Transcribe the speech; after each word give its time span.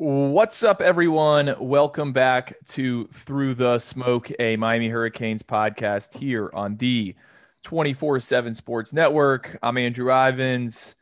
What's 0.00 0.62
up, 0.62 0.80
everyone? 0.80 1.56
Welcome 1.58 2.12
back 2.12 2.54
to 2.68 3.08
Through 3.08 3.56
the 3.56 3.80
Smoke, 3.80 4.30
a 4.38 4.56
Miami 4.56 4.88
Hurricanes 4.88 5.42
podcast 5.42 6.16
here 6.16 6.52
on 6.54 6.76
the 6.76 7.16
24 7.64 8.20
7 8.20 8.54
Sports 8.54 8.92
Network. 8.92 9.58
I'm 9.60 9.76
Andrew 9.76 10.12
Ivins. 10.12 10.94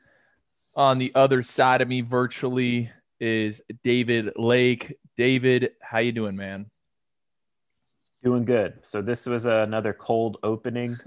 On 0.75 0.97
the 0.97 1.13
other 1.15 1.43
side 1.43 1.83
of 1.83 1.89
me, 1.89 2.01
virtually, 2.01 2.91
is 3.21 3.61
David 3.85 4.33
Lake. 4.37 4.97
David, 5.19 5.73
how 5.83 5.99
you 5.99 6.13
doing, 6.13 6.35
man? 6.35 6.71
Doing 8.25 8.47
good. 8.47 8.79
So 8.81 9.03
this 9.03 9.27
was 9.27 9.45
another 9.45 9.93
cold 9.93 10.39
opening. 10.43 10.99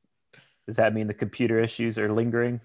Does 0.66 0.74
that 0.78 0.94
mean 0.94 1.06
the 1.06 1.14
computer 1.14 1.60
issues 1.60 1.96
are 1.96 2.12
lingering? 2.12 2.60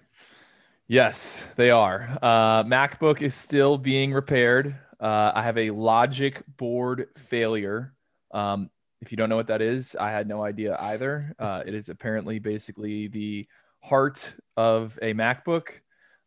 Yes, 0.88 1.52
they 1.56 1.70
are. 1.70 2.16
Uh, 2.22 2.62
MacBook 2.62 3.20
is 3.20 3.34
still 3.34 3.76
being 3.76 4.12
repaired. 4.12 4.78
Uh, 5.00 5.32
I 5.34 5.42
have 5.42 5.58
a 5.58 5.70
logic 5.70 6.44
board 6.56 7.08
failure. 7.16 7.92
Um, 8.32 8.70
if 9.00 9.10
you 9.10 9.16
don't 9.16 9.28
know 9.28 9.36
what 9.36 9.48
that 9.48 9.62
is, 9.62 9.96
I 9.96 10.10
had 10.10 10.28
no 10.28 10.44
idea 10.44 10.76
either. 10.78 11.34
Uh, 11.40 11.62
it 11.66 11.74
is 11.74 11.88
apparently 11.88 12.38
basically 12.38 13.08
the 13.08 13.46
heart 13.82 14.36
of 14.56 14.96
a 15.02 15.12
MacBook. 15.12 15.68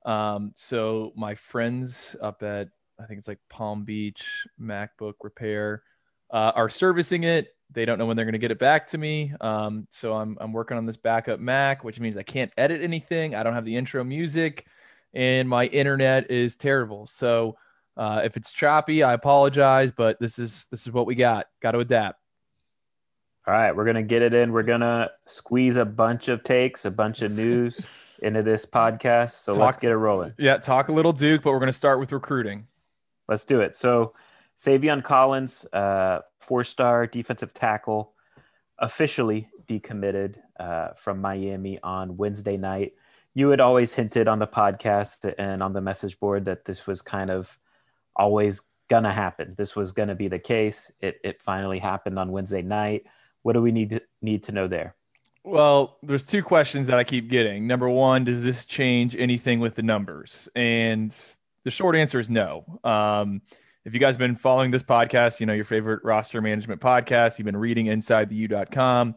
Um, 0.06 0.52
so 0.56 1.14
my 1.16 1.36
friends 1.36 2.18
up 2.22 2.44
at 2.44 2.70
I 3.02 3.06
think 3.06 3.18
it's 3.18 3.30
like 3.30 3.40
Palm 3.50 3.86
Beach 3.86 4.46
MacBook 4.62 5.14
Repair 5.22 5.84
uh, 6.32 6.52
are 6.54 6.68
servicing 6.68 7.24
it. 7.24 7.56
They 7.72 7.86
don't 7.86 8.00
know 8.00 8.06
when 8.06 8.16
they're 8.16 8.26
going 8.26 8.34
to 8.34 8.40
get 8.40 8.52
it 8.52 8.60
back 8.60 8.88
to 8.88 8.98
me. 8.98 9.34
Um, 9.40 9.88
so 9.92 10.14
I'm, 10.14 10.38
I'm 10.42 10.54
working 10.54 10.78
on 10.78 10.86
this 10.86 10.98
backup 10.98 11.40
Mac, 11.40 11.84
which 11.84 12.00
means 12.00 12.18
I 12.18 12.24
can't 12.24 12.52
edit 12.58 12.82
anything. 12.82 13.36
I 13.36 13.44
don't 13.44 13.54
have 13.54 13.66
the 13.66 13.76
intro 13.76 14.04
music, 14.04 14.66
and 15.14 15.48
my 15.48 15.66
internet 15.66 16.32
is 16.32 16.58
terrible. 16.58 17.06
So 17.06 17.58
uh, 17.96 18.22
if 18.24 18.38
it's 18.38 18.52
choppy, 18.52 19.04
I 19.04 19.14
apologize, 19.14 19.92
but 19.92 20.20
this 20.20 20.40
is 20.40 20.66
this 20.72 20.88
is 20.88 20.94
what 20.94 21.06
we 21.06 21.16
got. 21.16 21.48
Got 21.62 21.72
to 21.72 21.80
adapt. 21.80 22.20
All 23.48 23.54
right, 23.54 23.76
we're 23.76 23.86
gonna 23.86 24.04
get 24.04 24.22
it 24.22 24.34
in. 24.34 24.52
We're 24.52 24.64
gonna 24.64 25.10
squeeze 25.26 25.76
a 25.76 25.86
bunch 25.86 26.28
of 26.28 26.44
takes, 26.44 26.86
a 26.86 26.92
bunch 26.92 27.24
of 27.24 27.32
news 27.32 27.82
into 28.22 28.44
this 28.44 28.66
podcast. 28.66 29.44
So 29.44 29.54
talk, 29.54 29.62
let's 29.62 29.78
get 29.78 29.92
it 29.92 29.98
rolling. 29.98 30.34
Yeah, 30.38 30.58
talk 30.58 30.90
a 30.90 30.92
little 30.92 31.14
Duke, 31.14 31.42
but 31.42 31.52
we're 31.52 31.60
gonna 31.60 31.74
start 31.74 32.00
with 32.00 32.12
recruiting. 32.12 32.68
Let's 33.28 33.46
do 33.46 33.62
it. 33.62 33.76
So 33.76 34.14
Savion 34.60 35.02
Collins, 35.02 35.66
uh, 35.72 36.20
four-star 36.42 37.08
defensive 37.08 37.54
tackle, 37.54 38.14
officially 38.78 39.48
decommitted 39.68 40.36
uh, 40.60 40.90
from 40.98 41.22
Miami 41.22 41.80
on 41.82 42.18
Wednesday 42.18 42.58
night. 42.58 42.94
You 43.34 43.50
had 43.50 43.62
always 43.62 43.94
hinted 43.94 44.28
on 44.28 44.40
the 44.40 44.48
podcast 44.48 45.34
and 45.38 45.64
on 45.64 45.72
the 45.72 45.80
message 45.80 46.20
board 46.20 46.44
that 46.46 46.66
this 46.66 46.86
was 46.86 47.02
kind 47.02 47.30
of 47.30 47.58
always 48.18 48.64
gonna 48.90 49.14
happen. 49.14 49.56
This 49.58 49.78
was 49.78 49.94
gonna 49.94 50.16
be 50.16 50.28
the 50.28 50.40
case. 50.40 50.92
It 51.00 51.22
it 51.24 51.42
finally 51.42 51.80
happened 51.80 52.20
on 52.20 52.32
Wednesday 52.32 52.62
night. 52.62 53.06
What 53.44 53.54
do 53.54 53.62
we 53.62 53.72
need 53.72 53.92
to 53.92 54.02
need 54.22 54.44
to 54.46 54.52
know 54.52 54.68
there? 54.68 54.96
Well, 55.46 55.98
there's 56.04 56.26
two 56.26 56.44
questions 56.44 56.88
that 56.88 57.00
I 57.00 57.06
keep 57.06 57.30
getting. 57.30 57.66
Number 57.66 57.88
one, 57.88 58.26
does 58.26 58.44
this 58.44 58.66
change 58.66 59.16
anything 59.16 59.62
with 59.62 59.76
the 59.76 59.84
numbers? 59.84 60.50
And 60.54 61.16
the 61.64 61.72
short 61.72 61.96
answer 61.96 62.20
is 62.20 62.30
no. 62.30 62.80
Um, 62.84 63.42
if 63.86 63.94
you 63.94 64.00
guys 64.00 64.16
have 64.16 64.20
been 64.20 64.36
following 64.36 64.72
this 64.72 64.84
podcast, 64.84 65.40
you 65.40 65.46
know 65.46 65.54
your 65.54 65.66
favorite 65.66 66.04
roster 66.04 66.42
management 66.42 66.82
podcast, 66.82 67.40
you've 67.40 67.46
been 67.46 67.58
reading 67.58 67.88
inside 67.88 68.30
the 68.30 68.36
U.com, 68.36 69.16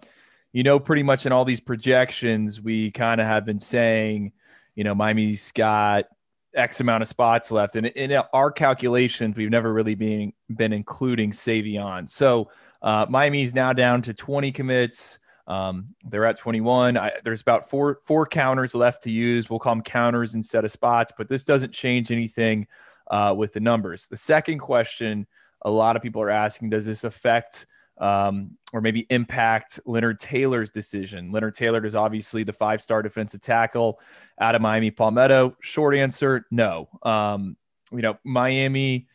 you 0.53 0.63
know 0.63 0.79
pretty 0.79 1.03
much 1.03 1.27
in 1.27 1.33
all 1.33 1.45
these 1.45 1.61
projections, 1.61 2.61
we 2.61 2.91
kind 2.91 3.21
of 3.21 3.27
have 3.27 3.45
been 3.45 3.59
saying, 3.59 4.33
you 4.75 4.85
know, 4.85 4.95
Miami's 4.95 5.53
got 5.53 6.07
X 6.55 6.81
amount 6.81 7.03
of 7.03 7.09
spots 7.09 7.51
left. 7.51 7.77
And 7.77 7.87
in 7.87 8.23
our 8.33 8.51
calculations, 8.51 9.37
we've 9.37 9.51
never 9.51 9.73
really 9.73 9.95
been 9.95 10.33
been 10.55 10.73
including 10.73 11.31
Savion. 11.31 12.09
So 12.09 12.51
uh, 12.83 13.07
Miami's 13.09 13.55
now 13.55 13.73
down 13.73 14.03
to 14.03 14.15
20 14.15 14.53
commits. 14.53 15.19
Um, 15.47 15.95
they're 16.05 16.25
at 16.25 16.37
21. 16.37 16.97
I, 16.97 17.13
there's 17.25 17.43
about 17.43 17.69
four 17.69 17.99
four 18.03 18.27
counters 18.27 18.75
left 18.75 19.03
to 19.05 19.11
use. 19.11 19.51
We'll 19.51 19.59
call 19.59 19.75
them 19.75 19.83
counters 19.83 20.35
instead 20.35 20.65
of 20.65 20.71
spots, 20.71 21.13
but 21.17 21.29
this 21.29 21.45
doesn't 21.45 21.73
change 21.73 22.11
anything 22.11 22.67
uh, 23.13 23.33
with 23.37 23.53
the 23.53 23.61
numbers. 23.61 24.09
The 24.09 24.17
second 24.17 24.59
question 24.59 25.27
a 25.65 25.71
lot 25.71 25.95
of 25.95 26.03
people 26.03 26.21
are 26.23 26.31
asking 26.31 26.71
does 26.71 26.85
this 26.85 27.05
affect 27.05 27.67
um, 27.99 28.57
or 28.73 28.81
maybe 28.81 29.07
impact 29.11 29.79
Leonard 29.87 30.19
Taylor's 30.19 30.71
decision? 30.71 31.31
Leonard 31.31 31.55
Taylor 31.55 31.85
is 31.87 31.95
obviously 31.95 32.43
the 32.43 32.53
five 32.53 32.81
star 32.81 33.03
defensive 33.03 33.41
tackle 33.41 34.01
out 34.41 34.55
of 34.55 34.63
Miami 34.63 34.91
Palmetto. 34.91 35.57
Short 35.61 35.95
answer 35.95 36.47
no. 36.51 36.89
Um, 37.03 37.57
you 37.93 38.03
know, 38.03 38.19
Miami. 38.25 39.07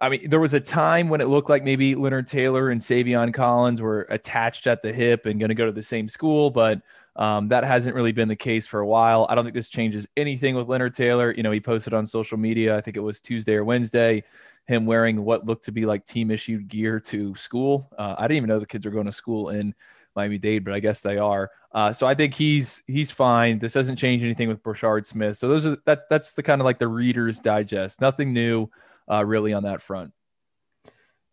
I 0.00 0.10
mean, 0.10 0.30
there 0.30 0.38
was 0.38 0.54
a 0.54 0.60
time 0.60 1.08
when 1.08 1.20
it 1.20 1.26
looked 1.26 1.48
like 1.48 1.64
maybe 1.64 1.96
Leonard 1.96 2.28
Taylor 2.28 2.70
and 2.70 2.80
Savion 2.80 3.34
Collins 3.34 3.82
were 3.82 4.02
attached 4.10 4.68
at 4.68 4.80
the 4.80 4.92
hip 4.92 5.26
and 5.26 5.40
going 5.40 5.48
to 5.48 5.56
go 5.56 5.66
to 5.66 5.72
the 5.72 5.82
same 5.82 6.06
school, 6.06 6.50
but 6.50 6.80
um, 7.18 7.48
that 7.48 7.64
hasn't 7.64 7.96
really 7.96 8.12
been 8.12 8.28
the 8.28 8.36
case 8.36 8.66
for 8.66 8.78
a 8.80 8.86
while. 8.86 9.26
I 9.28 9.34
don't 9.34 9.44
think 9.44 9.54
this 9.54 9.68
changes 9.68 10.06
anything 10.16 10.54
with 10.54 10.68
Leonard 10.68 10.94
Taylor. 10.94 11.34
You 11.34 11.42
know, 11.42 11.50
he 11.50 11.60
posted 11.60 11.92
on 11.92 12.06
social 12.06 12.38
media, 12.38 12.76
I 12.76 12.80
think 12.80 12.96
it 12.96 13.00
was 13.00 13.20
Tuesday 13.20 13.54
or 13.54 13.64
Wednesday, 13.64 14.22
him 14.66 14.86
wearing 14.86 15.24
what 15.24 15.44
looked 15.44 15.64
to 15.64 15.72
be 15.72 15.84
like 15.84 16.04
team 16.04 16.30
issued 16.30 16.68
gear 16.68 17.00
to 17.00 17.34
school. 17.34 17.90
Uh, 17.98 18.14
I 18.16 18.28
didn't 18.28 18.36
even 18.36 18.48
know 18.48 18.60
the 18.60 18.66
kids 18.66 18.86
were 18.86 18.92
going 18.92 19.06
to 19.06 19.12
school 19.12 19.48
in 19.48 19.74
Miami 20.14 20.38
Dade, 20.38 20.64
but 20.64 20.74
I 20.74 20.80
guess 20.80 21.00
they 21.00 21.18
are. 21.18 21.50
Uh, 21.72 21.92
so 21.92 22.06
I 22.06 22.14
think 22.14 22.34
he's 22.34 22.82
he's 22.86 23.10
fine. 23.10 23.58
This 23.58 23.72
doesn't 23.72 23.96
change 23.96 24.22
anything 24.22 24.48
with 24.48 24.62
Brashard 24.62 25.04
Smith. 25.04 25.36
So 25.36 25.48
those 25.48 25.66
are 25.66 25.76
that 25.86 26.08
that's 26.08 26.34
the 26.34 26.42
kind 26.42 26.60
of 26.60 26.64
like 26.64 26.78
the 26.78 26.88
Reader's 26.88 27.40
Digest. 27.40 28.00
Nothing 28.00 28.32
new, 28.32 28.68
uh, 29.10 29.24
really, 29.24 29.52
on 29.52 29.64
that 29.64 29.82
front. 29.82 30.12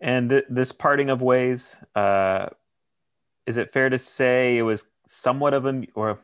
And 0.02 0.30
th- 0.30 0.46
this 0.50 0.72
parting 0.72 1.10
of 1.10 1.22
ways, 1.22 1.78
uh, 1.96 2.48
is 3.46 3.58
it 3.58 3.72
fair 3.72 3.90
to 3.90 3.98
say 3.98 4.58
it 4.58 4.64
was 4.64 4.86
somewhat 5.08 5.54
of 5.54 5.66
a 5.66 5.84
or 5.96 6.20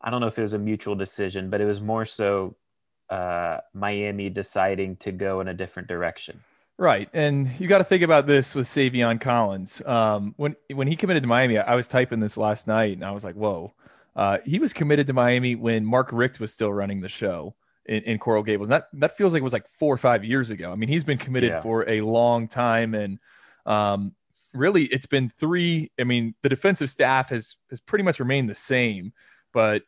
I 0.00 0.10
don't 0.10 0.20
know 0.20 0.26
if 0.26 0.38
it 0.38 0.42
was 0.42 0.52
a 0.52 0.58
mutual 0.58 0.94
decision, 0.94 1.50
but 1.50 1.60
it 1.60 1.64
was 1.64 1.80
more 1.80 2.04
so 2.04 2.54
uh, 3.10 3.58
Miami 3.72 4.30
deciding 4.30 4.96
to 4.96 5.12
go 5.12 5.40
in 5.40 5.48
a 5.48 5.54
different 5.54 5.88
direction. 5.88 6.40
Right, 6.76 7.08
and 7.12 7.48
you 7.60 7.68
got 7.68 7.78
to 7.78 7.84
think 7.84 8.02
about 8.02 8.26
this 8.26 8.54
with 8.54 8.66
Savion 8.66 9.20
Collins. 9.20 9.80
Um, 9.86 10.34
when 10.36 10.56
when 10.72 10.88
he 10.88 10.96
committed 10.96 11.22
to 11.22 11.28
Miami, 11.28 11.56
I 11.56 11.76
was 11.76 11.86
typing 11.86 12.18
this 12.18 12.36
last 12.36 12.66
night, 12.66 12.96
and 12.96 13.04
I 13.04 13.12
was 13.12 13.22
like, 13.22 13.36
"Whoa!" 13.36 13.72
Uh, 14.16 14.38
he 14.44 14.58
was 14.58 14.72
committed 14.72 15.06
to 15.06 15.12
Miami 15.12 15.54
when 15.54 15.84
Mark 15.84 16.10
Richt 16.12 16.40
was 16.40 16.52
still 16.52 16.72
running 16.72 17.00
the 17.00 17.08
show 17.08 17.54
in, 17.86 18.02
in, 18.02 18.18
Coral 18.18 18.42
Gables. 18.42 18.68
That 18.68 18.88
that 18.94 19.16
feels 19.16 19.32
like 19.32 19.40
it 19.40 19.44
was 19.44 19.52
like 19.52 19.68
four 19.68 19.94
or 19.94 19.98
five 19.98 20.24
years 20.24 20.50
ago. 20.50 20.72
I 20.72 20.74
mean, 20.74 20.88
he's 20.88 21.04
been 21.04 21.18
committed 21.18 21.50
yeah. 21.50 21.60
for 21.62 21.88
a 21.88 22.00
long 22.00 22.48
time, 22.48 22.94
and 22.94 23.20
um, 23.66 24.14
really 24.54 24.84
it's 24.84 25.06
been 25.06 25.28
three. 25.28 25.90
I 25.98 26.04
mean, 26.04 26.34
the 26.42 26.48
defensive 26.48 26.90
staff 26.90 27.30
has 27.30 27.56
has 27.70 27.80
pretty 27.80 28.04
much 28.04 28.20
remained 28.20 28.48
the 28.48 28.54
same, 28.54 29.12
but 29.52 29.82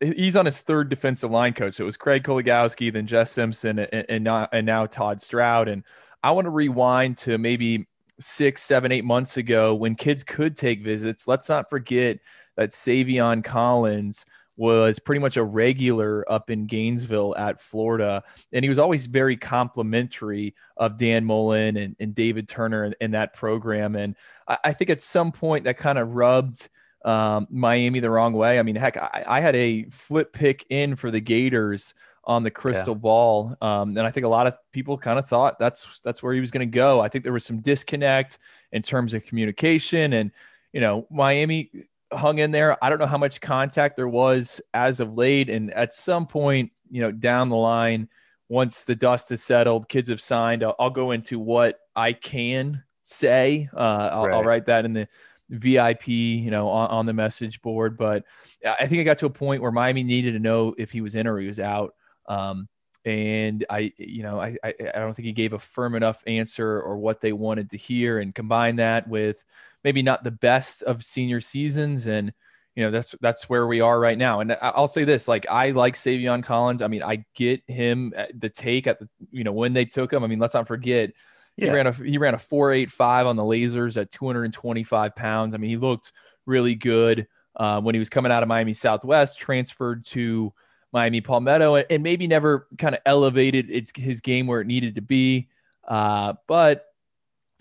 he's 0.00 0.36
on 0.36 0.46
his 0.46 0.60
third 0.60 0.88
defensive 0.88 1.30
line 1.30 1.52
coach. 1.52 1.74
So 1.74 1.84
it 1.84 1.86
was 1.86 1.96
Craig 1.96 2.24
Kuligowski, 2.24 2.92
then 2.92 3.06
Jess 3.06 3.30
Simpson, 3.30 3.78
and, 3.78 4.06
and, 4.08 4.28
and 4.52 4.66
now 4.66 4.86
Todd 4.86 5.20
Stroud. 5.20 5.68
And 5.68 5.84
I 6.22 6.32
want 6.32 6.46
to 6.46 6.50
rewind 6.50 7.18
to 7.18 7.38
maybe 7.38 7.86
six, 8.18 8.62
seven, 8.62 8.92
eight 8.92 9.04
months 9.04 9.36
ago 9.36 9.74
when 9.74 9.94
kids 9.94 10.24
could 10.24 10.56
take 10.56 10.82
visits. 10.82 11.28
Let's 11.28 11.48
not 11.48 11.70
forget 11.70 12.18
that 12.56 12.70
Savion 12.70 13.42
Collins 13.42 14.26
was 14.56 14.98
pretty 14.98 15.20
much 15.20 15.36
a 15.36 15.44
regular 15.44 16.30
up 16.30 16.50
in 16.50 16.66
Gainesville 16.66 17.34
at 17.36 17.58
Florida. 17.58 18.22
And 18.52 18.64
he 18.64 18.68
was 18.68 18.78
always 18.78 19.06
very 19.06 19.36
complimentary 19.36 20.54
of 20.76 20.96
Dan 20.96 21.24
Mullen 21.24 21.76
and, 21.76 21.96
and 21.98 22.14
David 22.14 22.48
Turner 22.48 22.84
in, 22.84 22.94
in 23.00 23.10
that 23.12 23.34
program. 23.34 23.96
And 23.96 24.14
I, 24.46 24.58
I, 24.64 24.72
think 24.72 24.90
at 24.90 25.02
some 25.02 25.32
point 25.32 25.64
that 25.64 25.78
kind 25.78 25.98
of 25.98 26.14
rubbed 26.14 26.68
um, 27.04 27.46
Miami 27.50 28.00
the 28.00 28.10
wrong 28.10 28.34
way. 28.34 28.58
I 28.58 28.62
mean, 28.62 28.76
heck, 28.76 28.96
I, 28.96 29.24
I, 29.26 29.40
had 29.40 29.56
a 29.56 29.84
flip 29.84 30.32
pick 30.32 30.66
in 30.68 30.96
for 30.96 31.10
the 31.10 31.20
Gators 31.20 31.94
on 32.24 32.42
the 32.42 32.50
crystal 32.50 32.94
yeah. 32.94 33.00
ball. 33.00 33.56
Um, 33.60 33.96
and 33.96 34.06
I 34.06 34.10
think 34.10 34.26
a 34.26 34.28
lot 34.28 34.46
of 34.46 34.56
people 34.70 34.96
kind 34.96 35.18
of 35.18 35.26
thought 35.26 35.58
that's 35.58 36.00
that's 36.00 36.22
where 36.22 36.34
he 36.34 36.40
was 36.40 36.50
going 36.50 36.68
to 36.70 36.72
go. 36.72 37.00
I 37.00 37.08
think 37.08 37.24
there 37.24 37.32
was 37.32 37.44
some 37.44 37.60
disconnect 37.60 38.38
in 38.70 38.82
terms 38.82 39.14
of 39.14 39.24
communication 39.24 40.12
and 40.12 40.30
you 40.72 40.80
know, 40.80 41.06
Miami 41.10 41.70
hung 42.12 42.38
in 42.38 42.50
there. 42.50 42.82
I 42.82 42.88
don't 42.88 42.98
know 42.98 43.06
how 43.06 43.18
much 43.18 43.40
contact 43.40 43.96
there 43.96 44.08
was 44.08 44.60
as 44.74 45.00
of 45.00 45.14
late. 45.14 45.48
And 45.48 45.72
at 45.74 45.94
some 45.94 46.26
point, 46.26 46.72
you 46.90 47.00
know, 47.00 47.10
down 47.10 47.48
the 47.48 47.56
line, 47.56 48.08
once 48.48 48.84
the 48.84 48.94
dust 48.94 49.32
is 49.32 49.42
settled, 49.42 49.88
kids 49.88 50.08
have 50.08 50.20
signed, 50.20 50.62
I'll, 50.62 50.76
I'll 50.78 50.90
go 50.90 51.12
into 51.12 51.38
what 51.38 51.78
I 51.96 52.12
can 52.12 52.82
say. 53.02 53.68
Uh, 53.74 53.78
I'll, 54.12 54.26
right. 54.26 54.34
I'll, 54.34 54.44
write 54.44 54.66
that 54.66 54.84
in 54.84 54.92
the 54.92 55.08
VIP, 55.48 56.08
you 56.08 56.50
know, 56.50 56.68
on, 56.68 56.88
on, 56.88 57.06
the 57.06 57.12
message 57.12 57.62
board. 57.62 57.96
But 57.96 58.24
I 58.66 58.86
think 58.86 59.00
I 59.00 59.04
got 59.04 59.18
to 59.18 59.26
a 59.26 59.30
point 59.30 59.62
where 59.62 59.72
Miami 59.72 60.02
needed 60.02 60.32
to 60.32 60.38
know 60.38 60.74
if 60.78 60.92
he 60.92 61.00
was 61.00 61.14
in 61.14 61.26
or 61.26 61.38
he 61.38 61.46
was 61.46 61.60
out. 61.60 61.94
Um, 62.26 62.68
and 63.04 63.64
I, 63.68 63.92
you 63.96 64.22
know, 64.22 64.40
I, 64.40 64.56
I, 64.62 64.74
I 64.94 64.98
don't 64.98 65.14
think 65.14 65.26
he 65.26 65.32
gave 65.32 65.52
a 65.52 65.58
firm 65.58 65.94
enough 65.94 66.22
answer 66.26 66.80
or 66.80 66.96
what 66.98 67.20
they 67.20 67.32
wanted 67.32 67.70
to 67.70 67.76
hear, 67.76 68.18
and 68.18 68.34
combine 68.34 68.76
that 68.76 69.08
with 69.08 69.44
maybe 69.84 70.02
not 70.02 70.24
the 70.24 70.30
best 70.30 70.82
of 70.82 71.04
senior 71.04 71.40
seasons. 71.40 72.06
And, 72.06 72.32
you 72.74 72.84
know 72.84 72.90
that's 72.90 73.14
that's 73.20 73.50
where 73.50 73.66
we 73.66 73.80
are 73.80 74.00
right 74.00 74.16
now. 74.16 74.40
And 74.40 74.56
I'll 74.62 74.88
say 74.88 75.04
this: 75.04 75.28
like 75.28 75.46
I 75.50 75.70
like 75.72 75.94
Savion 75.94 76.42
Collins. 76.42 76.80
I 76.80 76.86
mean, 76.86 77.02
I 77.02 77.24
get 77.34 77.62
him 77.66 78.14
the 78.34 78.48
take 78.48 78.86
at 78.86 78.98
the 78.98 79.08
you 79.30 79.44
know 79.44 79.52
when 79.52 79.72
they 79.74 79.84
took 79.84 80.12
him. 80.12 80.24
I 80.24 80.26
mean, 80.26 80.38
let's 80.38 80.54
not 80.54 80.66
forget 80.66 81.10
yeah. 81.56 81.66
he 81.66 81.70
ran 81.70 81.86
a 81.86 81.92
he 81.92 82.18
ran 82.18 82.34
a 82.34 82.38
four 82.38 82.72
eight 82.72 82.90
five 82.90 83.26
on 83.26 83.36
the 83.36 83.42
lasers 83.42 84.00
at 84.00 84.10
225 84.10 85.14
pounds. 85.14 85.54
I 85.54 85.58
mean, 85.58 85.70
he 85.70 85.76
looked 85.76 86.12
really 86.46 86.74
good 86.74 87.26
uh, 87.56 87.80
when 87.80 87.94
he 87.94 87.98
was 87.98 88.08
coming 88.08 88.32
out 88.32 88.42
of 88.42 88.48
Miami 88.48 88.72
Southwest. 88.72 89.38
Transferred 89.38 90.06
to 90.06 90.52
Miami 90.92 91.20
Palmetto 91.20 91.76
and 91.76 92.02
maybe 92.02 92.26
never 92.26 92.68
kind 92.78 92.94
of 92.94 93.00
elevated 93.06 93.70
its 93.70 93.92
his 93.96 94.20
game 94.20 94.46
where 94.46 94.60
it 94.60 94.66
needed 94.66 94.96
to 94.96 95.00
be. 95.00 95.48
Uh, 95.86 96.34
but 96.46 96.86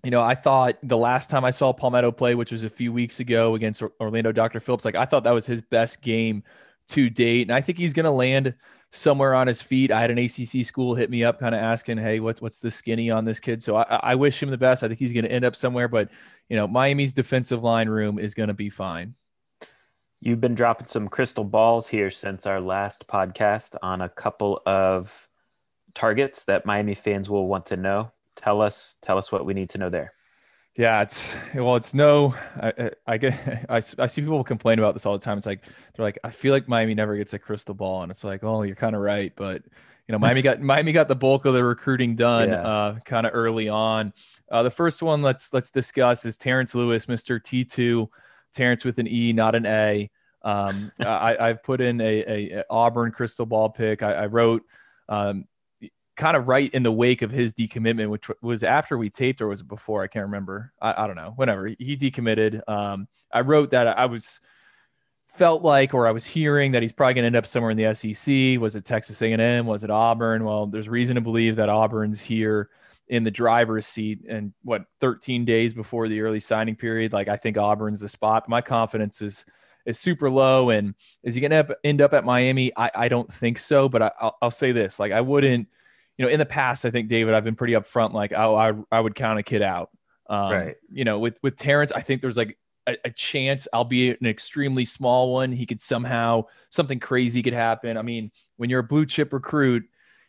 you 0.04 0.12
know, 0.12 0.22
I 0.22 0.36
thought 0.36 0.78
the 0.84 0.98
last 0.98 1.30
time 1.30 1.46
I 1.46 1.52
saw 1.52 1.74
Palmetto 1.74 2.12
play, 2.12 2.34
which 2.36 2.52
was 2.52 2.64
a 2.64 2.70
few 2.70 2.92
weeks 2.92 3.20
ago 3.20 3.56
against 3.56 3.84
Orlando 4.00 4.32
Dr. 4.32 4.60
Phillips, 4.60 4.84
like 4.84 4.96
I 4.96 5.06
thought 5.06 5.24
that 5.26 5.34
was 5.34 5.46
his 5.46 5.62
best 5.62 6.02
game 6.02 6.44
to 6.90 7.10
date. 7.10 7.44
And 7.44 7.52
I 7.52 7.62
think 7.62 7.78
he's 7.78 7.94
going 7.94 8.06
to 8.06 8.12
land 8.12 8.56
somewhere 8.90 9.34
on 9.34 9.48
his 9.48 9.62
feet. 9.62 9.92
I 9.92 10.02
had 10.02 10.12
an 10.12 10.18
ACC 10.18 10.66
school 10.66 10.96
hit 10.96 11.10
me 11.10 11.24
up 11.24 11.40
kind 11.40 11.54
of 11.54 11.62
asking, 11.62 12.00
Hey, 12.00 12.20
what's, 12.20 12.42
what's 12.42 12.60
the 12.60 12.72
skinny 12.72 13.12
on 13.12 13.26
this 13.26 13.40
kid? 13.40 13.62
So 13.62 13.78
I, 13.78 13.84
I 14.02 14.16
wish 14.16 14.42
him 14.42 14.50
the 14.50 14.58
best. 14.58 14.84
I 14.84 14.88
think 14.88 15.00
he's 15.00 15.14
going 15.14 15.24
to 15.24 15.32
end 15.32 15.46
up 15.46 15.56
somewhere, 15.56 15.88
but 15.88 16.10
you 16.50 16.58
know, 16.58 16.68
Miami's 16.68 17.14
defensive 17.14 17.64
line 17.64 17.88
room 17.88 18.20
is 18.20 18.34
going 18.34 18.50
to 18.50 18.54
be 18.54 18.70
fine. 18.70 19.16
You've 20.24 20.40
been 20.40 20.54
dropping 20.54 20.86
some 20.86 21.08
crystal 21.08 21.44
balls 21.44 21.88
here 21.88 22.12
since 22.12 22.46
our 22.46 22.62
last 22.62 23.08
podcast 23.08 23.76
on 23.82 24.02
a 24.02 24.10
couple 24.10 24.62
of 24.68 25.28
targets 25.96 26.46
that 26.46 26.64
Miami 26.64 26.94
fans 26.94 27.28
will 27.28 27.48
want 27.48 27.66
to 27.68 27.76
know. 27.76 28.12
Tell 28.36 28.62
us 28.62 28.98
tell 29.02 29.18
us 29.18 29.32
what 29.32 29.48
we 29.48 29.56
need 29.56 29.72
to 29.72 29.80
know 29.80 29.90
there. 29.90 30.14
Yeah 30.78 31.02
it's 31.02 31.36
well 31.56 31.76
it's 31.76 31.96
no 31.96 32.36
i 32.62 32.92
i 33.08 33.18
get 33.18 33.34
I, 33.70 33.78
I 33.78 33.80
see 33.80 34.22
people 34.22 34.44
complain 34.44 34.78
about 34.78 34.94
this 34.94 35.08
all 35.08 35.18
the 35.18 35.26
time. 35.26 35.40
It's 35.40 35.48
like 35.48 35.66
they're 35.66 36.06
like 36.06 36.20
i 36.24 36.30
feel 36.30 36.54
like 36.54 36.68
miami 36.68 36.94
never 36.94 37.18
gets 37.18 37.34
a 37.34 37.40
crystal 37.40 37.74
ball. 37.74 38.04
And 38.04 38.12
it's 38.12 38.24
like 38.24 38.44
oh 38.44 38.62
you're 38.62 38.76
kind 38.76 38.96
of 38.96 39.02
right 39.02 39.34
but 39.36 39.64
you 40.08 40.12
know 40.12 40.20
miami 40.20 40.44
got 40.44 40.62
miami 40.62 40.92
got 40.92 41.08
the 41.08 41.16
bulk 41.16 41.46
of 41.46 41.56
the 41.56 41.64
recruiting 41.64 42.16
done 42.16 42.50
yeah. 42.50 42.62
uh 42.62 43.00
kind 43.06 43.26
of 43.26 43.32
early 43.34 43.70
on. 43.70 44.14
Uh 44.52 44.62
the 44.62 44.70
first 44.70 45.02
one 45.02 45.24
let's 45.24 45.52
let's 45.52 45.72
discuss 45.72 46.26
is 46.26 46.38
terrence 46.38 46.76
lewis 46.76 47.08
mr 47.08 47.42
t2 47.42 48.08
terrence 48.54 48.86
with 48.86 48.98
an 48.98 49.08
e 49.08 49.34
not 49.34 49.56
an 49.56 49.66
a 49.66 50.10
um 50.44 50.92
i 51.00 51.36
i've 51.40 51.64
put 51.64 51.82
in 51.82 52.02
a, 52.02 52.04
a, 52.04 52.60
a 52.60 52.64
auburn 52.70 53.12
crystal 53.12 53.46
ball 53.46 53.70
pick 53.70 54.04
i, 54.04 54.14
I 54.14 54.26
wrote 54.28 54.64
um, 55.10 55.46
kind 56.16 56.38
of 56.38 56.48
right 56.48 56.72
in 56.74 56.84
the 56.84 56.92
wake 56.92 57.22
of 57.22 57.32
his 57.32 57.54
decommitment, 57.54 58.10
which 58.10 58.30
was 58.42 58.64
after 58.64 58.98
we 58.98 59.10
taped 59.10 59.42
or 59.42 59.48
was 59.48 59.62
it 59.62 59.68
before? 59.68 60.04
I 60.04 60.08
can't 60.08 60.26
remember. 60.26 60.72
I, 60.82 61.04
I 61.04 61.08
don't 61.08 61.16
know. 61.16 61.34
Whenever 61.36 61.68
he 61.68 61.98
decommitted, 61.98 62.62
um, 62.70 63.08
I 63.34 63.42
wrote 63.42 63.72
that 63.72 63.98
I 63.98 64.06
was 64.06 64.40
felt 65.28 65.64
like, 65.64 65.94
or 65.94 66.08
I 66.08 66.12
was 66.12 66.26
hearing 66.26 66.74
that 66.74 66.82
he's 66.82 66.94
probably 66.94 67.16
going 67.16 67.24
to 67.24 67.28
end 67.28 67.36
up 67.36 67.48
somewhere 67.48 67.72
in 67.72 67.78
the 67.78 67.94
SEC. 67.94 68.62
Was 68.62 68.76
it 68.76 68.86
Texas 68.86 69.22
A&M? 69.22 69.66
Was 69.66 69.84
it 69.84 69.90
Auburn? 69.90 70.44
Well, 70.44 70.68
there's 70.68 70.90
reason 70.90 71.16
to 71.16 71.22
believe 71.22 71.56
that 71.56 71.70
Auburn's 71.70 72.22
here 72.22 72.70
in 73.12 73.24
the 73.24 73.30
driver's 73.30 73.86
seat 73.86 74.22
and 74.28 74.54
what 74.64 74.86
13 75.00 75.46
days 75.46 75.76
before 75.76 76.08
the 76.08 76.22
early 76.22 76.40
signing 76.40 76.76
period. 76.76 77.14
Like 77.14 77.28
I 77.28 77.36
think 77.36 77.58
Auburn's 77.58 78.00
the 78.00 78.08
spot. 78.08 78.50
My 78.50 78.62
confidence 78.62 79.22
is 79.22 79.46
is 79.86 80.00
super 80.00 80.30
low. 80.30 80.72
And 80.72 80.96
is 81.22 81.36
he 81.36 81.42
going 81.42 81.52
to 81.52 81.78
end 81.84 82.02
up 82.02 82.14
at 82.14 82.24
Miami? 82.24 82.72
I, 82.76 82.92
I 82.96 83.08
don't 83.10 83.32
think 83.32 83.60
so. 83.60 83.90
But 83.90 84.02
I, 84.02 84.12
will 84.22 84.38
I'll 84.42 84.52
say 84.52 84.72
this: 84.72 85.00
like 85.00 85.12
I 85.12 85.22
wouldn't 85.22 85.68
you 86.18 86.26
know, 86.26 86.32
in 86.32 86.40
the 86.40 86.46
past, 86.46 86.86
I 86.86 86.92
think 86.92 87.08
David, 87.08 87.34
I've 87.34 87.44
been 87.44 87.56
pretty 87.56 87.74
upfront. 87.74 88.14
Like, 88.14 88.34
oh, 88.36 88.56
I 88.56 88.74
I 88.92 89.00
would 89.00 89.16
count 89.16 89.40
a 89.40 89.44
kid 89.44 89.62
out. 89.62 89.90
Um, 90.30 90.52
right. 90.52 90.76
You 90.92 91.04
know, 91.04 91.20
with 91.20 91.38
with 91.44 91.58
Terrence, 91.58 91.92
I 91.92 92.02
think 92.02 92.22
there's 92.22 92.38
like 92.38 92.58
a, 92.88 92.96
a, 93.06 93.10
chance, 93.10 93.68
albeit 93.74 94.22
an 94.22 94.28
extremely 94.28 94.86
small 94.86 95.34
one, 95.34 95.52
he 95.52 95.66
could 95.66 95.82
somehow 95.82 96.46
something 96.70 97.00
crazy 97.00 97.42
could 97.42 97.54
happen. 97.54 97.98
I 97.98 98.02
mean, 98.02 98.32
when 98.58 98.70
you're 98.70 98.80
a 98.80 98.84
blue 98.84 99.06
chip 99.06 99.34
recruit, 99.34 99.84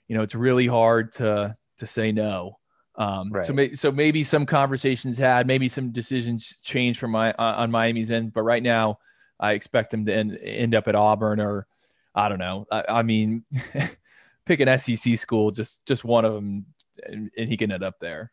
you 0.09 0.17
know, 0.17 0.23
it's 0.23 0.35
really 0.35 0.67
hard 0.67 1.13
to 1.13 1.57
to 1.79 1.87
say 1.87 2.11
no. 2.11 2.59
Um, 2.97 3.31
right. 3.31 3.45
So, 3.45 3.53
may, 3.53 3.75
so 3.75 3.91
maybe 3.91 4.23
some 4.23 4.45
conversations 4.45 5.17
had, 5.17 5.47
maybe 5.47 5.69
some 5.69 5.93
decisions 5.93 6.59
changed 6.63 7.01
from 7.01 7.13
my 7.13 7.33
uh, 7.33 7.55
on 7.57 7.71
Miami's 7.71 8.11
end, 8.11 8.33
but 8.33 8.43
right 8.43 8.63
now, 8.63 8.99
I 9.41 9.53
expect 9.53 9.93
him 9.93 10.07
to 10.07 10.15
end, 10.15 10.39
end 10.43 10.75
up 10.75 10.89
at 10.89 10.95
Auburn 10.95 11.41
or 11.41 11.67
I 12.15 12.29
don't 12.29 12.39
know. 12.39 12.67
I, 12.71 12.85
I 12.89 13.03
mean, 13.03 13.45
pick 14.47 14.61
an 14.61 14.79
SEC 14.79 15.17
school, 15.17 15.51
just 15.51 15.85
just 15.87 16.05
one 16.05 16.25
of 16.25 16.35
them, 16.35 16.67
and, 17.05 17.31
and 17.37 17.49
he 17.49 17.57
can 17.57 17.73
end 17.73 17.83
up 17.83 17.99
there. 17.99 18.33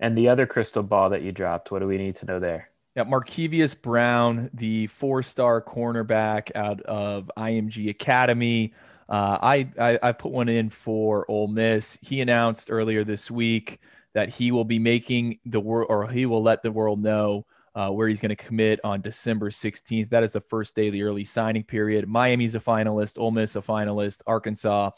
And 0.00 0.18
the 0.18 0.28
other 0.28 0.46
crystal 0.46 0.82
ball 0.82 1.10
that 1.10 1.22
you 1.22 1.32
dropped, 1.32 1.70
what 1.70 1.78
do 1.78 1.86
we 1.86 1.96
need 1.96 2.16
to 2.16 2.26
know 2.26 2.40
there? 2.40 2.68
Yeah, 2.96 3.04
Markevious 3.04 3.80
Brown, 3.80 4.50
the 4.52 4.86
four-star 4.88 5.62
cornerback 5.62 6.54
out 6.54 6.82
of 6.82 7.30
IMG 7.38 7.88
Academy. 7.88 8.74
Uh, 9.12 9.38
I, 9.42 9.68
I, 9.78 9.98
I 10.02 10.12
put 10.12 10.32
one 10.32 10.48
in 10.48 10.70
for 10.70 11.30
Ole 11.30 11.46
Miss. 11.46 11.98
He 12.00 12.22
announced 12.22 12.70
earlier 12.70 13.04
this 13.04 13.30
week 13.30 13.78
that 14.14 14.30
he 14.30 14.52
will 14.52 14.64
be 14.64 14.78
making 14.78 15.38
the 15.44 15.60
world, 15.60 15.88
or 15.90 16.08
he 16.08 16.24
will 16.24 16.42
let 16.42 16.62
the 16.62 16.72
world 16.72 17.02
know 17.02 17.44
uh, 17.74 17.90
where 17.90 18.08
he's 18.08 18.20
going 18.20 18.34
to 18.34 18.36
commit 18.36 18.80
on 18.82 19.02
December 19.02 19.50
16th. 19.50 20.08
That 20.08 20.22
is 20.22 20.32
the 20.32 20.40
first 20.40 20.74
day 20.74 20.86
of 20.86 20.94
the 20.94 21.02
early 21.02 21.24
signing 21.24 21.62
period. 21.62 22.08
Miami's 22.08 22.54
a 22.54 22.60
finalist, 22.60 23.18
Ole 23.18 23.32
Miss 23.32 23.54
a 23.54 23.60
finalist, 23.60 24.22
Arkansas, 24.26 24.92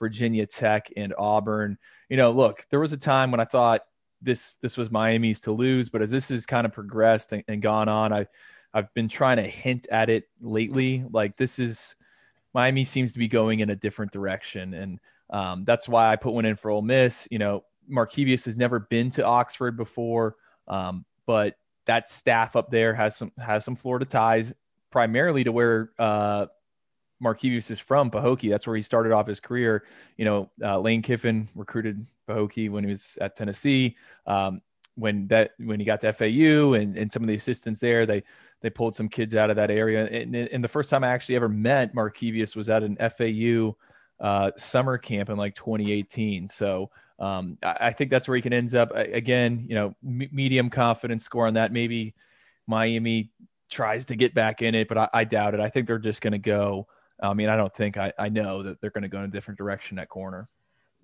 Virginia 0.00 0.46
Tech, 0.46 0.88
and 0.96 1.14
Auburn. 1.16 1.78
You 2.08 2.16
know, 2.16 2.32
look, 2.32 2.64
there 2.70 2.80
was 2.80 2.92
a 2.92 2.96
time 2.96 3.30
when 3.30 3.38
I 3.38 3.44
thought 3.44 3.82
this 4.20 4.54
this 4.54 4.76
was 4.76 4.90
Miami's 4.90 5.42
to 5.42 5.52
lose, 5.52 5.90
but 5.90 6.02
as 6.02 6.10
this 6.10 6.30
has 6.30 6.44
kind 6.44 6.66
of 6.66 6.72
progressed 6.72 7.32
and, 7.32 7.44
and 7.46 7.62
gone 7.62 7.88
on, 7.88 8.12
I 8.12 8.26
I've 8.74 8.92
been 8.94 9.08
trying 9.08 9.36
to 9.36 9.44
hint 9.44 9.86
at 9.92 10.10
it 10.10 10.24
lately. 10.40 11.04
Like 11.08 11.36
this 11.36 11.60
is 11.60 11.94
Miami 12.54 12.84
seems 12.84 13.12
to 13.12 13.18
be 13.18 13.28
going 13.28 13.60
in 13.60 13.70
a 13.70 13.76
different 13.76 14.12
direction, 14.12 14.74
and 14.74 15.00
um, 15.30 15.64
that's 15.64 15.88
why 15.88 16.10
I 16.10 16.16
put 16.16 16.32
one 16.32 16.44
in 16.44 16.56
for 16.56 16.70
Ole 16.70 16.82
Miss. 16.82 17.28
You 17.30 17.38
know, 17.38 17.64
Markevious 17.90 18.44
has 18.44 18.56
never 18.56 18.80
been 18.80 19.10
to 19.10 19.24
Oxford 19.24 19.76
before, 19.76 20.36
um, 20.68 21.04
but 21.26 21.56
that 21.86 22.08
staff 22.08 22.56
up 22.56 22.70
there 22.70 22.94
has 22.94 23.16
some 23.16 23.32
has 23.38 23.64
some 23.64 23.76
Florida 23.76 24.04
ties, 24.04 24.52
primarily 24.90 25.44
to 25.44 25.52
where 25.52 25.90
uh, 25.98 26.46
Markevious 27.22 27.70
is 27.70 27.78
from, 27.78 28.10
Pahokee. 28.10 28.50
That's 28.50 28.66
where 28.66 28.76
he 28.76 28.82
started 28.82 29.12
off 29.12 29.26
his 29.26 29.40
career. 29.40 29.84
You 30.16 30.24
know, 30.24 30.50
uh, 30.62 30.80
Lane 30.80 31.02
Kiffin 31.02 31.48
recruited 31.54 32.06
Pahokee 32.28 32.70
when 32.70 32.84
he 32.84 32.90
was 32.90 33.18
at 33.20 33.36
Tennessee. 33.36 33.96
Um, 34.26 34.62
when 34.96 35.26
that 35.28 35.52
when 35.58 35.80
he 35.80 35.86
got 35.86 36.00
to 36.00 36.12
FAU 36.12 36.74
and, 36.74 36.96
and 36.96 37.10
some 37.10 37.22
of 37.22 37.28
the 37.28 37.34
assistants 37.34 37.80
there, 37.80 38.06
they 38.06 38.22
they 38.60 38.70
pulled 38.70 38.94
some 38.94 39.08
kids 39.08 39.34
out 39.34 39.50
of 39.50 39.56
that 39.56 39.70
area. 39.70 40.06
And, 40.06 40.34
and 40.34 40.62
the 40.62 40.68
first 40.68 40.90
time 40.90 41.04
I 41.04 41.08
actually 41.08 41.36
ever 41.36 41.48
met 41.48 41.94
Markevious 41.94 42.54
was 42.54 42.68
at 42.68 42.82
an 42.82 42.96
FAU 42.96 43.76
uh, 44.24 44.50
summer 44.56 44.98
camp 44.98 45.30
in 45.30 45.36
like 45.36 45.54
2018. 45.54 46.48
So 46.48 46.90
um, 47.18 47.58
I, 47.62 47.76
I, 47.80 47.90
think 47.90 48.10
that's 48.10 48.28
where 48.28 48.36
he 48.36 48.42
can 48.42 48.52
end 48.52 48.74
up. 48.74 48.94
again, 48.94 49.64
you 49.68 49.74
know, 49.74 49.94
m- 50.06 50.28
medium 50.30 50.68
confidence 50.68 51.24
score 51.24 51.46
on 51.46 51.54
that. 51.54 51.72
Maybe 51.72 52.14
Miami 52.66 53.30
tries 53.70 54.06
to 54.06 54.16
get 54.16 54.34
back 54.34 54.62
in 54.62 54.74
it, 54.74 54.88
but 54.88 54.98
I, 54.98 55.08
I 55.12 55.24
doubt 55.24 55.54
it. 55.54 55.60
I 55.60 55.68
think 55.68 55.86
they're 55.86 55.98
just 55.98 56.20
going 56.20 56.32
to 56.32 56.38
go. 56.38 56.86
I 57.22 57.32
mean, 57.34 57.48
I 57.48 57.56
don't 57.56 57.74
think 57.74 57.96
I, 57.96 58.12
I 58.18 58.28
know 58.28 58.62
that 58.62 58.80
they're 58.80 58.90
going 58.90 59.02
to 59.02 59.08
go 59.08 59.18
in 59.18 59.24
a 59.24 59.28
different 59.28 59.58
direction 59.58 59.98
at 59.98 60.08
corner. 60.08 60.48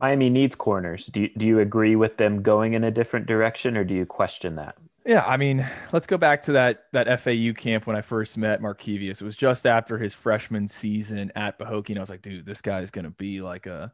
Miami 0.01 0.29
needs 0.29 0.55
corners. 0.55 1.07
Do 1.07 1.23
you, 1.23 1.31
do 1.37 1.47
you 1.47 1.61
agree 1.61 1.97
with 1.97 2.19
them 2.19 2.43
going 2.43 2.75
in 2.75 2.85
a 2.85 2.91
different 2.91 3.27
direction 3.27 3.77
or 3.77 3.85
do 3.85 3.95
you 3.95 4.05
question 4.05 4.57
that? 4.57 4.77
Yeah, 5.07 5.25
I 5.25 5.37
mean, 5.37 5.65
let's 5.93 6.09
go 6.09 6.19
back 6.19 6.43
to 6.43 6.53
that 6.53 6.87
that 6.93 7.21
FAU 7.21 7.53
camp 7.57 7.87
when 7.87 7.95
I 7.95 8.01
first 8.01 8.37
met 8.37 8.61
Markevious. 8.61 9.23
It 9.23 9.25
was 9.25 9.37
just 9.37 9.65
after 9.65 9.99
his 9.99 10.15
freshman 10.15 10.67
season 10.67 11.31
at 11.37 11.61
and 11.61 11.97
I 11.97 12.01
was 12.01 12.11
like, 12.11 12.23
dude, 12.23 12.45
this 12.45 12.61
guy 12.61 12.81
is 12.81 12.91
going 12.91 13.05
to 13.05 13.13
be 13.13 13.41
like 13.41 13.67
a 13.67 13.93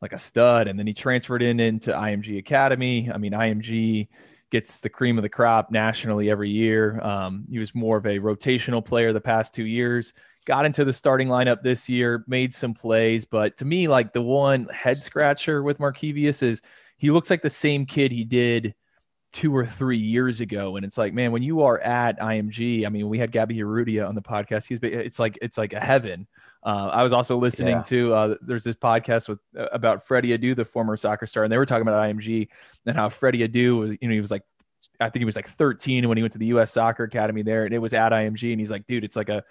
like 0.00 0.12
a 0.12 0.18
stud. 0.18 0.68
And 0.68 0.78
then 0.78 0.86
he 0.86 0.94
transferred 0.94 1.42
in 1.42 1.58
into 1.58 1.90
IMG 1.90 2.38
Academy. 2.38 3.10
I 3.12 3.18
mean, 3.18 3.32
IMG 3.32 4.06
gets 4.50 4.78
the 4.78 4.88
cream 4.88 5.18
of 5.18 5.22
the 5.22 5.28
crop 5.28 5.72
nationally 5.72 6.30
every 6.30 6.50
year. 6.50 7.00
Um, 7.00 7.46
he 7.50 7.58
was 7.58 7.74
more 7.74 7.96
of 7.96 8.06
a 8.06 8.20
rotational 8.20 8.84
player 8.84 9.12
the 9.12 9.20
past 9.20 9.52
two 9.52 9.66
years. 9.66 10.14
Got 10.46 10.64
into 10.64 10.84
the 10.84 10.92
starting 10.92 11.26
lineup 11.26 11.62
this 11.62 11.88
year, 11.88 12.24
made 12.28 12.54
some 12.54 12.72
plays, 12.72 13.24
but 13.24 13.56
to 13.56 13.64
me, 13.64 13.88
like 13.88 14.12
the 14.12 14.22
one 14.22 14.66
head 14.66 15.02
scratcher 15.02 15.64
with 15.64 15.78
Markevious 15.78 16.40
is 16.40 16.62
he 16.98 17.10
looks 17.10 17.30
like 17.30 17.42
the 17.42 17.50
same 17.50 17.84
kid 17.84 18.12
he 18.12 18.22
did 18.22 18.76
two 19.32 19.54
or 19.54 19.66
three 19.66 19.98
years 19.98 20.40
ago. 20.40 20.76
And 20.76 20.84
it's 20.84 20.96
like, 20.96 21.12
man, 21.12 21.32
when 21.32 21.42
you 21.42 21.62
are 21.62 21.78
at 21.80 22.18
IMG, 22.20 22.86
I 22.86 22.88
mean, 22.88 23.08
we 23.08 23.18
had 23.18 23.32
Gaby 23.32 23.56
Urrutia 23.58 24.08
on 24.08 24.14
the 24.14 24.22
podcast. 24.22 24.66
He's 24.66 24.78
it's 24.82 25.18
like 25.18 25.38
it's 25.42 25.58
like 25.58 25.72
a 25.72 25.80
heaven. 25.80 26.26
Uh, 26.62 26.90
I 26.92 27.02
was 27.02 27.12
also 27.12 27.36
listening 27.36 27.76
yeah. 27.76 27.82
to 27.82 28.14
uh, 28.14 28.34
there's 28.40 28.64
this 28.64 28.76
podcast 28.76 29.28
with 29.28 29.38
uh, 29.56 29.66
about 29.72 30.02
Freddie 30.02 30.36
Adu, 30.36 30.56
the 30.56 30.64
former 30.64 30.96
soccer 30.96 31.26
star, 31.26 31.44
and 31.44 31.52
they 31.52 31.58
were 31.58 31.66
talking 31.66 31.82
about 31.82 32.02
IMG 32.02 32.48
and 32.86 32.96
how 32.96 33.08
Freddie 33.08 33.46
Adu 33.46 33.78
was, 33.78 33.90
you 34.00 34.08
know, 34.08 34.14
he 34.14 34.20
was 34.20 34.30
like, 34.30 34.42
I 35.00 35.10
think 35.10 35.20
he 35.20 35.24
was 35.26 35.36
like 35.36 35.48
13 35.48 36.08
when 36.08 36.16
he 36.16 36.22
went 36.22 36.32
to 36.32 36.38
the 36.38 36.46
U.S. 36.46 36.72
Soccer 36.72 37.04
Academy 37.04 37.42
there, 37.42 37.66
and 37.66 37.74
it 37.74 37.78
was 37.78 37.94
at 37.94 38.12
IMG, 38.12 38.50
and 38.50 38.60
he's 38.60 38.70
like, 38.70 38.86
dude, 38.86 39.04
it's 39.04 39.16
like 39.16 39.28
a, 39.28 39.44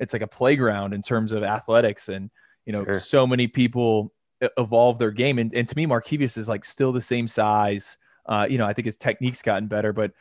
it's 0.00 0.12
like 0.12 0.22
a 0.22 0.26
playground 0.26 0.92
in 0.92 1.02
terms 1.02 1.32
of 1.32 1.42
athletics, 1.42 2.08
and 2.08 2.30
you 2.66 2.72
know, 2.72 2.84
sure. 2.84 2.94
so 2.94 3.26
many 3.26 3.46
people 3.46 4.12
evolve 4.56 4.98
their 4.98 5.10
game, 5.10 5.38
and, 5.38 5.54
and 5.54 5.68
to 5.68 5.76
me, 5.76 5.86
Markevious 5.86 6.36
is 6.36 6.48
like 6.48 6.64
still 6.64 6.92
the 6.92 7.00
same 7.00 7.26
size. 7.26 7.96
Uh, 8.28 8.46
you 8.48 8.58
know, 8.58 8.66
I 8.66 8.74
think 8.74 8.84
his 8.84 8.96
technique's 8.96 9.42
gotten 9.42 9.66
better, 9.66 9.92
but 9.92 10.12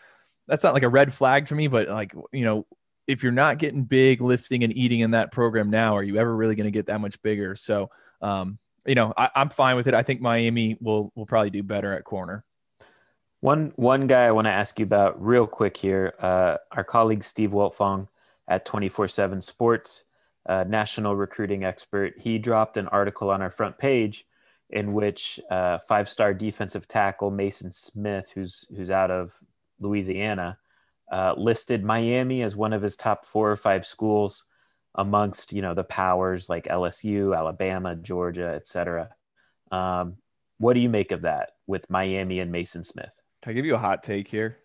that's 0.47 0.63
not 0.63 0.73
like 0.73 0.83
a 0.83 0.89
red 0.89 1.13
flag 1.13 1.47
for 1.47 1.55
me. 1.55 1.67
But 1.67 1.89
like, 1.89 2.13
you 2.31 2.45
know, 2.45 2.65
if 3.05 3.21
you're 3.21 3.31
not 3.31 3.57
getting 3.57 3.83
big, 3.83 4.21
lifting 4.21 4.63
and 4.63 4.75
eating 4.75 5.01
in 5.01 5.11
that 5.11 5.31
program 5.31 5.69
now, 5.69 5.95
are 5.95 6.03
you 6.03 6.17
ever 6.17 6.33
really 6.35 6.55
going 6.55 6.65
to 6.65 6.71
get 6.71 6.87
that 6.87 7.01
much 7.01 7.21
bigger? 7.21 7.55
So, 7.55 7.89
um, 8.21 8.57
you 8.85 8.95
know, 8.95 9.13
I, 9.17 9.29
I'm 9.35 9.49
fine 9.49 9.75
with 9.75 9.87
it. 9.87 9.93
I 9.93 10.03
think 10.03 10.21
Miami 10.21 10.77
will 10.79 11.11
will 11.15 11.25
probably 11.25 11.49
do 11.49 11.63
better 11.63 11.93
at 11.93 12.05
corner. 12.05 12.45
One 13.41 13.73
one 13.75 14.07
guy 14.07 14.25
I 14.25 14.31
want 14.31 14.45
to 14.45 14.51
ask 14.51 14.79
you 14.79 14.83
about 14.83 15.23
real 15.23 15.45
quick 15.45 15.77
here. 15.77 16.13
Uh, 16.19 16.57
our 16.71 16.83
colleague 16.83 17.23
Steve 17.23 17.51
Wiltfong 17.51 18.07
at 18.47 18.65
24/7 18.65 19.43
Sports, 19.43 20.05
uh, 20.47 20.63
national 20.67 21.15
recruiting 21.15 21.65
expert, 21.65 22.13
he 22.17 22.39
dropped 22.39 22.77
an 22.77 22.87
article 22.87 23.29
on 23.29 23.41
our 23.41 23.51
front 23.51 23.77
page 23.77 24.25
in 24.69 24.93
which 24.93 25.39
uh, 25.49 25.77
five-star 25.87 26.33
defensive 26.33 26.87
tackle 26.87 27.31
Maason 27.31 27.73
Smith, 27.73 28.31
who's 28.33 28.65
who's 28.75 28.89
out 28.89 29.11
of 29.11 29.33
Louisiana, 29.79 30.57
uh, 31.11 31.33
listed 31.37 31.83
Miami 31.83 32.41
as 32.41 32.55
one 32.55 32.73
of 32.73 32.81
his 32.81 32.97
top 32.97 33.25
four 33.25 33.51
or 33.51 33.55
five 33.55 33.85
schools 33.85 34.45
amongst 34.95 35.53
you 35.53 35.61
know 35.61 35.73
the 35.73 35.83
powers 35.83 36.49
like 36.49 36.65
LSU, 36.65 37.37
Alabama, 37.37 37.95
Georgia, 37.95 38.53
etc. 38.55 39.09
Um, 39.71 40.17
what 40.57 40.73
do 40.73 40.79
you 40.79 40.89
make 40.89 41.11
of 41.11 41.21
that 41.21 41.51
with 41.67 41.89
Miami 41.89 42.39
and 42.39 42.53
Maason 42.53 42.85
Smith? 42.85 43.11
Can 43.41 43.51
I 43.51 43.53
give 43.53 43.65
you 43.65 43.75
a 43.75 43.79
hot 43.79 44.03
take 44.03 44.27
here? 44.27 44.57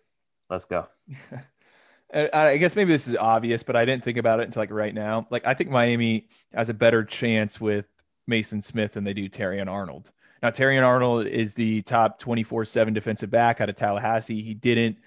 Let's 0.49 0.65
go. 0.65 0.87
I 2.13 2.57
guess 2.57 2.75
maybe 2.75 2.91
this 2.91 3.07
is 3.07 3.15
obvious, 3.15 3.63
but 3.63 3.75
I 3.75 3.85
didn't 3.85 4.03
think 4.03 4.17
about 4.17 4.39
it 4.39 4.43
until 4.43 4.61
like 4.61 4.71
right 4.71 4.93
now. 4.93 5.25
Like 5.31 5.47
I 5.47 5.55
think 5.55 5.71
Miami 5.71 6.27
has 6.53 6.69
a 6.69 6.73
better 6.73 7.03
chance 7.03 7.59
with 7.59 7.87
Maason 8.29 8.63
Smith 8.63 8.93
than 8.93 9.03
they 9.03 9.13
do 9.13 9.29
Terrion 9.29 9.67
Arnold. 9.67 10.11
Now 10.41 10.49
Terrion 10.49 10.85
Arnold 10.85 11.27
is 11.27 11.53
the 11.53 11.81
top 11.83 12.19
24/7 12.19 12.93
defensive 12.93 13.29
back 13.29 13.61
out 13.61 13.69
of 13.69 13.75
Tallahassee. 13.75 14.41
He 14.41 14.53
didn't, 14.53 14.97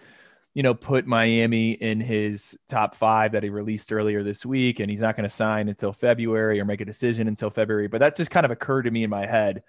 you 0.55 0.63
know, 0.63 0.75
put 0.75 1.07
Miami 1.07 1.73
in 1.73 2.01
his 2.01 2.59
top 2.69 2.95
5 2.95 3.33
that 3.33 3.43
he 3.43 3.51
released 3.51 3.93
earlier 3.93 4.23
this 4.23 4.47
week 4.47 4.81
and 4.81 4.91
he's 4.91 5.03
not 5.03 5.17
going 5.17 5.29
to 5.29 5.35
sign 5.35 5.69
until 5.69 5.93
February 5.93 6.59
or 6.59 6.65
make 6.65 6.81
a 6.81 6.87
decision 6.87 7.29
until 7.29 7.51
February, 7.51 7.89
but 7.89 8.01
that 8.01 8.17
just 8.17 8.31
kind 8.31 8.47
of 8.47 8.51
occurred 8.51 8.83
to 8.83 8.91
me 8.91 9.05
in 9.05 9.11
my 9.11 9.27
head. 9.27 9.63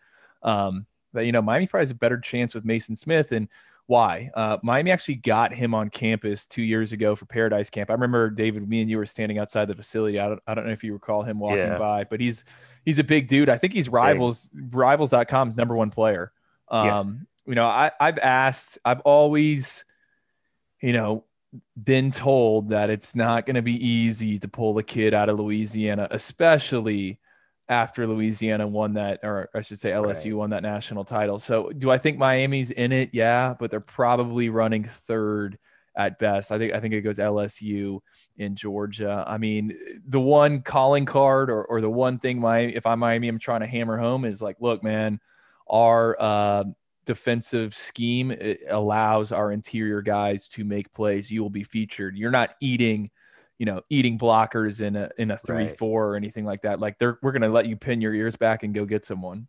Um, 0.44 0.86
that 1.14 1.26
you 1.26 1.32
know, 1.32 1.42
Miami 1.42 1.68
probably 1.68 1.82
has 1.82 1.92
a 1.92 1.96
better 1.96 2.20
chance 2.20 2.54
with 2.54 2.66
Maason 2.66 2.98
Smith 2.98 3.32
and 3.32 3.48
why. 3.88 4.30
Uh, 4.36 4.58
Miami 4.62 4.92
actually 4.92 5.16
got 5.16 5.54
him 5.54 5.74
on 5.74 5.90
campus 5.90 6.46
two 6.46 6.62
years 6.62 6.92
ago 6.92 7.16
for 7.16 7.26
Paradise 7.26 7.70
Camp. 7.70 7.90
I 7.90 7.94
remember 7.94 8.30
David, 8.30 8.68
me 8.68 8.82
and 8.82 8.90
you 8.90 8.98
were 8.98 9.06
standing 9.06 9.40
outside 9.40 9.68
the 9.68 9.76
facility. 9.76 10.20
I 10.20 10.28
don't, 10.28 10.42
I 10.46 10.54
don't 10.54 10.66
know 10.66 10.74
if 10.74 10.84
you 10.84 10.94
recall 10.94 11.24
him 11.24 11.40
walking 11.40 11.60
yeah. 11.60 11.78
by, 11.78 12.04
but 12.04 12.20
he's 12.20 12.44
he's 12.88 13.00
a 13.00 13.04
big 13.04 13.28
dude. 13.28 13.50
I 13.50 13.58
think 13.58 13.74
he's 13.74 13.90
rivals 13.90 14.48
big. 14.48 14.74
rivals.com's 14.74 15.58
number 15.58 15.76
one 15.76 15.90
player. 15.90 16.32
Um, 16.70 16.86
yes. 16.88 17.26
you 17.48 17.56
know, 17.56 17.68
I, 17.68 17.92
I've 18.00 18.18
asked, 18.18 18.80
I've 18.86 19.02
always, 19.02 19.84
you 20.82 20.94
know, 20.94 21.26
been 21.82 22.12
told 22.12 22.70
that 22.70 22.90
it's 22.90 23.14
not 23.14 23.46
going 23.46 23.58
to 23.58 23.62
be 23.62 23.86
easy 23.86 24.40
to 24.40 24.48
pull 24.48 24.78
a 24.78 24.84
kid 24.84 25.14
out 25.14 25.28
of 25.28 25.38
Louisiana, 25.38 26.08
especially 26.12 27.20
after 27.68 28.08
Louisiana 28.08 28.66
won 28.66 28.94
that, 28.94 29.20
or 29.22 29.50
I 29.54 29.60
should 29.60 29.82
say 29.82 29.92
LSU 29.92 30.28
right. 30.28 30.34
won 30.36 30.50
that 30.52 30.64
national 30.64 31.04
title. 31.04 31.40
So 31.40 31.70
do 31.72 31.92
I 31.92 31.98
think 31.98 32.18
Miami's 32.18 32.72
in 32.72 32.94
it? 32.94 33.10
Yeah, 33.12 33.54
but 33.60 33.70
they're 33.70 33.82
probably 33.82 34.48
running 34.48 34.86
third 34.86 35.60
at 35.98 36.20
best. 36.20 36.52
I 36.52 36.58
think 36.58 36.74
I 36.74 36.80
think 36.80 36.94
it 36.94 37.02
goes 37.02 37.18
LSU 37.18 38.00
in 38.38 38.56
Georgia. 38.56 39.26
I 39.28 39.38
mean, 39.38 39.76
the 40.08 40.20
one 40.20 40.62
calling 40.62 41.06
card 41.06 41.50
or, 41.50 41.66
or 41.66 41.82
the 41.82 41.90
one 41.90 42.20
thing 42.20 42.40
my 42.40 42.60
if 42.60 42.86
I'm 42.86 43.00
Miami, 43.00 43.28
I'm 43.28 43.40
trying 43.40 43.62
to 43.62 43.68
hammer 43.68 43.98
home 43.98 44.24
is 44.24 44.42
like, 44.42 44.58
look, 44.60 44.84
man, 44.84 45.20
our 45.68 46.16
uh, 46.20 46.64
defensive 47.06 47.76
scheme 47.76 48.34
allows 48.70 49.32
our 49.32 49.52
interior 49.52 50.02
guys 50.02 50.48
to 50.50 50.64
make 50.64 50.94
plays. 50.94 51.32
You 51.32 51.42
will 51.42 51.50
be 51.50 51.64
featured. 51.64 52.16
You're 52.16 52.32
not 52.32 52.52
eating 52.62 53.10
you 53.58 53.66
know, 53.66 53.82
eating 53.90 54.20
blockers 54.20 54.84
in 54.84 54.96
a 54.96 55.10
in 55.18 55.32
a 55.32 55.38
three 55.38 55.66
right. 55.66 55.78
four 55.80 56.10
or 56.10 56.16
anything 56.16 56.46
like 56.46 56.62
that. 56.62 56.80
Like 56.80 57.00
they're 57.00 57.18
we're 57.24 57.32
gonna 57.32 57.50
let 57.50 57.66
you 57.66 57.76
pin 57.76 58.02
your 58.02 58.14
ears 58.14 58.36
back 58.36 58.62
and 58.62 58.74
go 58.74 58.86
get 58.86 59.04
someone. 59.04 59.48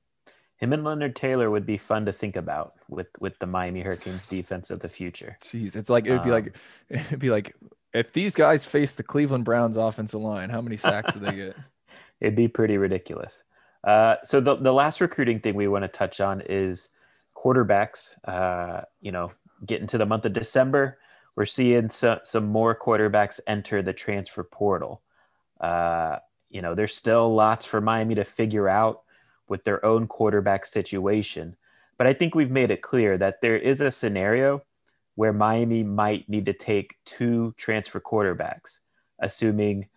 Him 0.58 0.72
and 0.72 0.84
Leonard 0.84 1.16
Taylor 1.16 1.50
would 1.50 1.66
be 1.66 1.78
fun 1.78 2.04
to 2.06 2.12
think 2.12 2.36
about 2.36 2.74
with 2.88 3.08
with 3.20 3.38
the 3.38 3.46
Miami 3.46 3.80
Hurricanes 3.80 4.26
defense 4.26 4.70
of 4.70 4.80
the 4.80 4.88
future. 4.88 5.38
Jeez, 5.42 5.76
it's 5.76 5.90
like 5.90 6.06
it 6.06 6.12
would 6.12 6.24
be 6.24 6.30
um, 6.30 6.34
like 6.34 6.56
it'd 6.90 7.18
be 7.18 7.30
like 7.30 7.54
if 7.94 8.12
these 8.12 8.34
guys 8.34 8.64
face 8.64 8.94
the 8.94 9.02
Cleveland 9.02 9.44
Browns 9.44 9.76
offensive 9.76 10.20
line, 10.20 10.50
how 10.50 10.60
many 10.60 10.76
sacks 10.76 11.14
do 11.14 11.20
they 11.20 11.34
get? 11.34 11.56
It'd 12.20 12.34
be 12.34 12.48
pretty 12.48 12.78
ridiculous. 12.78 13.44
Uh, 13.84 14.16
so 14.24 14.40
the 14.40 14.56
the 14.56 14.72
last 14.72 15.00
recruiting 15.00 15.38
thing 15.38 15.54
we 15.54 15.68
want 15.68 15.84
to 15.84 15.88
touch 15.88 16.20
on 16.20 16.42
is 16.44 16.90
quarterbacks. 17.36 18.14
Uh, 18.24 18.82
you 19.00 19.12
know, 19.12 19.30
getting 19.64 19.86
to 19.86 19.98
the 19.98 20.06
month 20.06 20.24
of 20.24 20.32
December 20.32 20.98
we're 21.38 21.46
seeing 21.46 21.88
so, 21.88 22.18
some 22.24 22.46
more 22.46 22.76
quarterbacks 22.76 23.38
enter 23.46 23.80
the 23.80 23.92
transfer 23.92 24.42
portal. 24.42 25.02
Uh, 25.60 26.16
you 26.50 26.60
know, 26.60 26.74
there's 26.74 26.96
still 26.96 27.32
lots 27.32 27.64
for 27.64 27.80
Miami 27.80 28.16
to 28.16 28.24
figure 28.24 28.68
out 28.68 29.02
with 29.48 29.64
their 29.64 29.84
own 29.84 30.06
quarterback 30.06 30.66
situation. 30.66 31.56
But 31.96 32.06
I 32.06 32.14
think 32.14 32.34
we've 32.34 32.50
made 32.50 32.70
it 32.70 32.82
clear 32.82 33.18
that 33.18 33.40
there 33.42 33.56
is 33.56 33.80
a 33.80 33.90
scenario 33.90 34.62
where 35.16 35.32
Miami 35.32 35.82
might 35.82 36.28
need 36.28 36.46
to 36.46 36.52
take 36.52 36.94
two 37.04 37.52
transfer 37.56 38.00
quarterbacks, 38.00 38.78
assuming, 39.18 39.88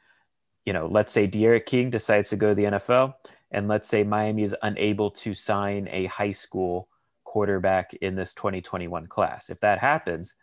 you 0.65 0.73
know, 0.73 0.87
let's 0.87 1.13
say 1.13 1.27
D'Eriq 1.27 1.65
King 1.67 1.91
decides 1.91 2.29
to 2.29 2.35
go 2.35 2.49
to 2.49 2.55
the 2.55 2.63
NFL, 2.63 3.13
and 3.51 3.67
let's 3.67 3.87
say 3.87 4.03
Miami 4.03 4.43
is 4.43 4.55
unable 4.63 5.11
to 5.11 5.35
sign 5.35 5.87
a 5.91 6.07
high 6.07 6.31
school 6.31 6.89
quarterback 7.23 7.93
in 7.95 8.15
this 8.15 8.33
2021 8.33 9.05
class. 9.07 9.49
If 9.49 9.59
that 9.59 9.77
happens, 9.77 10.33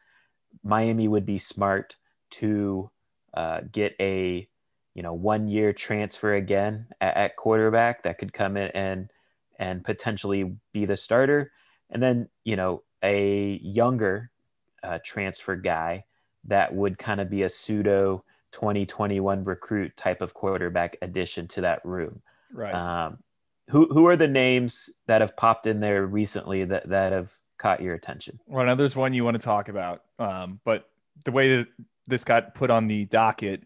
Miami 0.63 1.09
would 1.09 1.27
be 1.27 1.39
smart 1.39 1.97
to 2.31 2.91
uh, 3.35 3.61
get 3.73 3.97
a 4.01 4.49
you 4.95 5.03
know 5.03 5.13
one 5.13 5.49
year 5.49 5.73
transfer 5.73 6.35
again 6.35 6.87
at, 7.01 7.17
at, 7.17 7.37
quarterback 7.37 8.03
that 8.03 8.19
could 8.19 8.33
come 8.33 8.57
in 8.57 8.71
and 8.73 9.11
and 9.59 9.85
potentially 9.85 10.57
be 10.73 10.85
the 10.85 10.97
starter, 10.97 11.53
and 11.91 12.03
then 12.03 12.29
you 12.45 12.57
know 12.57 12.83
a 13.03 13.61
younger 13.63 14.31
uh, 14.83 14.99
transfer 15.05 15.57
guy 15.57 16.05
that 16.45 16.75
would 16.75 16.99
kind 16.99 17.21
of 17.21 17.29
be 17.29 17.43
a 17.43 17.49
pseudo 17.49 18.25
2021 18.53 19.45
recruit 19.45 19.97
type 19.97 20.21
of 20.21 20.35
quarterback 20.35 20.97
addition 21.03 21.47
to 21.49 21.61
that 21.61 21.85
room. 21.85 22.23
Right. 22.53 22.75
Um, 22.75 23.19
who 23.69 23.87
who 23.93 24.07
are 24.07 24.17
the 24.17 24.29
names 24.29 24.91
that 25.07 25.21
have 25.21 25.37
popped 25.37 25.67
in 25.67 25.81
there 25.81 26.07
recently 26.07 26.65
that 26.65 26.89
that 26.89 27.13
have 27.13 27.31
caught 27.59 27.83
your 27.83 27.95
attention? 27.95 28.41
Well, 28.47 28.65
now 28.65 28.75
there's 28.75 28.97
one 28.97 29.13
you 29.13 29.25
want 29.25 29.39
to 29.39 29.45
talk 29.45 29.69
about, 29.69 30.03
um, 30.19 30.61
but 30.65 30.89
the 31.25 31.33
way 31.33 31.57
that 31.57 31.69
this 32.07 32.25
got 32.25 32.55
put 32.55 32.71
on 32.71 32.87
the 32.87 33.05
docket 33.07 33.65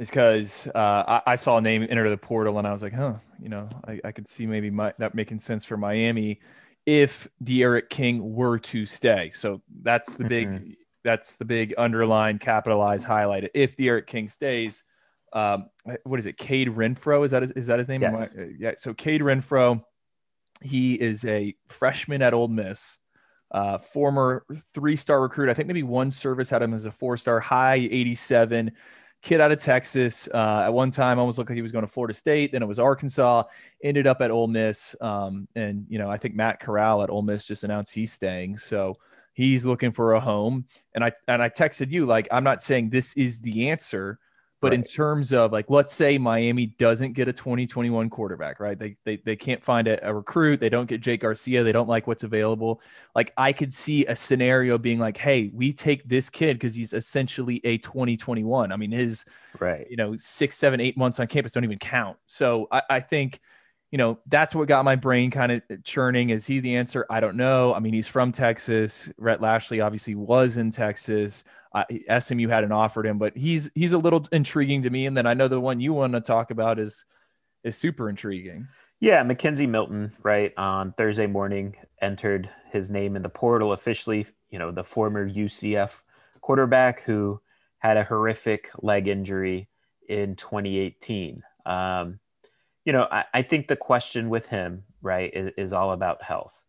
is 0.00 0.08
because 0.08 0.66
uh, 0.74 1.20
I, 1.26 1.32
I, 1.32 1.34
saw 1.36 1.58
a 1.58 1.60
name 1.60 1.86
enter 1.88 2.08
the 2.08 2.16
portal 2.16 2.58
and 2.58 2.66
I 2.66 2.72
was 2.72 2.82
like, 2.82 2.94
huh, 2.94 3.14
you 3.38 3.50
know, 3.50 3.68
I, 3.86 4.00
I 4.02 4.12
could 4.12 4.26
see 4.26 4.46
maybe 4.46 4.70
my, 4.70 4.94
that 4.98 5.14
making 5.14 5.38
sense 5.38 5.64
for 5.66 5.76
Miami 5.76 6.40
if 6.86 7.28
D'Eriq 7.42 7.90
King 7.90 8.34
were 8.34 8.58
to 8.58 8.86
stay. 8.86 9.30
So 9.30 9.60
that's 9.82 10.14
the 10.14 10.24
big, 10.24 10.48
mm-hmm. 10.48 10.70
that's 11.04 11.36
the 11.36 11.44
big 11.44 11.74
underline, 11.76 12.38
capitalized, 12.38 13.06
highlighted. 13.06 13.50
If 13.54 13.76
D'Eriq 13.76 14.06
King 14.06 14.28
stays, 14.28 14.82
um, 15.34 15.66
what 16.04 16.18
is 16.18 16.24
it? 16.24 16.38
Cade 16.38 16.68
Renfro 16.68 17.22
is 17.22 17.32
that 17.32 17.42
his, 17.42 17.52
is 17.52 17.66
that 17.66 17.78
his 17.78 17.88
name? 17.88 18.00
Yes. 18.00 18.30
I, 18.34 18.46
yeah. 18.58 18.72
So 18.78 18.94
Cade 18.94 19.20
Renfro, 19.20 19.82
he 20.62 20.94
is 20.94 21.26
a 21.26 21.54
freshman 21.68 22.22
at 22.22 22.32
Ole 22.32 22.48
Miss 22.48 22.98
uh, 23.50 23.78
former 23.78 24.44
three 24.74 24.96
star 24.96 25.20
recruit. 25.20 25.50
I 25.50 25.54
think 25.54 25.66
maybe 25.66 25.82
one 25.82 26.10
service 26.10 26.48
had 26.48 26.62
him 26.62 26.72
as 26.72 26.86
a 26.86 26.90
four 26.90 27.16
star, 27.16 27.40
high 27.40 27.88
87 27.90 28.72
kid 29.22 29.40
out 29.40 29.52
of 29.52 29.58
Texas. 29.58 30.28
Uh, 30.32 30.62
at 30.64 30.72
one 30.72 30.90
time, 30.90 31.18
almost 31.18 31.38
looked 31.38 31.50
like 31.50 31.56
he 31.56 31.62
was 31.62 31.72
going 31.72 31.84
to 31.84 31.90
Florida 31.90 32.14
State. 32.14 32.52
Then 32.52 32.62
it 32.62 32.66
was 32.66 32.78
Arkansas. 32.78 33.44
Ended 33.82 34.06
up 34.06 34.20
at 34.20 34.30
Ole 34.30 34.48
Miss. 34.48 34.96
Um, 35.00 35.48
and 35.54 35.86
you 35.88 35.98
know, 35.98 36.10
I 36.10 36.16
think 36.16 36.34
Matt 36.34 36.60
Corral 36.60 37.02
at 37.02 37.10
Ole 37.10 37.22
Miss 37.22 37.46
just 37.46 37.64
announced 37.64 37.94
he's 37.94 38.12
staying. 38.12 38.56
So 38.56 38.96
he's 39.32 39.64
looking 39.64 39.92
for 39.92 40.14
a 40.14 40.20
home. 40.20 40.66
And 40.94 41.04
I 41.04 41.12
and 41.28 41.42
I 41.42 41.48
texted 41.48 41.90
you 41.90 42.06
like, 42.06 42.28
I'm 42.30 42.44
not 42.44 42.62
saying 42.62 42.90
this 42.90 43.16
is 43.16 43.40
the 43.40 43.70
answer, 43.70 44.18
but 44.60 44.68
right. 44.68 44.74
in 44.74 44.82
terms 44.82 45.32
of 45.32 45.52
like, 45.52 45.70
let's 45.70 45.92
say 45.92 46.18
Miami 46.18 46.66
doesn't 46.66 47.14
get 47.14 47.28
a 47.28 47.32
2021 47.32 48.10
quarterback, 48.10 48.60
right? 48.60 48.78
They 48.78 48.96
they, 49.04 49.16
they 49.16 49.36
can't 49.36 49.64
find 49.64 49.88
a, 49.88 50.06
a, 50.06 50.12
recruit. 50.12 50.60
They 50.60 50.68
don't 50.68 50.86
get 50.86 51.00
Jake 51.00 51.22
Garcia. 51.22 51.64
They 51.64 51.72
don't 51.72 51.88
like 51.88 52.06
what's 52.06 52.24
available. 52.24 52.82
Like 53.14 53.32
I 53.36 53.52
could 53.52 53.72
see 53.72 54.04
a 54.06 54.14
scenario 54.14 54.76
being 54.76 54.98
like, 54.98 55.16
hey, 55.16 55.50
we 55.54 55.72
take 55.72 56.06
this 56.08 56.28
kid 56.28 56.54
because 56.54 56.74
he's 56.74 56.92
essentially 56.92 57.60
a 57.64 57.78
2021. 57.78 58.70
I 58.70 58.76
mean, 58.76 58.90
his 58.90 59.24
right, 59.58 59.86
you 59.88 59.96
know, 59.96 60.14
six, 60.16 60.56
seven, 60.56 60.80
eight 60.80 60.96
months 60.96 61.20
on 61.20 61.26
campus 61.26 61.52
don't 61.52 61.64
even 61.64 61.78
count. 61.78 62.18
So 62.26 62.68
I, 62.70 62.82
I 62.90 63.00
think 63.00 63.40
you 63.90 63.98
know, 63.98 64.18
that's 64.26 64.54
what 64.54 64.68
got 64.68 64.84
my 64.84 64.94
brain 64.94 65.30
kind 65.30 65.50
of 65.50 65.62
churning. 65.84 66.30
Is 66.30 66.46
he 66.46 66.60
the 66.60 66.76
answer? 66.76 67.06
I 67.10 67.18
don't 67.18 67.36
know. 67.36 67.74
I 67.74 67.80
mean, 67.80 67.92
he's 67.92 68.06
from 68.06 68.30
Texas. 68.30 69.12
Rhett 69.18 69.40
Lashlee 69.40 69.80
obviously 69.80 70.14
was 70.14 70.58
in 70.58 70.70
Texas. 70.70 71.44
Uh, 71.74 71.84
SMU 72.18 72.48
hadn't 72.48 72.72
offered 72.72 73.06
him, 73.06 73.18
but 73.18 73.36
he's 73.36 73.70
he's 73.74 73.92
a 73.92 73.98
little 73.98 74.24
intriguing 74.30 74.82
to 74.82 74.90
me. 74.90 75.06
And 75.06 75.16
then 75.16 75.26
I 75.26 75.34
know 75.34 75.48
the 75.48 75.60
one 75.60 75.80
you 75.80 75.92
want 75.92 76.12
to 76.12 76.20
talk 76.20 76.50
about 76.52 76.78
is 76.78 77.04
is 77.64 77.76
super 77.76 78.08
intriguing. 78.08 78.68
Yeah, 79.00 79.24
McKenzie 79.24 79.68
Milton, 79.68 80.12
right 80.22 80.52
on 80.56 80.92
Thursday 80.92 81.26
morning, 81.26 81.74
entered 82.00 82.48
his 82.70 82.90
name 82.90 83.16
in 83.16 83.22
the 83.22 83.28
portal 83.28 83.72
officially. 83.72 84.26
You 84.50 84.58
know, 84.58 84.70
the 84.70 84.84
former 84.84 85.28
UCF 85.28 85.90
quarterback 86.40 87.02
who 87.02 87.40
had 87.78 87.96
a 87.96 88.04
horrific 88.04 88.70
leg 88.82 89.08
injury 89.08 89.68
in 90.08 90.36
2018. 90.36 91.42
Um, 91.66 92.19
you 92.90 92.92
know, 92.92 93.06
I, 93.08 93.24
I, 93.32 93.42
think 93.42 93.68
the 93.68 93.76
question 93.76 94.30
with 94.30 94.46
him, 94.46 94.82
right, 95.00 95.30
is, 95.32 95.52
is, 95.56 95.72
all 95.72 95.92
about 95.92 96.24
health. 96.24 96.60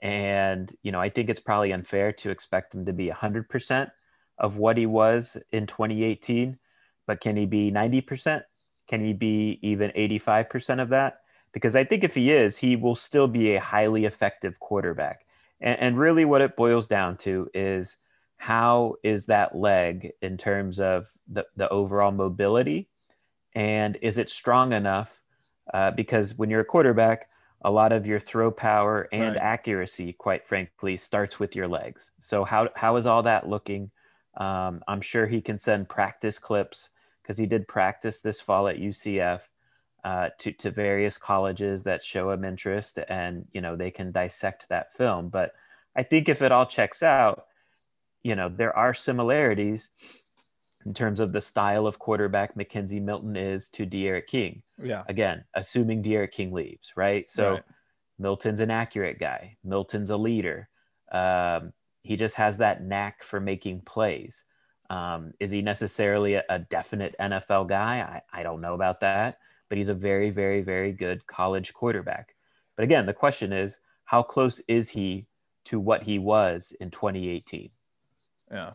And, 0.00 0.74
you 0.82 0.90
know, 0.90 1.02
I 1.02 1.10
think 1.10 1.28
it's 1.28 1.38
probably 1.38 1.70
unfair 1.70 2.12
to 2.12 2.30
expect 2.30 2.74
him 2.74 2.86
to 2.86 2.94
be 2.94 3.08
100% 3.10 3.90
of 4.38 4.56
what 4.56 4.78
he 4.78 4.86
was 4.86 5.36
in 5.52 5.66
2018, 5.66 6.58
but 7.06 7.20
can 7.20 7.36
he 7.36 7.44
be 7.44 7.70
90%? 7.70 8.40
Can 8.88 9.04
he 9.04 9.12
be 9.12 9.58
even 9.60 9.90
85% 9.90 10.80
of 10.80 10.88
that? 10.88 11.20
Because 11.52 11.76
I 11.76 11.84
think 11.84 12.04
if 12.04 12.14
he 12.14 12.30
is, 12.30 12.56
he 12.56 12.74
will 12.74 12.96
still 12.96 13.28
be 13.28 13.54
a 13.54 13.60
highly 13.60 14.06
effective 14.06 14.58
quarterback. 14.58 15.26
And, 15.60 15.78
and 15.78 15.98
really, 15.98 16.24
what 16.24 16.40
it 16.40 16.56
boils 16.56 16.86
down 16.86 17.18
to 17.18 17.50
is 17.52 17.98
how 18.38 18.94
is 19.02 19.26
that 19.26 19.54
leg 19.54 20.12
in 20.22 20.38
terms 20.38 20.80
of 20.80 21.04
the, 21.28 21.44
the 21.54 21.68
overall 21.68 22.12
mobility? 22.12 22.88
And 23.54 23.98
is 24.00 24.16
it 24.16 24.30
strong 24.30 24.72
enough? 24.72 25.20
Uh, 25.72 25.90
because 25.90 26.36
when 26.36 26.50
you're 26.50 26.60
a 26.60 26.64
quarterback, 26.64 27.28
a 27.62 27.70
lot 27.70 27.92
of 27.92 28.06
your 28.06 28.20
throw 28.20 28.50
power 28.50 29.08
and 29.12 29.34
right. 29.34 29.36
accuracy, 29.36 30.12
quite 30.12 30.46
frankly, 30.46 30.96
starts 30.96 31.40
with 31.40 31.56
your 31.56 31.66
legs. 31.66 32.10
So 32.20 32.44
how 32.44 32.68
how 32.76 32.96
is 32.96 33.06
all 33.06 33.22
that 33.24 33.48
looking? 33.48 33.90
Um, 34.36 34.82
I'm 34.86 35.00
sure 35.00 35.26
he 35.26 35.40
can 35.40 35.58
send 35.58 35.88
practice 35.88 36.38
clips 36.38 36.90
because 37.22 37.38
he 37.38 37.46
did 37.46 37.66
practice 37.66 38.20
this 38.20 38.40
fall 38.40 38.68
at 38.68 38.76
UCF 38.76 39.40
uh, 40.04 40.28
to 40.38 40.52
to 40.52 40.70
various 40.70 41.18
colleges 41.18 41.82
that 41.82 42.04
show 42.04 42.30
him 42.30 42.44
interest, 42.44 42.98
and 43.08 43.46
you 43.52 43.60
know 43.60 43.74
they 43.74 43.90
can 43.90 44.12
dissect 44.12 44.66
that 44.68 44.94
film. 44.94 45.28
But 45.28 45.52
I 45.96 46.02
think 46.02 46.28
if 46.28 46.42
it 46.42 46.52
all 46.52 46.66
checks 46.66 47.02
out, 47.02 47.46
you 48.22 48.36
know, 48.36 48.48
there 48.48 48.76
are 48.76 48.94
similarities 48.94 49.88
in 50.86 50.94
terms 50.94 51.18
of 51.18 51.32
the 51.32 51.40
style 51.40 51.86
of 51.86 51.98
quarterback 51.98 52.54
McKenzie 52.54 53.02
Milton 53.02 53.36
is 53.36 53.68
to 53.70 53.84
D'Eriq 53.84 54.26
King. 54.26 54.62
Yeah. 54.82 55.02
Again, 55.08 55.44
assuming 55.54 56.00
D'Eriq 56.00 56.30
King 56.30 56.52
leaves, 56.52 56.92
right? 56.96 57.28
So 57.28 57.54
right. 57.54 57.62
Milton's 58.20 58.60
an 58.60 58.70
accurate 58.70 59.18
guy. 59.18 59.56
Milton's 59.64 60.10
a 60.10 60.16
leader. 60.16 60.68
Um, 61.10 61.72
he 62.02 62.14
just 62.14 62.36
has 62.36 62.58
that 62.58 62.84
knack 62.84 63.24
for 63.24 63.40
making 63.40 63.80
plays. 63.80 64.44
Um, 64.88 65.32
is 65.40 65.50
he 65.50 65.60
necessarily 65.60 66.34
a, 66.34 66.44
a, 66.48 66.60
definite 66.60 67.16
NFL 67.20 67.68
guy? 67.68 68.22
I, 68.32 68.40
I 68.40 68.42
don't 68.44 68.60
know 68.60 68.74
about 68.74 69.00
that, 69.00 69.38
but 69.68 69.78
he's 69.78 69.88
a 69.88 69.94
very, 69.94 70.30
very, 70.30 70.62
very 70.62 70.92
good 70.92 71.26
college 71.26 71.74
quarterback. 71.74 72.36
But 72.76 72.84
again, 72.84 73.06
the 73.06 73.12
question 73.12 73.52
is, 73.52 73.80
how 74.04 74.22
close 74.22 74.62
is 74.68 74.88
he 74.88 75.26
to 75.64 75.80
what 75.80 76.04
he 76.04 76.20
was 76.20 76.72
in 76.78 76.92
2018? 76.92 77.70
Yeah. 78.52 78.74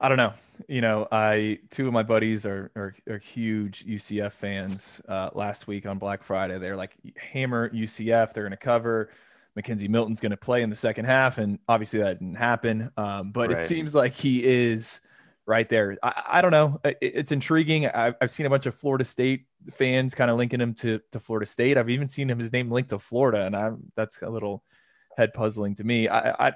I 0.00 0.08
don't 0.08 0.16
know. 0.16 0.32
You 0.66 0.80
know, 0.80 1.06
I 1.12 1.58
two 1.70 1.86
of 1.86 1.92
my 1.92 2.02
buddies 2.02 2.46
are 2.46 2.70
are, 2.74 2.94
are 3.08 3.18
huge 3.18 3.84
UCF 3.86 4.32
fans. 4.32 5.00
Uh, 5.06 5.30
last 5.34 5.66
week 5.66 5.86
on 5.86 5.98
Black 5.98 6.22
Friday, 6.22 6.58
they're 6.58 6.76
like 6.76 6.96
hammer 7.16 7.68
UCF. 7.70 8.32
They're 8.32 8.44
going 8.44 8.52
to 8.52 8.56
cover. 8.56 9.10
McKenzie 9.58 9.88
Milton's 9.88 10.20
going 10.20 10.30
to 10.30 10.36
play 10.36 10.62
in 10.62 10.70
the 10.70 10.76
second 10.76 11.04
half, 11.06 11.38
and 11.38 11.58
obviously 11.68 12.00
that 12.00 12.18
didn't 12.18 12.36
happen. 12.36 12.90
Um, 12.96 13.32
but 13.32 13.50
right. 13.50 13.58
it 13.58 13.64
seems 13.64 13.94
like 13.94 14.14
he 14.14 14.44
is 14.44 15.00
right 15.44 15.68
there. 15.68 15.98
I, 16.02 16.22
I 16.28 16.42
don't 16.42 16.52
know. 16.52 16.80
It, 16.84 16.98
it's 17.00 17.32
intriguing. 17.32 17.86
I've, 17.86 18.14
I've 18.22 18.30
seen 18.30 18.46
a 18.46 18.50
bunch 18.50 18.66
of 18.66 18.74
Florida 18.74 19.04
State 19.04 19.46
fans 19.70 20.14
kind 20.14 20.30
of 20.30 20.38
linking 20.38 20.60
him 20.60 20.72
to 20.74 21.00
to 21.12 21.20
Florida 21.20 21.46
State. 21.46 21.76
I've 21.76 21.90
even 21.90 22.08
seen 22.08 22.30
him 22.30 22.38
his 22.38 22.52
name 22.52 22.70
linked 22.70 22.90
to 22.90 22.98
Florida, 22.98 23.44
and 23.44 23.54
I'm 23.54 23.92
that's 23.96 24.22
a 24.22 24.30
little 24.30 24.62
head 25.18 25.34
puzzling 25.34 25.74
to 25.74 25.84
me. 25.84 26.08
I, 26.08 26.48
I 26.48 26.52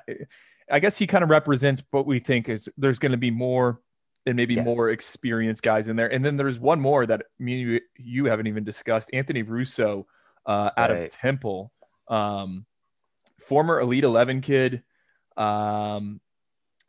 I 0.75 0.81
guess 0.81 0.99
he 0.99 1.07
kind 1.07 1.23
of 1.23 1.31
represents 1.31 1.85
what 1.93 2.05
we 2.05 2.19
think 2.19 2.49
is 2.49 2.69
there's 2.77 2.99
going 2.99 3.13
to 3.13 3.19
be 3.19 3.31
more 3.31 3.81
and 4.27 4.35
maybe 4.35 4.55
yes. 4.55 4.65
more 4.65 4.91
experienced 4.91 5.63
guys 5.63 5.87
in 5.87 5.95
there. 5.95 6.13
And 6.13 6.25
then 6.25 6.37
there's 6.37 6.59
one 6.59 6.81
more 6.81 7.07
that 7.07 7.27
me 7.39 7.61
you, 7.61 7.81
you 7.97 8.25
haven't 8.25 8.49
even 8.49 8.65
discussed 8.65 9.09
Anthony 9.13 9.43
Russo 9.43 10.09
uh, 10.45 10.71
out 10.77 10.91
right. 10.91 11.05
of 11.05 11.13
Temple, 11.13 11.71
um, 12.09 12.67
former 13.39 13.79
Elite 13.79 14.03
11 14.03 14.41
kid. 14.41 14.83
Um, 15.37 16.21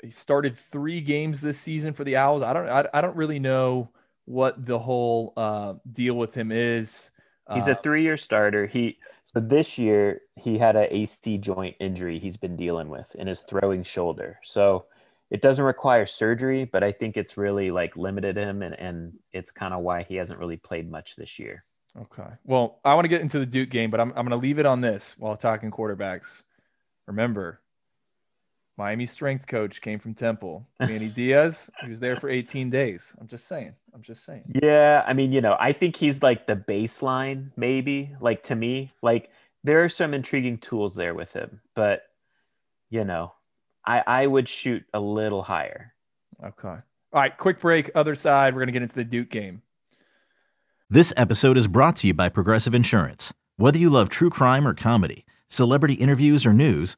he 0.02 0.10
started 0.10 0.58
three 0.58 1.02
games 1.02 1.40
this 1.40 1.60
season 1.60 1.94
for 1.94 2.04
the 2.04 2.18
Owls. 2.18 2.42
I 2.42 2.54
don't, 2.54 2.68
I, 2.68 2.88
I 2.92 3.02
don't 3.02 3.16
really 3.16 3.40
know 3.40 3.92
what 4.26 4.66
the 4.66 4.80
whole 4.80 5.32
uh, 5.38 5.76
deal 5.92 6.16
with 6.16 6.34
him 6.34 6.52
is. 6.52 7.12
He's 7.54 7.68
uh, 7.68 7.72
a 7.72 7.76
three-year 7.76 8.18
starter. 8.18 8.66
He 8.66 8.98
so 9.24 9.40
this 9.40 9.78
year 9.78 10.22
he 10.36 10.58
had 10.58 10.76
a 10.76 10.94
AC 10.96 11.38
joint 11.40 11.76
injury 11.80 12.20
he's 12.20 12.38
been 12.38 12.56
dealing 12.56 12.90
with 12.90 13.14
in 13.16 13.28
his 13.28 13.42
throwing 13.42 13.84
shoulder. 13.84 14.40
So 14.44 14.86
it 15.32 15.42
doesn't 15.42 15.64
require 15.64 16.06
surgery, 16.06 16.66
but 16.66 16.84
I 16.84 16.92
think 16.92 17.18
it's 17.18 17.38
really 17.38 17.72
like 17.72 17.98
limited 17.98 18.38
him 18.38 18.62
and, 18.62 18.78
and 18.80 19.14
it's 19.34 19.52
kind 19.52 19.74
of 19.74 19.82
why 19.82 20.04
he 20.04 20.16
hasn't 20.16 20.40
really 20.40 20.58
played 20.58 20.90
much 20.90 21.16
this 21.16 21.40
year. 21.40 21.66
Okay. 22.00 22.28
Well, 22.44 22.80
I 22.84 22.94
want 22.94 23.06
to 23.06 23.10
get 23.10 23.22
into 23.22 23.40
the 23.40 23.46
Duke 23.46 23.70
game, 23.70 23.90
but 23.90 24.00
I'm, 24.00 24.10
I'm 24.10 24.28
going 24.28 24.30
to 24.30 24.36
leave 24.38 24.60
it 24.60 24.66
on 24.66 24.82
this 24.82 25.16
while 25.18 25.38
talking 25.38 25.72
quarterbacks. 25.72 26.44
Remember, 27.08 27.62
Miami 28.78 29.06
strength 29.06 29.48
coach 29.48 29.82
came 29.82 30.00
from 30.00 30.14
Temple. 30.14 30.68
Manny 30.80 31.08
Diaz, 31.08 31.70
he 31.82 31.90
was 31.90 32.02
there 32.02 32.18
for 32.18 32.30
18 32.30 32.70
days. 32.70 33.16
I'm 33.20 33.28
just 33.28 33.48
saying. 33.48 33.74
I'm 33.94 34.02
just 34.02 34.26
saying. 34.26 34.44
Yeah, 34.62 35.04
I 35.08 35.14
mean, 35.14 35.32
you 35.32 35.40
know, 35.40 35.56
I 35.60 35.72
think 35.72 35.96
he's 35.96 36.22
like 36.22 36.46
the 36.46 36.56
baseline, 36.56 37.52
maybe. 37.56 38.12
Like 38.20 38.44
to 38.44 38.56
me, 38.56 38.92
like 39.02 39.30
there 39.64 39.84
are 39.84 39.90
some 39.90 40.14
intriguing 40.14 40.58
tools 40.58 40.96
there 40.96 41.14
with 41.14 41.32
him, 41.32 41.62
but 41.74 42.04
you 42.90 43.06
know, 43.06 43.34
I 43.86 44.04
I 44.06 44.28
would 44.28 44.50
shoot 44.50 44.84
a 44.94 45.00
little 45.00 45.44
higher. 45.44 45.94
Okay. 46.44 46.68
All 46.68 47.22
right, 47.22 47.36
quick 47.38 47.62
break. 47.62 47.90
Other 47.96 48.16
side, 48.16 48.54
we're 48.54 48.62
gonna 48.62 48.74
get 48.74 48.82
into 48.82 48.96
the 48.96 49.06
Duke 49.06 49.30
game. 49.30 49.62
This 50.90 51.14
episode 51.16 51.56
is 51.56 51.68
brought 51.68 51.96
to 51.98 52.08
you 52.08 52.14
by 52.14 52.28
Progressive 52.28 52.76
Insurance. 52.76 53.34
Whether 53.56 53.80
you 53.80 53.90
love 53.90 54.10
true 54.10 54.30
crime 54.30 54.68
or 54.68 54.74
comedy, 54.74 55.26
celebrity 55.48 55.94
interviews 55.94 56.46
or 56.46 56.52
news 56.52 56.98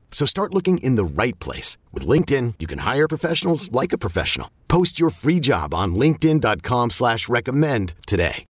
So 0.11 0.27
start 0.27 0.53
looking 0.53 0.77
in 0.77 0.97
the 0.97 1.03
right 1.03 1.37
place. 1.39 1.79
With 1.91 2.05
LinkedIn, 2.05 2.55
you 2.59 2.67
can 2.67 2.79
hire 2.79 3.07
professionals 3.07 3.71
like 3.71 3.91
a 3.91 3.97
professional. 3.97 4.51
Post 4.67 4.99
your 4.99 5.09
free 5.09 5.39
job 5.39 5.73
on 5.73 5.95
linkedin.com 5.95 6.91
slash 6.91 7.27
recommend 7.27 7.95
today. 8.05 8.45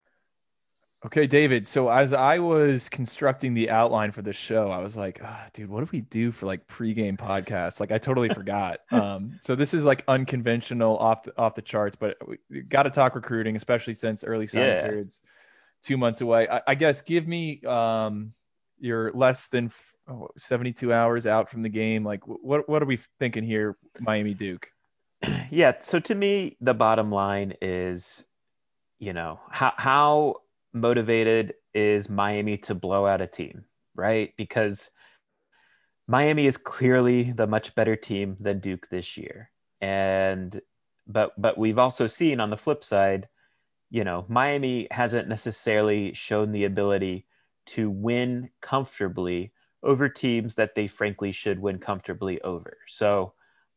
Okay, 1.06 1.28
David. 1.28 1.68
So 1.68 1.90
as 1.90 2.12
I 2.12 2.40
was 2.40 2.90
constructing 2.90 3.54
the 3.54 3.70
outline 3.70 4.12
for 4.12 4.24
the 4.24 4.34
show, 4.34 4.72
I 4.72 4.80
was 4.80 4.98
like, 4.98 5.22
oh, 5.24 5.46
dude, 5.54 5.70
what 5.70 5.82
do 5.82 5.90
we 5.92 6.02
do 6.02 6.32
for 6.32 6.48
like 6.48 6.68
pregame 6.68 7.18
podcasts? 7.18 7.80
Like 7.80 7.92
I 7.92 7.98
totally 7.98 8.30
forgot. 8.30 8.80
Um, 8.92 9.38
so 9.42 9.56
this 9.56 9.74
is 9.76 9.86
like 9.86 10.04
unconventional 10.08 10.98
off 10.98 11.24
the, 11.24 11.38
off 11.38 11.54
the 11.54 11.62
charts, 11.62 11.96
but 11.96 12.18
we 12.50 12.62
got 12.62 12.84
to 12.84 12.90
talk 12.90 13.14
recruiting, 13.14 13.56
especially 13.56 13.94
since 13.94 14.24
early 14.24 14.48
signing 14.48 14.70
yeah. 14.70 14.88
periods 14.88 15.22
two 15.84 15.98
months 15.98 16.22
away. 16.22 16.48
I, 16.50 16.62
I 16.68 16.76
guess 16.76 17.04
give 17.04 17.28
me 17.28 17.62
um, 17.64 18.34
your 18.80 19.12
less 19.14 19.48
than 19.48 19.70
oh, 20.08 20.30
72 20.38 20.94
hours 20.94 21.28
out 21.28 21.50
from 21.50 21.62
the 21.62 21.70
game. 21.70 22.04
Like 22.04 22.28
what, 22.28 22.68
what 22.70 22.82
are 22.82 22.86
we 22.86 23.00
thinking 23.20 23.44
here? 23.44 23.78
Miami 24.00 24.34
Duke. 24.34 24.70
Yeah. 25.50 25.76
So 25.80 26.00
to 26.00 26.14
me, 26.14 26.58
the 26.60 26.74
bottom 26.74 27.10
line 27.10 27.54
is, 27.62 28.26
you 29.00 29.14
know, 29.14 29.40
how, 29.50 29.74
how 29.78 30.36
motivated 30.74 31.54
is 31.74 32.10
Miami 32.10 32.58
to 32.58 32.76
blow 32.76 33.06
out 33.06 33.22
a 33.22 33.28
team, 33.28 33.64
right? 33.96 34.34
Because 34.38 34.92
Miami 36.08 36.48
is 36.48 36.58
clearly 36.58 37.32
the 37.32 37.48
much 37.48 37.76
better 37.76 37.96
team 37.96 38.38
than 38.40 38.60
Duke 38.60 38.90
this 38.90 39.18
year. 39.18 39.52
And 39.82 40.62
but 41.08 41.40
but 41.40 41.58
we've 41.58 41.80
also 41.80 42.08
seen 42.08 42.40
on 42.40 42.50
the 42.50 42.58
flip 42.58 42.84
side, 42.84 43.28
you 43.90 44.04
know, 44.04 44.26
Miami 44.28 44.88
hasn't 44.92 45.28
necessarily 45.28 46.14
shown 46.14 46.52
the 46.52 46.66
ability 46.66 47.26
to 47.68 47.90
win 47.90 48.50
comfortably 48.62 49.52
over 49.84 50.10
teams 50.10 50.56
that 50.56 50.76
they 50.76 50.88
frankly 50.88 51.32
should 51.32 51.60
win 51.60 51.78
comfortably 51.78 52.42
over. 52.42 52.78
So, 52.88 53.34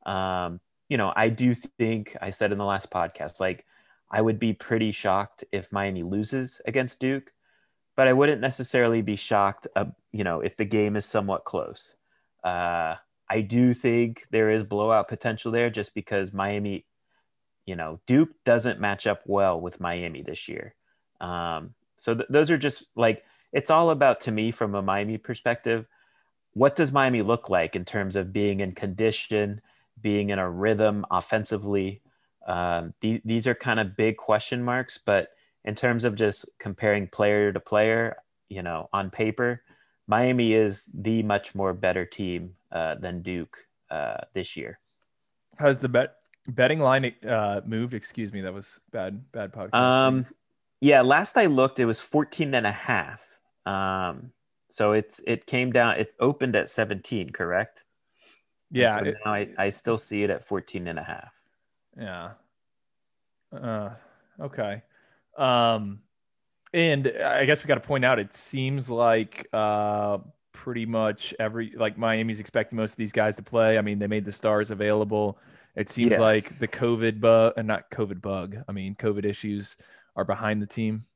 um, 0.07 0.61
you 0.89 0.97
know, 0.97 1.13
I 1.15 1.29
do 1.29 1.55
think 1.55 2.17
I 2.21 2.31
said 2.31 2.53
in 2.53 2.59
the 2.59 2.65
last 2.65 2.91
podcast, 2.91 3.39
like 3.39 3.65
I 4.11 4.21
would 4.21 4.39
be 4.39 4.53
pretty 4.53 4.91
shocked 4.91 5.45
if 5.53 5.71
Miami 5.71 6.03
loses 6.03 6.61
against 6.67 6.99
Duke, 6.99 7.33
but 7.97 8.09
I 8.09 8.13
wouldn't 8.13 8.41
necessarily 8.41 9.03
be 9.03 9.17
shocked, 9.17 9.69
uh, 9.77 9.85
you 10.11 10.25
know, 10.25 10.41
if 10.41 10.57
the 10.57 10.65
game 10.65 10.97
is 10.97 11.05
somewhat 11.07 11.45
close. 11.45 11.97
Uh, 12.43 12.97
I 13.29 13.43
do 13.43 13.75
think 13.75 14.27
there 14.31 14.51
is 14.51 14.65
blowout 14.65 15.07
potential 15.07 15.53
there 15.53 15.71
just 15.71 15.95
because 15.95 16.33
Miami, 16.33 16.87
you 17.67 17.77
know, 17.77 18.01
Duke 18.07 18.31
doesn't 18.45 18.81
match 18.81 19.07
up 19.07 19.23
well 19.27 19.61
with 19.61 19.79
Miami 19.79 20.23
this 20.23 20.49
year. 20.49 20.75
Um, 21.21 21.75
so 21.99 22.15
th- 22.15 22.29
those 22.31 22.51
are 22.51 22.59
just 22.59 22.85
like, 22.97 23.23
it's 23.53 23.71
all 23.71 23.91
about 23.91 24.21
to 24.23 24.33
me 24.33 24.51
from 24.51 24.75
a 24.75 24.83
Miami 24.83 25.19
perspective. 25.19 25.87
What 26.55 26.77
does 26.77 26.93
Miami 26.93 27.23
look 27.23 27.49
like 27.49 27.77
in 27.77 27.85
terms 27.85 28.17
of 28.17 28.33
being 28.33 28.61
in 28.61 28.73
condition, 28.73 29.61
being 30.01 30.31
in 30.31 30.39
a 30.39 30.51
rhythm 30.51 31.05
offensively? 31.11 32.03
Um, 32.47 32.95
th- 33.01 33.23
these 33.25 33.47
are 33.47 33.55
kind 33.55 33.81
of 33.81 33.97
big 33.97 34.17
question 34.17 34.63
marks, 34.63 34.99
but 34.99 35.29
in 35.65 35.75
terms 35.75 36.05
of 36.05 36.15
just 36.15 36.49
comparing 36.59 37.07
player 37.07 37.53
to 37.53 37.61
player, 37.61 38.17
you 38.49 38.63
know, 38.63 38.89
on 38.93 39.11
paper, 39.11 39.63
Miami 40.07 40.55
is 40.55 40.89
the 40.93 41.23
much 41.23 41.55
more 41.55 41.73
better 41.73 42.05
team 42.05 42.55
uh, 42.73 42.97
than 42.97 43.23
Duke 43.23 43.59
uh, 43.91 44.19
this 44.35 44.57
year. 44.57 44.79
Has 45.59 45.81
the 45.81 45.89
bet 45.89 46.17
betting 46.49 46.81
line 46.81 47.15
uh, 47.29 47.61
moved? 47.65 47.95
Excuse 47.95 48.33
me, 48.33 48.41
that 48.41 48.53
was 48.53 48.81
bad 48.91 49.31
bad 49.31 49.53
podcast. 49.53 49.75
Um, 49.75 50.27
yeah, 50.81 51.03
last 51.03 51.37
I 51.37 51.47
looked, 51.47 51.79
it 51.79 51.85
was 51.85 52.01
14 52.01 52.55
and 52.55 52.67
a 52.67 52.73
half. 52.73 53.30
Um, 53.67 54.33
so 54.71 54.93
it's 54.93 55.21
it 55.27 55.47
came 55.47 55.73
down. 55.73 55.97
It 55.99 56.15
opened 56.21 56.57
at 56.57 56.69
17, 56.69 57.31
correct? 57.31 57.85
Yeah. 58.71 58.95
So 58.99 59.05
it, 59.05 59.17
now 59.25 59.33
I, 59.35 59.49
I 59.59 59.71
still 59.71 59.99
see 59.99 60.23
it 60.23 60.31
at 60.31 60.45
14 60.45 60.87
and 60.87 60.99
a 60.99 61.03
half. 61.03 61.33
Yeah. 61.99 62.31
Uh, 63.53 63.91
okay. 64.41 64.83
Um, 65.37 66.01
and 66.73 67.09
I 67.09 67.45
guess 67.47 67.65
we 67.65 67.69
got 67.69 67.75
to 67.75 67.81
point 67.81 68.05
out, 68.05 68.19
it 68.21 68.33
seems 68.33 68.91
like 68.91 69.49
uh, 69.53 70.19
pretty 70.53 70.87
much 70.87 71.35
every 71.41 71.73
like 71.77 71.99
Miami's 71.99 72.39
expecting 72.39 72.77
most 72.77 72.93
of 72.93 72.97
these 72.97 73.13
guys 73.13 73.37
to 73.37 73.43
play. 73.43 73.77
I 73.77 73.83
mean, 73.83 73.99
they 73.99 74.07
made 74.07 74.25
the 74.25 74.33
stars 74.33 74.71
available. 74.71 75.39
It 75.75 75.91
seems 75.91 76.13
Yeah. 76.13 76.21
like 76.21 76.59
the 76.59 76.69
COVID 76.69 77.21
bug, 77.21 77.55
and 77.57 77.67
not 77.67 77.91
COVID 77.91 78.21
bug. 78.21 78.57
I 78.69 78.73
mean, 78.73 78.95
COVID 78.95 79.25
issues 79.25 79.77
are 80.15 80.25
behind 80.25 80.63
the 80.63 80.67
team. 80.67 81.07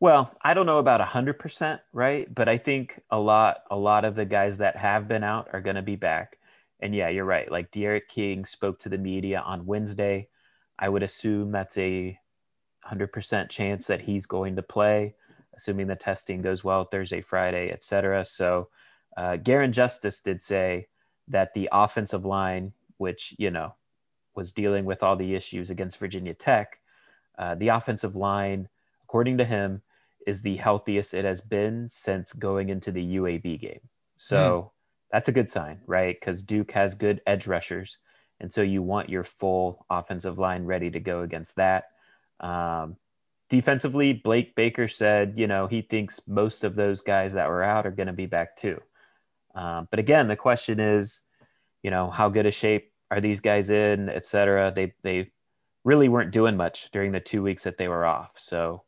Well, 0.00 0.32
I 0.42 0.54
don't 0.54 0.66
know 0.66 0.78
about 0.78 1.00
a 1.00 1.04
hundred 1.06 1.38
percent, 1.38 1.80
right? 1.92 2.32
But 2.32 2.48
I 2.48 2.58
think 2.58 3.00
a 3.10 3.18
lot, 3.18 3.58
a 3.70 3.76
lot 3.76 4.04
of 4.04 4.14
the 4.16 4.24
guys 4.24 4.58
that 4.58 4.76
have 4.76 5.08
been 5.08 5.24
out 5.24 5.48
are 5.52 5.60
going 5.60 5.76
to 5.76 5.82
be 5.82 5.96
back. 5.96 6.38
And 6.80 6.94
yeah, 6.94 7.08
you're 7.08 7.24
right. 7.24 7.50
Like 7.50 7.70
D'Eriq 7.70 8.08
King 8.08 8.44
spoke 8.44 8.78
to 8.80 8.88
the 8.88 8.98
media 8.98 9.40
on 9.40 9.66
Wednesday. 9.66 10.28
I 10.78 10.88
would 10.88 11.02
assume 11.02 11.52
that's 11.52 11.78
a 11.78 12.18
hundred 12.82 13.12
percent 13.12 13.50
chance 13.50 13.86
that 13.86 14.02
he's 14.02 14.26
going 14.26 14.56
to 14.56 14.62
play, 14.62 15.14
assuming 15.56 15.86
the 15.86 15.96
testing 15.96 16.42
goes 16.42 16.62
well 16.64 16.84
Thursday, 16.84 17.22
Friday, 17.22 17.70
etc. 17.70 18.24
So, 18.24 18.68
uh, 19.16 19.36
Garin 19.36 19.72
Justice 19.72 20.20
did 20.20 20.42
say 20.42 20.88
that 21.28 21.54
the 21.54 21.68
offensive 21.72 22.24
line, 22.24 22.72
which 22.98 23.34
you 23.38 23.50
know 23.50 23.74
was 24.34 24.52
dealing 24.52 24.84
with 24.84 25.02
all 25.02 25.16
the 25.16 25.34
issues 25.34 25.70
against 25.70 25.98
Virginia 25.98 26.34
Tech, 26.34 26.80
uh, 27.38 27.54
the 27.54 27.68
offensive 27.68 28.16
line, 28.16 28.68
according 29.14 29.38
to 29.38 29.44
him, 29.44 29.80
is 30.26 30.42
the 30.42 30.56
healthiest 30.56 31.14
it 31.14 31.24
has 31.24 31.40
been 31.40 31.88
since 31.88 32.32
going 32.32 32.68
into 32.68 32.90
the 32.90 33.14
UAB 33.14 33.60
game. 33.60 33.78
So 34.18 34.72
that's 35.12 35.28
a 35.28 35.32
good 35.32 35.48
sign, 35.48 35.78
right? 35.86 36.16
Because 36.18 36.42
Duke 36.42 36.72
has 36.72 36.96
good 36.96 37.20
edge 37.24 37.46
rushers. 37.46 37.98
And 38.40 38.52
so 38.52 38.60
you 38.60 38.82
want 38.82 39.08
your 39.08 39.22
full 39.22 39.86
offensive 39.88 40.36
line 40.36 40.64
ready 40.64 40.90
to 40.90 40.98
go 40.98 41.22
against 41.22 41.54
that. 41.54 41.84
Um, 42.40 42.96
defensively, 43.50 44.14
Blake 44.14 44.56
Baker 44.56 44.88
said, 44.88 45.34
you 45.36 45.46
know, 45.46 45.68
he 45.68 45.82
thinks 45.82 46.20
most 46.26 46.64
of 46.64 46.74
those 46.74 47.00
guys 47.00 47.34
that 47.34 47.48
were 47.48 47.62
out 47.62 47.86
are 47.86 47.92
going 47.92 48.08
to 48.08 48.12
be 48.12 48.26
back 48.26 48.56
too. 48.56 48.80
Um, 49.54 49.86
but 49.92 50.00
again, 50.00 50.26
the 50.26 50.34
question 50.34 50.80
is, 50.80 51.22
you 51.84 51.92
know, 51.92 52.10
how 52.10 52.30
good 52.30 52.46
a 52.46 52.50
shape 52.50 52.90
are 53.12 53.20
these 53.20 53.38
guys 53.38 53.70
in, 53.70 54.08
et 54.08 54.26
cetera? 54.26 54.72
They, 54.74 54.92
they 55.04 55.30
really 55.84 56.08
weren't 56.08 56.32
doing 56.32 56.56
much 56.56 56.88
during 56.90 57.12
the 57.12 57.20
two 57.20 57.44
weeks 57.44 57.62
that 57.62 57.78
they 57.78 57.86
were 57.86 58.04
off. 58.04 58.32
So, 58.38 58.82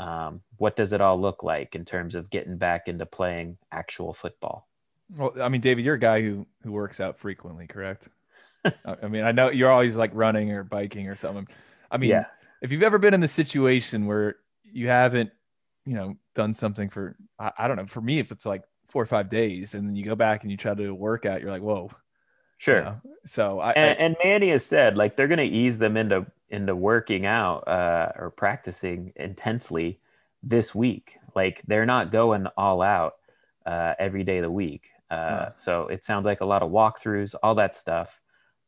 um, 0.00 0.40
what 0.56 0.76
does 0.76 0.92
it 0.92 1.00
all 1.00 1.20
look 1.20 1.42
like 1.42 1.74
in 1.74 1.84
terms 1.84 2.14
of 2.14 2.30
getting 2.30 2.56
back 2.56 2.88
into 2.88 3.04
playing 3.04 3.58
actual 3.70 4.14
football? 4.14 4.66
Well, 5.14 5.32
I 5.40 5.48
mean, 5.48 5.60
David, 5.60 5.84
you're 5.84 5.96
a 5.96 5.98
guy 5.98 6.22
who 6.22 6.46
who 6.62 6.72
works 6.72 7.00
out 7.00 7.18
frequently, 7.18 7.66
correct? 7.66 8.08
I 8.64 8.72
I 9.02 9.08
mean, 9.08 9.24
I 9.24 9.32
know 9.32 9.50
you're 9.50 9.70
always 9.70 9.96
like 9.96 10.10
running 10.14 10.50
or 10.52 10.64
biking 10.64 11.08
or 11.08 11.16
something. 11.16 11.46
I 11.90 11.98
mean, 11.98 12.10
Yeah. 12.10 12.24
if 12.62 12.72
you've 12.72 12.82
ever 12.82 12.98
been 12.98 13.14
in 13.14 13.20
the 13.20 13.28
situation 13.28 14.06
where 14.06 14.36
you 14.62 14.88
haven't, 14.88 15.30
you 15.84 15.94
know, 15.94 16.16
done 16.34 16.54
something 16.54 16.88
for, 16.88 17.16
I, 17.38 17.52
I 17.58 17.68
don't 17.68 17.76
know, 17.76 17.86
for 17.86 18.00
me, 18.00 18.18
if 18.20 18.30
it's 18.30 18.46
like 18.46 18.62
four 18.88 19.02
or 19.02 19.06
five 19.06 19.28
days 19.28 19.74
and 19.74 19.86
then 19.88 19.96
you 19.96 20.04
go 20.04 20.14
back 20.14 20.42
and 20.42 20.50
you 20.50 20.56
try 20.56 20.74
to 20.74 20.82
do 20.82 20.90
a 20.90 20.94
workout, 20.94 21.40
you're 21.40 21.50
like, 21.50 21.62
whoa. 21.62 21.88
you 21.90 21.96
Sure. 22.58 22.82
know? 22.82 23.00
So 23.26 23.58
I, 23.60 23.72
and, 23.72 23.98
and 23.98 24.16
Manny 24.22 24.48
has 24.48 24.64
said 24.64 24.96
like 24.96 25.16
they're 25.16 25.28
going 25.28 25.38
to 25.38 25.44
ease 25.44 25.78
them 25.78 25.96
into 25.96 26.26
into 26.50 26.74
working 26.74 27.26
out 27.26 27.66
uh, 27.68 28.12
or 28.16 28.30
practicing 28.30 29.12
intensely 29.16 30.00
this 30.42 30.74
week. 30.74 31.16
Like 31.34 31.62
they're 31.66 31.86
not 31.86 32.12
going 32.12 32.46
all 32.56 32.82
out 32.82 33.14
uh, 33.66 33.94
every 33.98 34.24
day 34.24 34.38
of 34.38 34.42
the 34.42 34.50
week. 34.50 34.88
Uh. 35.10 35.50
So 35.56 35.88
it 35.88 36.04
sounds 36.04 36.24
like 36.24 36.40
a 36.40 36.46
lot 36.46 36.62
of 36.62 36.70
walkthroughs, 36.70 37.34
all 37.42 37.56
that 37.56 37.76
stuff. 37.76 38.20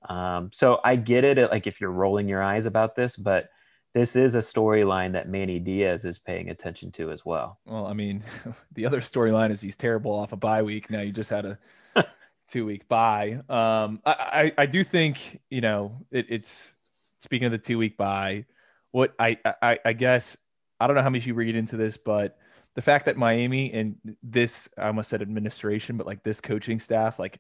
Um, 0.09 0.51
so 0.53 0.81
I 0.85 0.97
get 0.97 1.25
it. 1.25 1.51
Like 1.51 1.67
if 1.67 1.81
you're 1.81 1.91
rolling 1.91 2.29
your 2.29 2.43
eyes 2.43 2.67
about 2.67 2.97
this, 2.97 3.17
but 3.17 3.51
this 3.95 4.17
is 4.17 4.35
a 4.35 4.39
storyline 4.39 5.13
that 5.13 5.29
Manny 5.29 5.59
Diaz 5.59 6.05
is 6.05 6.19
paying 6.19 6.49
attention 6.49 6.91
to 6.93 7.11
as 7.11 7.25
well. 7.25 7.59
well, 7.67 7.87
I 7.87 7.93
mean, 7.93 8.23
the 8.73 8.87
other 8.87 9.01
storyline 9.01 9.51
is 9.51 9.61
he's 9.61 9.77
terrible 9.77 10.13
off 10.13 10.33
a 10.33 10.37
bye 10.37 10.63
week. 10.63 10.91
Now 10.91 11.01
you 11.01 11.13
just 11.13 11.31
had 11.31 11.45
a 11.45 11.59
two 12.49 12.65
week 12.65 12.89
bye. 12.89 13.41
Um, 13.49 14.01
I, 14.05 14.53
I, 14.57 14.63
I 14.63 14.67
do 14.67 14.83
think, 14.83 15.41
you 15.51 15.61
know, 15.61 16.05
it, 16.11 16.27
it's 16.31 16.77
speaking 17.23 17.47
of 17.47 17.53
the 17.53 17.59
two 17.59 17.79
week 17.79 17.97
bye, 17.97 18.45
what 18.91 19.15
I, 19.19 19.39
I, 19.63 19.79
I 19.85 19.93
guess, 19.95 20.37
I 20.79 20.87
don't 20.87 20.97
know 20.97 21.03
how 21.03 21.11
much 21.11 21.25
you 21.25 21.35
read 21.35 21.57
into 21.57 21.77
this, 21.79 21.97
but 21.97 22.37
the 22.75 22.83
fact 22.83 23.07
that 23.07 23.17
Miami 23.17 23.73
and 23.73 23.97
this, 24.23 24.69
I 24.77 24.89
almost 24.89 25.09
said 25.09 25.23
administration, 25.23 25.97
but 25.97 26.07
like 26.07 26.23
this 26.25 26.41
coaching 26.41 26.79
staff, 26.79 27.19
like 27.19 27.39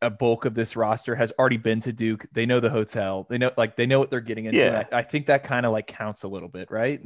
a 0.00 0.08
bulk 0.08 0.44
of 0.44 0.54
this 0.54 0.76
roster 0.76 1.14
has 1.16 1.32
already 1.38 1.56
been 1.56 1.80
to 1.80 1.92
Duke. 1.92 2.24
They 2.32 2.46
know 2.46 2.60
the 2.60 2.70
hotel. 2.70 3.26
They 3.28 3.36
know, 3.36 3.50
like, 3.56 3.76
they 3.76 3.86
know 3.86 3.98
what 3.98 4.10
they're 4.10 4.20
getting 4.20 4.44
into. 4.44 4.60
Yeah. 4.60 4.84
I, 4.92 4.98
I 4.98 5.02
think 5.02 5.26
that 5.26 5.42
kind 5.42 5.66
of 5.66 5.72
like 5.72 5.88
counts 5.88 6.22
a 6.22 6.28
little 6.28 6.48
bit, 6.48 6.70
right? 6.70 7.02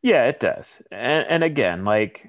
Yeah, 0.00 0.24
it 0.26 0.40
does. 0.40 0.80
And, 0.90 1.26
and 1.28 1.44
again, 1.44 1.84
like 1.84 2.28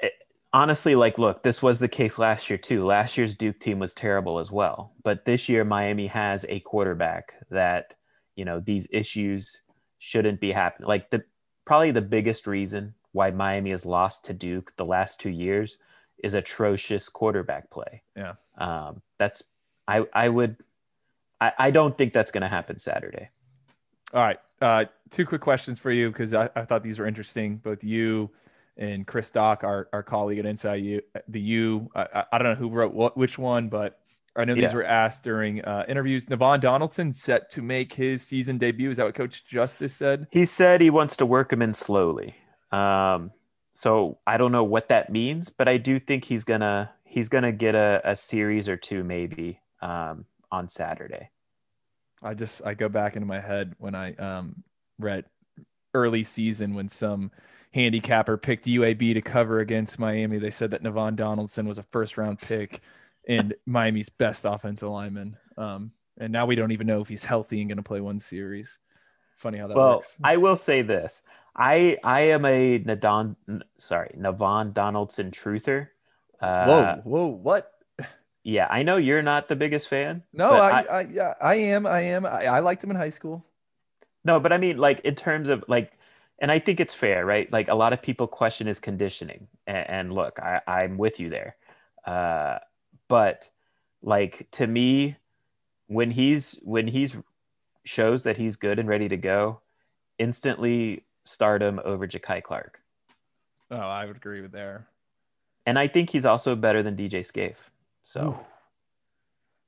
it, 0.00 0.12
honestly, 0.52 0.96
like 0.96 1.16
look, 1.16 1.42
this 1.42 1.62
was 1.62 1.78
the 1.78 1.88
case 1.88 2.18
last 2.18 2.50
year 2.50 2.58
too. 2.58 2.84
Last 2.84 3.16
year's 3.16 3.34
Duke 3.34 3.60
team 3.60 3.78
was 3.78 3.94
terrible 3.94 4.40
as 4.40 4.50
well. 4.50 4.92
But 5.04 5.24
this 5.24 5.48
year 5.48 5.64
Miami 5.64 6.08
has 6.08 6.44
a 6.48 6.60
quarterback 6.60 7.34
that, 7.50 7.94
you 8.36 8.44
know, 8.44 8.60
these 8.60 8.86
issues 8.90 9.62
shouldn't 9.98 10.40
be 10.40 10.52
happening. 10.52 10.88
Like 10.88 11.10
the 11.10 11.24
probably 11.64 11.90
the 11.90 12.00
biggest 12.00 12.46
reason 12.46 12.94
why 13.12 13.30
Miami 13.30 13.70
has 13.70 13.84
lost 13.84 14.24
to 14.26 14.32
Duke 14.32 14.72
the 14.76 14.84
last 14.84 15.20
2 15.20 15.30
years 15.30 15.78
is 16.22 16.34
atrocious 16.34 17.08
quarterback 17.08 17.70
play. 17.70 18.02
Yeah. 18.16 18.34
Um 18.58 19.02
that's 19.18 19.42
I 19.88 20.04
I 20.12 20.28
would 20.28 20.56
I, 21.40 21.52
I 21.58 21.70
don't 21.70 21.96
think 21.96 22.12
that's 22.12 22.30
going 22.30 22.42
to 22.42 22.48
happen 22.48 22.78
Saturday. 22.78 23.30
All 24.12 24.20
right. 24.20 24.38
Uh, 24.60 24.84
two 25.08 25.24
quick 25.24 25.40
questions 25.40 25.78
for 25.78 25.90
you 25.90 26.10
because 26.10 26.34
I, 26.34 26.50
I 26.54 26.66
thought 26.66 26.82
these 26.82 26.98
were 26.98 27.06
interesting. 27.06 27.56
Both 27.56 27.82
you 27.82 28.30
and 28.76 29.06
Chris 29.06 29.30
Dock, 29.30 29.64
our, 29.64 29.88
our 29.92 30.02
colleague 30.02 30.38
at 30.38 30.44
Inside 30.44 30.84
You, 30.84 31.00
the 31.28 31.40
U. 31.40 31.90
I, 31.94 32.06
I- 32.14 32.24
I 32.32 32.38
don't 32.38 32.48
know 32.48 32.54
who 32.56 32.68
wrote 32.68 32.92
what, 32.92 33.16
which 33.16 33.38
one, 33.38 33.68
but 33.70 33.99
I 34.36 34.44
know 34.44 34.54
these 34.54 34.70
Yeah. 34.70 34.74
were 34.74 34.84
asked 34.84 35.24
during 35.24 35.62
uh, 35.64 35.84
interviews. 35.88 36.26
Navaughn 36.26 36.60
Donaldson 36.60 37.12
set 37.12 37.50
to 37.50 37.62
make 37.62 37.92
his 37.94 38.24
season 38.26 38.58
debut. 38.58 38.88
Is 38.90 38.96
that 38.98 39.06
what 39.06 39.14
Coach 39.14 39.44
Justice 39.44 39.94
said? 39.94 40.28
He 40.30 40.44
said 40.44 40.80
he 40.80 40.90
wants 40.90 41.16
to 41.16 41.26
work 41.26 41.52
him 41.52 41.62
in 41.62 41.74
slowly. 41.74 42.36
Um, 42.70 43.32
so 43.74 44.18
I 44.26 44.36
don't 44.36 44.52
know 44.52 44.64
what 44.64 44.88
that 44.88 45.10
means, 45.10 45.50
but 45.50 45.68
I 45.68 45.76
do 45.78 45.98
think 45.98 46.24
he's 46.24 46.44
gonna 46.44 46.90
he's 47.04 47.28
gonna 47.28 47.52
get 47.52 47.74
a, 47.74 48.00
a 48.04 48.14
series 48.14 48.68
or 48.68 48.76
two 48.76 49.02
maybe 49.02 49.60
um, 49.82 50.26
on 50.52 50.68
Saturday. 50.68 51.30
I 52.22 52.34
just 52.34 52.64
I 52.64 52.74
go 52.74 52.88
back 52.88 53.16
into 53.16 53.26
my 53.26 53.40
head 53.40 53.74
when 53.78 53.94
I 53.94 54.14
um, 54.14 54.62
read 54.98 55.24
early 55.94 56.22
season 56.22 56.74
when 56.74 56.88
some 56.88 57.32
handicapper 57.72 58.36
picked 58.36 58.66
UAB 58.66 59.14
to 59.14 59.22
cover 59.22 59.60
against 59.60 59.98
Miami. 59.98 60.38
They 60.38 60.50
said 60.50 60.70
that 60.72 60.82
Navaughn 60.82 61.16
Donaldson 61.16 61.66
was 61.66 61.78
a 61.78 61.82
first 61.84 62.16
round 62.18 62.38
pick 62.38 62.80
and 63.30 63.54
Miami's 63.66 64.08
best 64.08 64.44
offensive 64.44 64.88
lineman. 64.88 65.36
Um, 65.56 65.92
and 66.18 66.32
now 66.32 66.46
we 66.46 66.56
don't 66.56 66.72
even 66.72 66.86
know 66.86 67.00
if 67.00 67.08
he's 67.08 67.24
healthy 67.24 67.60
and 67.60 67.68
going 67.68 67.76
to 67.76 67.82
play 67.82 68.00
one 68.00 68.18
series. 68.18 68.78
Funny 69.36 69.58
how 69.58 69.68
that 69.68 69.76
well, 69.76 69.96
works. 69.96 70.18
I 70.22 70.36
will 70.36 70.56
say 70.56 70.82
this: 70.82 71.22
I 71.56 71.96
I 72.04 72.20
am 72.20 72.44
a 72.44 72.78
Nadon 72.80 73.36
sorry 73.78 74.14
Navaughn 74.18 74.74
Donaldson 74.74 75.30
truther. 75.30 75.88
Uh, 76.40 76.66
whoa, 76.66 77.00
whoa, 77.04 77.26
what? 77.26 77.72
Yeah, 78.42 78.66
I 78.70 78.82
know 78.82 78.96
you're 78.96 79.22
not 79.22 79.48
the 79.48 79.56
biggest 79.56 79.88
fan. 79.88 80.22
No, 80.32 80.50
but 80.50 80.72
I, 80.72 80.80
I, 80.80 81.00
yeah, 81.02 81.34
I 81.40 81.54
am. 81.56 81.86
I 81.86 82.00
am. 82.00 82.24
I, 82.24 82.46
I 82.46 82.60
liked 82.60 82.82
him 82.82 82.90
in 82.90 82.96
high 82.96 83.10
school. 83.10 83.44
No, 84.24 84.40
but 84.40 84.52
I 84.52 84.58
mean, 84.58 84.78
like 84.78 85.00
in 85.00 85.14
terms 85.14 85.48
of 85.48 85.64
like, 85.68 85.92
and 86.38 86.50
I 86.50 86.58
think 86.58 86.80
it's 86.80 86.94
fair, 86.94 87.24
right? 87.24 87.50
Like 87.52 87.68
a 87.68 87.74
lot 87.74 87.92
of 87.92 88.02
people 88.02 88.26
question 88.26 88.66
his 88.66 88.80
conditioning, 88.80 89.48
and, 89.66 89.90
and 89.90 90.12
look, 90.14 90.38
I, 90.38 90.60
I'm 90.66 90.96
with 90.96 91.20
you 91.20 91.28
there. 91.28 91.56
Uh, 92.06 92.58
but 93.10 93.50
like 94.02 94.46
to 94.52 94.66
me, 94.66 95.16
when 95.88 96.12
he's 96.12 96.60
when 96.62 96.86
he's 96.86 97.16
shows 97.84 98.22
that 98.22 98.38
he's 98.38 98.54
good 98.54 98.78
and 98.78 98.88
ready 98.88 99.08
to 99.08 99.16
go, 99.16 99.60
instantly 100.18 101.04
stardom 101.24 101.80
over 101.84 102.06
Jakai 102.06 102.42
Clark. 102.42 102.80
Oh, 103.70 103.76
I 103.76 104.06
would 104.06 104.16
agree 104.16 104.40
with 104.40 104.52
there. 104.52 104.86
And 105.66 105.76
I 105.78 105.88
think 105.88 106.08
he's 106.08 106.24
also 106.24 106.54
better 106.54 106.82
than 106.82 106.96
DJ 106.96 107.26
Scaife. 107.26 107.70
So. 108.04 108.40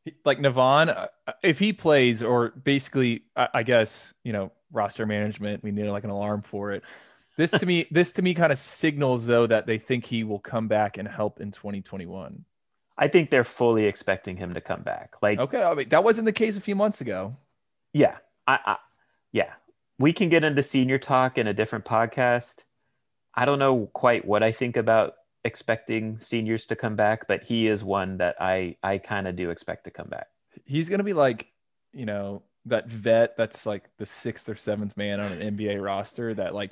Ooh. 0.06 0.12
Like 0.24 0.40
Navaughn, 0.40 0.88
uh, 0.88 1.06
if 1.44 1.60
he 1.60 1.72
plays, 1.72 2.24
or 2.24 2.50
basically, 2.50 3.22
I, 3.36 3.48
I 3.54 3.62
guess 3.62 4.14
you 4.24 4.32
know, 4.32 4.50
roster 4.72 5.06
management, 5.06 5.62
we 5.62 5.70
need 5.70 5.88
like 5.88 6.02
an 6.02 6.10
alarm 6.10 6.42
for 6.42 6.72
it. 6.72 6.82
This 7.36 7.52
to 7.52 7.64
me, 7.64 7.86
this 7.92 8.12
to 8.14 8.22
me, 8.22 8.34
kind 8.34 8.50
of 8.50 8.58
signals 8.58 9.26
though 9.26 9.46
that 9.46 9.66
they 9.66 9.78
think 9.78 10.04
he 10.04 10.24
will 10.24 10.40
come 10.40 10.66
back 10.66 10.98
and 10.98 11.06
help 11.06 11.40
in 11.40 11.52
2021. 11.52 12.44
I 13.02 13.08
think 13.08 13.30
they're 13.30 13.42
fully 13.42 13.86
expecting 13.86 14.36
him 14.36 14.54
to 14.54 14.60
come 14.60 14.82
back. 14.82 15.16
Like, 15.20 15.40
okay, 15.40 15.64
I 15.64 15.74
mean, 15.74 15.88
that 15.88 16.04
wasn't 16.04 16.24
the 16.24 16.32
case 16.32 16.56
a 16.56 16.60
few 16.60 16.76
months 16.76 17.00
ago. 17.00 17.36
Yeah, 17.92 18.18
I, 18.46 18.60
I, 18.64 18.76
yeah, 19.32 19.54
we 19.98 20.12
can 20.12 20.28
get 20.28 20.44
into 20.44 20.62
senior 20.62 21.00
talk 21.00 21.36
in 21.36 21.48
a 21.48 21.52
different 21.52 21.84
podcast. 21.84 22.58
I 23.34 23.44
don't 23.44 23.58
know 23.58 23.86
quite 23.92 24.24
what 24.24 24.44
I 24.44 24.52
think 24.52 24.76
about 24.76 25.14
expecting 25.44 26.16
seniors 26.20 26.64
to 26.66 26.76
come 26.76 26.94
back, 26.94 27.26
but 27.26 27.42
he 27.42 27.66
is 27.66 27.82
one 27.82 28.18
that 28.18 28.36
I 28.38 28.76
I 28.84 28.98
kind 28.98 29.26
of 29.26 29.34
do 29.34 29.50
expect 29.50 29.82
to 29.84 29.90
come 29.90 30.06
back. 30.06 30.28
He's 30.64 30.88
gonna 30.88 31.02
be 31.02 31.12
like, 31.12 31.48
you 31.92 32.06
know, 32.06 32.44
that 32.66 32.88
vet 32.88 33.36
that's 33.36 33.66
like 33.66 33.90
the 33.98 34.06
sixth 34.06 34.48
or 34.48 34.54
seventh 34.54 34.96
man 34.96 35.18
on 35.18 35.32
an 35.32 35.56
NBA 35.56 35.82
roster 35.82 36.34
that 36.34 36.54
like 36.54 36.70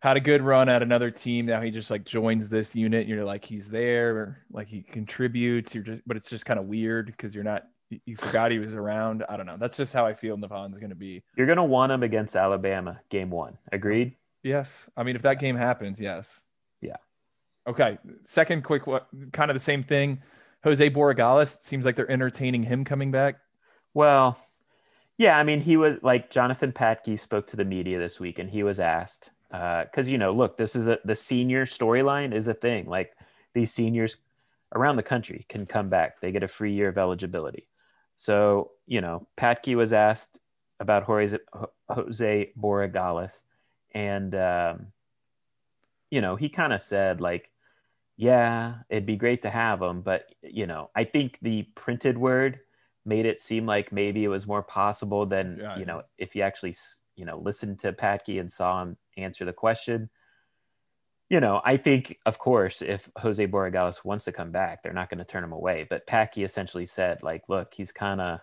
had 0.00 0.16
a 0.16 0.20
good 0.20 0.42
run 0.42 0.68
at 0.68 0.82
another 0.82 1.10
team. 1.10 1.46
Now 1.46 1.60
he 1.60 1.70
just 1.70 1.90
like 1.90 2.04
joins 2.04 2.48
this 2.48 2.76
unit. 2.76 3.06
You're 3.06 3.24
like 3.24 3.44
he's 3.44 3.68
there, 3.68 4.16
or 4.16 4.38
like 4.50 4.68
he 4.68 4.82
contributes. 4.82 5.74
You're 5.74 5.84
just, 5.84 6.02
but 6.06 6.16
it's 6.16 6.30
just 6.30 6.46
kind 6.46 6.58
of 6.58 6.66
weird 6.66 7.06
because 7.06 7.34
you're 7.34 7.44
not. 7.44 7.64
You 8.04 8.16
forgot 8.16 8.50
he 8.50 8.58
was 8.58 8.74
around. 8.74 9.24
I 9.30 9.38
don't 9.38 9.46
know. 9.46 9.56
That's 9.58 9.76
just 9.76 9.94
how 9.94 10.04
I 10.04 10.12
feel 10.12 10.36
Navaughn's 10.36 10.78
going 10.78 10.90
to 10.90 10.96
be. 10.96 11.22
You're 11.36 11.46
going 11.46 11.56
to 11.56 11.64
want 11.64 11.90
him 11.90 12.02
against 12.02 12.36
Alabama, 12.36 13.00
game 13.08 13.30
one. 13.30 13.56
Agreed. 13.72 14.14
Yes. 14.42 14.90
I 14.94 15.04
mean, 15.04 15.16
if 15.16 15.22
that 15.22 15.38
game 15.38 15.56
happens, 15.56 15.98
yes. 15.98 16.42
Yeah. 16.82 16.96
Okay. 17.66 17.96
Second 18.24 18.62
quick, 18.62 18.86
what 18.86 19.08
kind 19.32 19.50
of 19.50 19.54
the 19.54 19.60
same 19.60 19.82
thing. 19.82 20.20
Jose 20.64 20.90
Borregales 20.90 21.62
seems 21.62 21.86
like 21.86 21.96
they're 21.96 22.10
entertaining 22.10 22.62
him 22.62 22.84
coming 22.84 23.10
back. 23.10 23.36
Well, 23.94 24.38
yeah. 25.16 25.38
I 25.38 25.42
mean, 25.42 25.62
he 25.62 25.78
was 25.78 25.96
like 26.02 26.30
Jonathan 26.30 26.72
Patke 26.72 27.18
spoke 27.18 27.46
to 27.46 27.56
the 27.56 27.64
media 27.64 27.98
this 27.98 28.20
week, 28.20 28.38
and 28.38 28.50
he 28.50 28.62
was 28.62 28.78
asked 28.78 29.30
because 29.50 30.08
uh, 30.08 30.10
you 30.10 30.18
know, 30.18 30.32
look, 30.32 30.56
this 30.56 30.76
is 30.76 30.88
a 30.88 30.98
the 31.04 31.14
senior 31.14 31.64
storyline 31.66 32.34
is 32.34 32.48
a 32.48 32.54
thing. 32.54 32.86
Like 32.86 33.16
these 33.54 33.72
seniors 33.72 34.18
around 34.74 34.96
the 34.96 35.02
country 35.02 35.46
can 35.48 35.66
come 35.66 35.88
back; 35.88 36.20
they 36.20 36.32
get 36.32 36.42
a 36.42 36.48
free 36.48 36.72
year 36.72 36.88
of 36.88 36.98
eligibility. 36.98 37.68
So 38.16 38.72
you 38.86 39.00
know, 39.00 39.26
Patke 39.36 39.74
was 39.74 39.92
asked 39.92 40.38
about 40.80 41.04
Jose, 41.04 41.38
Jose 41.88 42.52
Borregales, 42.60 43.40
and 43.92 44.34
um, 44.34 44.86
you 46.10 46.20
know, 46.20 46.36
he 46.36 46.48
kind 46.48 46.72
of 46.72 46.82
said 46.82 47.20
like, 47.20 47.50
"Yeah, 48.16 48.74
it'd 48.90 49.06
be 49.06 49.16
great 49.16 49.42
to 49.42 49.50
have 49.50 49.80
him, 49.80 50.02
but 50.02 50.26
you 50.42 50.66
know, 50.66 50.90
I 50.94 51.04
think 51.04 51.38
the 51.42 51.62
printed 51.74 52.18
word." 52.18 52.60
made 53.04 53.24
it 53.24 53.40
seem 53.40 53.64
like 53.64 53.90
maybe 53.90 54.22
it 54.22 54.28
was 54.28 54.46
more 54.46 54.62
possible 54.62 55.24
than 55.24 55.56
yeah, 55.58 55.78
you 55.78 55.86
know 55.86 56.02
if 56.18 56.36
you 56.36 56.42
actually 56.42 56.74
you 57.16 57.24
know 57.24 57.38
listened 57.38 57.78
to 57.78 57.90
Patke 57.90 58.38
and 58.38 58.52
saw 58.52 58.82
him 58.82 58.98
answer 59.18 59.44
the 59.44 59.52
question. 59.52 60.10
You 61.30 61.40
know, 61.40 61.60
I 61.64 61.76
think, 61.76 62.18
of 62.24 62.38
course, 62.38 62.80
if 62.80 63.10
Jose 63.18 63.46
Borregales 63.46 64.04
wants 64.04 64.24
to 64.24 64.32
come 64.32 64.50
back, 64.50 64.82
they're 64.82 64.94
not 64.94 65.10
going 65.10 65.18
to 65.18 65.24
turn 65.24 65.44
him 65.44 65.52
away. 65.52 65.86
But 65.88 66.06
Patke 66.06 66.42
essentially 66.42 66.86
said, 66.86 67.22
like, 67.22 67.42
look, 67.48 67.74
he's 67.74 67.92
kind 67.92 68.20
of 68.20 68.40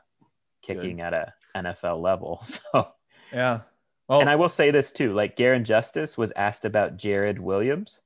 kicking 0.61 0.97
Good. 0.97 1.03
at 1.03 1.13
a 1.13 1.33
NFL 1.55 2.01
level. 2.01 2.43
So 2.71 2.87
yeah. 3.31 3.61
Oh. 4.07 4.19
And 4.19 4.29
I 4.29 4.35
will 4.35 4.49
say 4.49 4.69
this 4.69 4.91
too, 4.91 5.13
like 5.13 5.35
Garin 5.35 5.65
Justice 5.65 6.17
was 6.17 6.31
asked 6.35 6.63
about 6.63 6.97
Jarrid 6.97 7.39
Williams, 7.39 8.01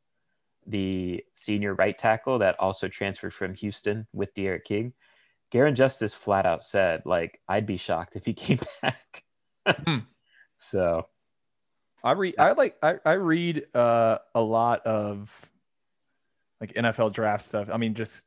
the 0.66 1.24
senior 1.36 1.74
right 1.74 1.98
tackle 1.98 2.40
that 2.40 2.58
also 2.60 2.88
transferred 2.88 3.34
from 3.34 3.54
Houston 3.56 4.08
with 4.14 4.34
D'Eriq 4.34 4.64
King. 4.64 4.94
Garin 5.52 5.76
Justice 5.76 6.14
flat 6.14 6.46
out 6.46 6.64
said, 6.64 7.02
like, 7.06 7.42
I'd 7.50 7.66
be 7.66 7.78
shocked 7.78 8.16
if 8.16 8.26
he 8.26 8.34
came 8.46 8.60
back. 8.82 9.24
hmm. 9.68 9.98
So 10.60 11.08
I 12.04 12.12
read 12.12 12.36
I 12.38 12.52
like 12.54 12.78
I, 12.82 12.96
I 13.06 13.14
read 13.14 13.66
uh, 13.76 14.20
a 14.34 14.42
lot 14.42 14.86
of 14.86 15.50
like 16.62 16.74
NFL 16.74 17.14
draft 17.14 17.44
stuff. 17.44 17.70
I 17.72 17.78
mean, 17.78 17.94
just 17.94 18.26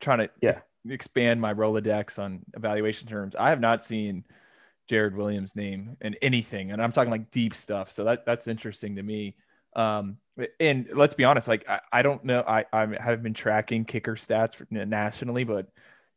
trying 0.00 0.18
to 0.18 0.30
yeah 0.40 0.60
expand 0.88 1.40
my 1.40 1.54
Rolodex 1.54 2.18
on 2.18 2.40
evaluation 2.54 3.08
terms. 3.08 3.36
I 3.36 3.50
have 3.50 3.60
not 3.60 3.84
seen 3.84 4.24
Jarrid 4.90 5.14
Williams' 5.14 5.56
name 5.56 5.96
in 6.00 6.14
anything, 6.22 6.70
and 6.72 6.82
I'm 6.82 6.92
talking 6.92 7.10
like 7.10 7.30
deep 7.30 7.54
stuff. 7.54 7.90
So 7.92 8.04
that 8.04 8.24
that's 8.24 8.46
interesting 8.46 8.96
to 8.96 9.02
me. 9.02 9.36
Um, 9.76 10.16
and 10.58 10.88
let's 10.94 11.14
be 11.14 11.24
honest, 11.24 11.48
like 11.48 11.68
I, 11.68 11.80
I 11.92 12.02
don't 12.02 12.24
know, 12.24 12.42
I 12.46 12.64
I 12.72 12.86
have 13.00 13.22
been 13.22 13.34
tracking 13.34 13.84
kicker 13.84 14.14
stats 14.14 14.54
for, 14.54 14.66
nationally, 14.70 15.44
but 15.44 15.68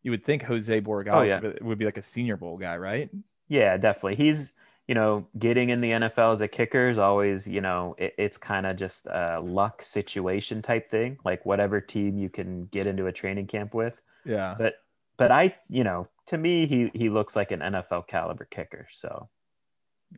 you 0.03 0.11
would 0.11 0.23
think 0.23 0.43
Jose 0.43 0.81
Borregales 0.81 1.43
oh, 1.43 1.47
yeah. 1.47 1.51
would 1.61 1.77
be 1.77 1.85
like 1.85 1.97
a 1.97 2.01
Senior 2.01 2.37
Bowl 2.37 2.57
guy, 2.57 2.77
right? 2.77 3.09
Yeah, 3.47 3.77
definitely. 3.77 4.15
He's 4.15 4.53
you 4.91 4.95
know, 4.95 5.25
getting 5.39 5.69
in 5.69 5.79
the 5.79 5.91
NFL 5.91 6.33
as 6.33 6.41
a 6.41 6.49
kicker 6.49 6.89
is 6.89 6.97
always, 6.97 7.47
you 7.47 7.61
know, 7.61 7.95
it, 7.97 8.13
it's 8.17 8.37
kind 8.37 8.65
of 8.65 8.75
just 8.75 9.05
a 9.05 9.39
luck 9.41 9.81
situation 9.81 10.61
type 10.61 10.91
thing, 10.91 11.17
like 11.23 11.45
whatever 11.45 11.79
team 11.79 12.17
you 12.17 12.27
can 12.27 12.65
get 12.73 12.85
into 12.85 13.05
a 13.07 13.11
training 13.13 13.47
camp 13.47 13.73
with. 13.73 13.93
Yeah. 14.25 14.53
But, 14.57 14.73
but 15.15 15.31
I, 15.31 15.55
you 15.69 15.85
know, 15.85 16.09
to 16.25 16.37
me, 16.37 16.67
he, 16.67 16.91
he 16.93 17.07
looks 17.07 17.37
like 17.37 17.51
an 17.51 17.61
NFL 17.61 18.07
caliber 18.07 18.43
kicker. 18.43 18.89
So, 18.91 19.29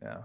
yeah. 0.02 0.22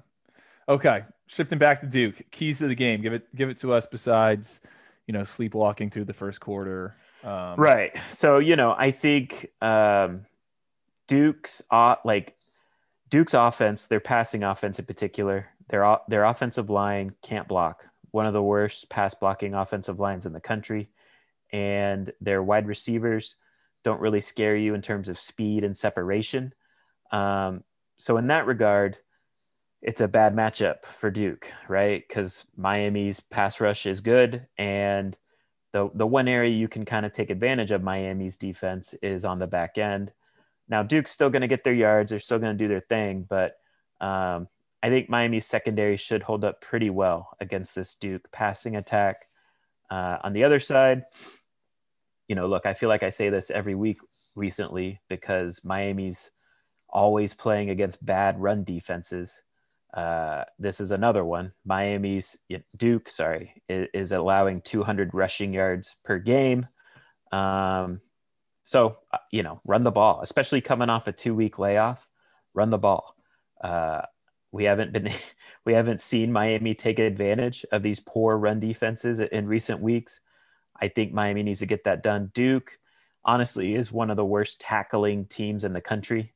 Okay. 0.67 1.03
Shifting 1.27 1.59
back 1.59 1.81
to 1.81 1.85
Duke, 1.85 2.19
keys 2.31 2.57
to 2.57 2.67
the 2.67 2.73
game. 2.73 3.03
Give 3.03 3.13
it, 3.13 3.27
give 3.35 3.49
it 3.49 3.59
to 3.59 3.71
us 3.71 3.85
besides, 3.85 4.61
you 5.05 5.13
know, 5.13 5.23
sleepwalking 5.23 5.91
through 5.91 6.05
the 6.05 6.13
first 6.13 6.39
quarter. 6.39 6.95
Um, 7.23 7.53
right. 7.55 7.95
So, 8.11 8.39
you 8.39 8.55
know, 8.55 8.73
I 8.75 8.89
think, 8.89 9.51
um, 9.61 10.25
Duke's, 11.07 11.61
uh, 11.69 11.97
like, 12.03 12.35
Duke's 13.09 13.33
offense, 13.33 13.87
their 13.87 13.99
passing 13.99 14.43
offense 14.43 14.79
in 14.79 14.85
particular, 14.85 15.47
their 15.69 15.97
their 16.07 16.25
offensive 16.25 16.69
line 16.69 17.13
can't 17.21 17.47
block. 17.47 17.87
One 18.11 18.25
of 18.25 18.33
the 18.33 18.43
worst 18.43 18.89
pass 18.89 19.13
blocking 19.13 19.53
offensive 19.53 19.99
lines 19.99 20.25
in 20.25 20.33
the 20.33 20.39
country, 20.39 20.89
and 21.51 22.11
their 22.21 22.43
wide 22.43 22.67
receivers 22.67 23.35
don't 23.83 24.01
really 24.01 24.21
scare 24.21 24.55
you 24.55 24.73
in 24.73 24.81
terms 24.81 25.09
of 25.09 25.19
speed 25.19 25.63
and 25.63 25.75
separation. 25.75 26.53
Um, 27.11 27.63
so 27.97 28.17
in 28.17 28.27
that 28.27 28.45
regard, 28.45 28.97
it's 29.81 30.01
a 30.01 30.07
bad 30.07 30.35
matchup 30.35 30.85
for 30.99 31.09
Duke, 31.09 31.51
right? 31.67 32.03
Because 32.05 32.45
Miami's 32.57 33.19
pass 33.19 33.59
rush 33.61 33.85
is 33.85 34.01
good, 34.01 34.45
and 34.57 35.17
the 35.71 35.89
the 35.93 36.07
one 36.07 36.27
area 36.27 36.51
you 36.51 36.67
can 36.67 36.85
kind 36.85 37.05
of 37.05 37.13
take 37.13 37.29
advantage 37.29 37.71
of 37.71 37.83
Miami's 37.83 38.37
defense 38.37 38.93
is 39.01 39.25
on 39.25 39.39
the 39.39 39.47
back 39.47 39.77
end. 39.77 40.11
Now 40.69 40.83
Duke's 40.83 41.11
still 41.11 41.29
going 41.29 41.41
to 41.41 41.47
get 41.47 41.63
their 41.63 41.73
yards; 41.73 42.11
they're 42.11 42.19
still 42.19 42.39
going 42.39 42.57
to 42.57 42.63
do 42.63 42.67
their 42.67 42.81
thing, 42.81 43.25
but 43.27 43.57
um, 43.99 44.47
I 44.81 44.89
think 44.89 45.09
Miami's 45.09 45.45
secondary 45.45 45.97
should 45.97 46.23
hold 46.23 46.45
up 46.45 46.61
pretty 46.61 46.89
well 46.89 47.29
against 47.41 47.75
this 47.75 47.95
Duke 47.95 48.31
passing 48.31 48.75
attack. 48.75 49.27
Uh, 49.89 50.17
on 50.23 50.33
the 50.33 50.43
other 50.43 50.59
side, 50.59 51.03
you 52.27 52.35
know, 52.35 52.47
look, 52.47 52.65
I 52.65 52.73
feel 52.73 52.89
like 52.89 53.03
I 53.03 53.09
say 53.09 53.29
this 53.29 53.51
every 53.51 53.75
week 53.75 53.97
recently 54.35 55.01
because 55.09 55.65
Miami's 55.65 56.31
always 56.89 57.33
playing 57.33 57.71
against 57.71 58.05
bad 58.05 58.39
run 58.39 58.63
defenses. 58.63 59.41
Uh, 59.93 60.43
this 60.59 60.79
is 60.79 60.91
another 60.91 61.25
one. 61.25 61.51
Miami's 61.65 62.37
Duke, 62.77 63.09
sorry, 63.09 63.61
is, 63.67 63.87
is 63.93 64.11
allowing 64.11 64.61
200 64.61 65.13
rushing 65.13 65.53
yards 65.53 65.95
per 66.03 66.19
game. 66.19 66.67
Um, 67.31 68.01
so, 68.69 68.99
uh, 69.11 69.17
you 69.31 69.41
know, 69.41 69.59
run 69.65 69.81
the 69.81 69.89
ball, 69.89 70.19
especially 70.21 70.61
coming 70.61 70.91
off 70.91 71.07
a 71.07 71.11
two 71.11 71.33
week 71.33 71.57
layoff, 71.57 72.07
run 72.53 72.69
the 72.69 72.77
ball. 72.77 73.15
Uh, 73.59 74.03
we 74.51 74.65
haven't 74.65 74.93
been, 74.93 75.11
we 75.65 75.73
haven't 75.73 76.01
seen 76.01 76.31
Miami 76.31 76.75
take 76.75 76.99
advantage 76.99 77.65
of 77.71 77.81
these 77.81 77.99
poor 77.99 78.37
run 78.37 78.59
defenses 78.59 79.21
in 79.21 79.47
recent 79.47 79.81
weeks. 79.81 80.19
I 80.79 80.87
think 80.87 81.11
Miami 81.11 81.41
needs 81.41 81.61
to 81.61 81.65
get 81.65 81.83
that 81.85 82.03
done. 82.03 82.29
Duke, 82.35 82.77
honestly, 83.25 83.73
is 83.73 83.91
one 83.91 84.11
of 84.11 84.17
the 84.17 84.23
worst 84.23 84.61
tackling 84.61 85.25
teams 85.25 85.63
in 85.63 85.73
the 85.73 85.81
country. 85.81 86.31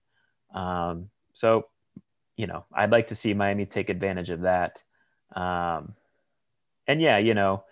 Um, 0.56 1.12
so, 1.34 1.67
you 2.36 2.48
know, 2.48 2.65
I'd 2.74 2.91
like 2.91 3.10
to 3.10 3.15
see 3.15 3.36
Miami 3.36 3.67
take 3.67 3.91
advantage 3.91 4.32
of 4.32 4.41
that. 4.41 4.82
Um, 5.36 5.93
and 6.88 7.00
yeah, 7.00 7.19
you 7.19 7.36
know, 7.36 7.63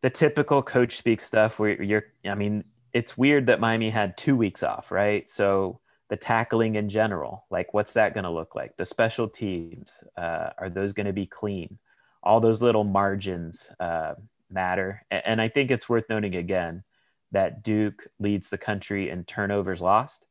the 0.00 0.10
typical 0.10 0.64
coach 0.64 0.96
speak 0.96 1.20
stuff 1.20 1.60
where 1.60 1.80
you're 1.80 2.06
I 2.24 2.34
mean, 2.34 2.64
it's 2.92 3.16
weird 3.16 3.46
that 3.46 3.60
Miami 3.60 3.90
had 3.90 4.16
two 4.16 4.36
weeks 4.36 4.62
off, 4.62 4.90
right? 4.90 5.28
So 5.28 5.80
the 6.08 6.16
tackling 6.16 6.74
in 6.74 6.88
general, 6.88 7.46
like 7.50 7.72
what's 7.72 7.94
that 7.94 8.14
going 8.14 8.24
to 8.24 8.30
look 8.30 8.54
like? 8.54 8.76
The 8.76 8.84
special 8.84 9.28
teams, 9.28 10.04
uh, 10.16 10.50
are 10.58 10.68
those 10.68 10.92
going 10.92 11.06
to 11.06 11.12
be 11.12 11.26
clean? 11.26 11.78
All 12.22 12.40
those 12.40 12.62
little 12.62 12.84
margins 12.84 13.70
uh, 13.80 14.14
matter. 14.50 15.04
And, 15.10 15.22
and 15.24 15.40
I 15.40 15.48
think 15.48 15.70
it's 15.70 15.88
worth 15.88 16.04
noting 16.08 16.36
again 16.36 16.84
that 17.32 17.62
Duke 17.62 18.06
leads 18.20 18.50
the 18.50 18.58
country 18.58 19.08
in 19.08 19.24
turnovers 19.24 19.80
lost. 19.80 20.26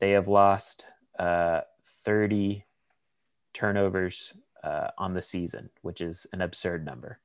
They 0.00 0.10
have 0.10 0.26
lost 0.26 0.84
uh, 1.18 1.60
30 2.04 2.64
turnovers 3.54 4.34
uh, 4.64 4.88
on 4.98 5.14
the 5.14 5.22
season, 5.22 5.70
which 5.82 6.00
is 6.00 6.26
an 6.32 6.40
absurd 6.40 6.84
number. 6.84 7.20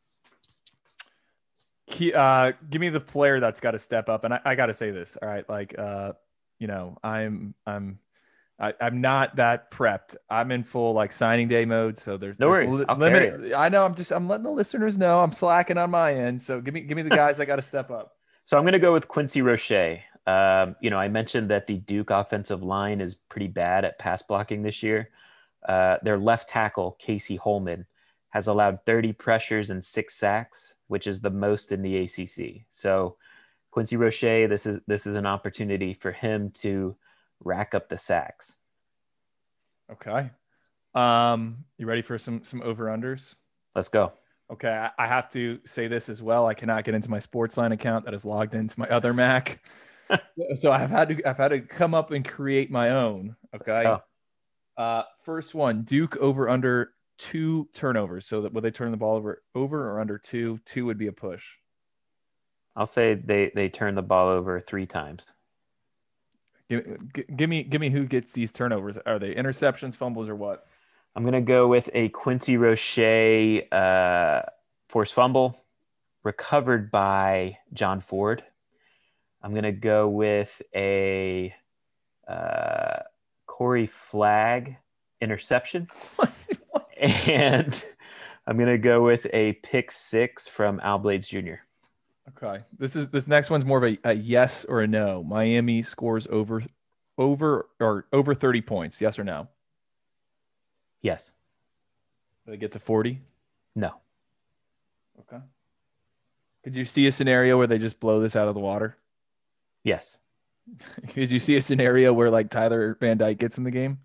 Uh, 2.01 2.53
give 2.69 2.81
me 2.81 2.89
the 2.89 2.99
player 2.99 3.39
that's 3.39 3.59
got 3.59 3.71
to 3.71 3.79
step 3.79 4.09
up, 4.09 4.23
and 4.23 4.33
I, 4.33 4.39
I 4.45 4.55
got 4.55 4.67
to 4.67 4.73
say 4.73 4.91
this. 4.91 5.17
All 5.21 5.27
right, 5.27 5.47
like 5.49 5.77
uh, 5.77 6.13
you 6.59 6.67
know, 6.67 6.97
I'm 7.03 7.53
I'm 7.65 7.99
I, 8.59 8.73
am 8.79 9.01
not 9.01 9.35
that 9.35 9.69
prepped. 9.71 10.15
I'm 10.29 10.51
in 10.51 10.63
full 10.63 10.93
like 10.93 11.11
signing 11.11 11.47
day 11.47 11.65
mode, 11.65 11.97
so 11.97 12.17
there's 12.17 12.39
no 12.39 12.53
there's 12.53 12.65
worries. 12.67 12.87
Li- 12.89 12.95
limited. 12.97 13.53
I 13.53 13.69
know. 13.69 13.85
I'm 13.85 13.95
just 13.95 14.11
I'm 14.11 14.27
letting 14.27 14.43
the 14.43 14.51
listeners 14.51 14.97
know 14.97 15.19
I'm 15.19 15.31
slacking 15.31 15.77
on 15.77 15.91
my 15.91 16.13
end. 16.13 16.41
So 16.41 16.59
give 16.59 16.73
me 16.73 16.81
give 16.81 16.95
me 16.95 17.03
the 17.03 17.09
guys 17.09 17.37
that 17.37 17.45
got 17.45 17.57
to 17.57 17.61
step 17.61 17.91
up. 17.91 18.15
So 18.45 18.57
I'm 18.57 18.63
going 18.63 18.73
to 18.73 18.79
go 18.79 18.93
with 18.93 19.07
Quincy 19.07 19.41
Roche. 19.41 19.99
Um, 20.25 20.75
you 20.81 20.89
know, 20.89 20.97
I 20.97 21.07
mentioned 21.07 21.49
that 21.51 21.67
the 21.67 21.75
Duke 21.75 22.09
offensive 22.09 22.63
line 22.63 22.99
is 22.99 23.15
pretty 23.15 23.47
bad 23.47 23.85
at 23.85 23.99
pass 23.99 24.21
blocking 24.21 24.63
this 24.63 24.81
year. 24.81 25.09
Uh, 25.67 25.97
their 26.01 26.17
left 26.17 26.49
tackle, 26.49 26.95
Casey 26.99 27.35
Holman, 27.35 27.85
has 28.29 28.47
allowed 28.47 28.85
30 28.85 29.13
pressures 29.13 29.69
and 29.69 29.83
six 29.83 30.15
sacks, 30.15 30.75
which 30.87 31.07
is 31.07 31.21
the 31.21 31.29
most 31.29 31.71
in 31.71 31.81
the 31.81 31.97
ACC. 31.97 32.65
So 32.69 33.17
Quincy 33.71 33.97
Roche, 33.97 34.21
this 34.21 34.65
is 34.65 34.79
this 34.87 35.07
is 35.07 35.15
an 35.15 35.25
opportunity 35.25 35.93
for 35.93 36.11
him 36.11 36.51
to 36.61 36.95
rack 37.39 37.73
up 37.75 37.89
the 37.89 37.97
sacks. 37.97 38.55
Okay. 39.91 40.31
Um, 40.93 41.65
you 41.77 41.85
ready 41.85 42.01
for 42.01 42.17
some 42.17 42.43
some 42.43 42.61
over 42.61 42.85
unders? 42.85 43.35
Let's 43.75 43.89
go. 43.89 44.13
Okay, 44.49 44.69
I, 44.69 44.91
I 44.97 45.07
have 45.07 45.29
to 45.31 45.59
say 45.65 45.87
this 45.87 46.09
as 46.09 46.21
well. 46.21 46.47
I 46.47 46.53
cannot 46.53 46.85
get 46.85 46.95
into 46.95 47.11
my 47.11 47.19
Sportsline 47.19 47.73
account 47.73 48.05
that 48.05 48.13
is 48.13 48.25
logged 48.25 48.55
into 48.55 48.79
my 48.79 48.87
other 48.87 49.13
Mac, 49.13 49.61
so 50.55 50.71
I've 50.71 50.89
had 50.89 51.09
to 51.09 51.29
I've 51.29 51.37
had 51.37 51.49
to 51.49 51.59
come 51.61 51.93
up 51.93 52.11
and 52.11 52.27
create 52.27 52.71
my 52.71 52.91
own. 52.91 53.35
Okay. 53.53 53.97
Uh, 54.77 55.03
first 55.23 55.55
one, 55.55 55.81
Duke 55.81 56.17
over 56.17 56.47
under 56.47 56.93
two 57.17 57.67
turnovers. 57.73 58.25
So 58.25 58.41
that 58.41 58.53
would 58.53 58.63
they 58.63 58.71
turn 58.71 58.91
the 58.91 58.97
ball 58.97 59.15
over 59.15 59.41
over 59.55 59.91
or 59.91 59.99
under 59.99 60.17
two? 60.17 60.59
Two 60.65 60.85
would 60.85 60.97
be 60.97 61.07
a 61.07 61.11
push. 61.11 61.43
I'll 62.75 62.85
say 62.85 63.15
they 63.15 63.51
they 63.53 63.69
turn 63.69 63.95
the 63.95 64.01
ball 64.01 64.27
over 64.29 64.59
three 64.59 64.85
times. 64.85 65.25
Give, 66.69 66.97
give 67.35 67.49
me 67.49 67.63
give 67.63 67.81
me 67.81 67.89
who 67.89 68.05
gets 68.05 68.31
these 68.31 68.51
turnovers. 68.51 68.97
Are 69.05 69.19
they 69.19 69.33
interceptions, 69.33 69.95
fumbles, 69.95 70.27
or 70.29 70.35
what? 70.35 70.67
I'm 71.15 71.23
gonna 71.23 71.41
go 71.41 71.67
with 71.67 71.89
a 71.93 72.09
Quincy 72.09 72.57
Roche 72.57 72.99
uh, 73.71 74.41
forced 74.87 75.13
fumble 75.13 75.63
recovered 76.23 76.91
by 76.91 77.57
John 77.73 78.01
Ford. 78.01 78.43
I'm 79.41 79.55
gonna 79.55 79.71
go 79.71 80.09
with 80.09 80.61
a 80.75 81.55
uh, 82.27 82.99
Corey 83.45 83.87
Flag 83.87 84.77
interception, 85.21 85.87
and 87.01 87.83
I'm 88.45 88.57
gonna 88.57 88.77
go 88.77 89.03
with 89.03 89.27
a 89.33 89.53
pick 89.53 89.91
six 89.91 90.47
from 90.47 90.79
Al 90.81 90.99
Blades 90.99 91.27
Jr. 91.27 91.55
Okay, 92.29 92.63
this 92.77 92.95
is 92.95 93.07
this 93.09 93.27
next 93.27 93.49
one's 93.49 93.65
more 93.65 93.83
of 93.83 93.83
a, 93.83 93.97
a 94.03 94.13
yes 94.13 94.65
or 94.65 94.81
a 94.81 94.87
no. 94.87 95.23
Miami 95.23 95.81
scores 95.81 96.27
over 96.27 96.61
over 97.17 97.67
or 97.79 98.05
over 98.13 98.33
30 98.33 98.61
points. 98.61 99.01
Yes 99.01 99.17
or 99.17 99.23
no? 99.23 99.47
Yes. 101.01 101.33
Do 102.45 102.51
they 102.51 102.57
get 102.57 102.71
to 102.73 102.79
40? 102.79 103.21
No. 103.75 103.93
Okay. 105.19 105.43
Could 106.63 106.75
you 106.75 106.85
see 106.85 107.07
a 107.07 107.11
scenario 107.11 107.57
where 107.57 107.67
they 107.67 107.77
just 107.77 107.99
blow 107.99 108.19
this 108.19 108.35
out 108.35 108.47
of 108.47 108.53
the 108.53 108.59
water? 108.59 108.97
Yes. 109.83 110.17
Could 111.09 111.31
you 111.31 111.39
see 111.39 111.55
a 111.55 111.61
scenario 111.61 112.13
where 112.13 112.29
like 112.29 112.49
Tyler 112.49 112.97
Van 112.99 113.17
Dyke 113.17 113.37
gets 113.37 113.57
in 113.57 113.63
the 113.63 113.71
game? 113.71 113.99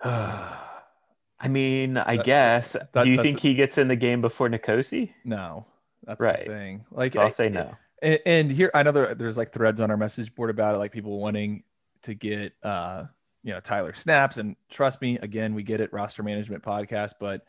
I 0.04 1.48
mean, 1.48 1.96
I 1.98 2.16
that, 2.16 2.24
guess. 2.24 2.72
That, 2.72 3.04
Do 3.04 3.10
you 3.10 3.22
think 3.22 3.40
he 3.40 3.54
gets 3.54 3.78
in 3.78 3.88
the 3.88 3.96
game 3.96 4.20
before 4.20 4.48
N'Kosi? 4.48 5.12
No, 5.24 5.66
that's 6.04 6.22
right. 6.22 6.40
the 6.40 6.44
thing. 6.44 6.84
Like, 6.90 7.12
so 7.12 7.20
I'll 7.20 7.26
I, 7.26 7.30
say 7.30 7.48
no. 7.48 7.76
And, 8.02 8.20
and, 8.26 8.50
here, 8.50 8.70
I 8.74 8.82
know 8.82 8.92
there, 8.92 9.14
there's 9.14 9.38
like 9.38 9.52
threads 9.52 9.80
on 9.80 9.90
our 9.90 9.96
message 9.96 10.34
board 10.34 10.50
about 10.50 10.74
it, 10.74 10.78
like 10.78 10.92
people 10.92 11.18
wanting 11.18 11.62
to 12.02 12.14
get, 12.14 12.52
uh, 12.62 13.04
you 13.42 13.52
know, 13.52 13.60
Tyler 13.60 13.92
snaps. 13.92 14.38
And 14.38 14.56
trust 14.70 15.00
me, 15.00 15.18
again, 15.18 15.54
we 15.54 15.62
get 15.62 15.80
it, 15.80 15.92
roster 15.92 16.22
management 16.22 16.62
podcast. 16.62 17.14
But 17.20 17.44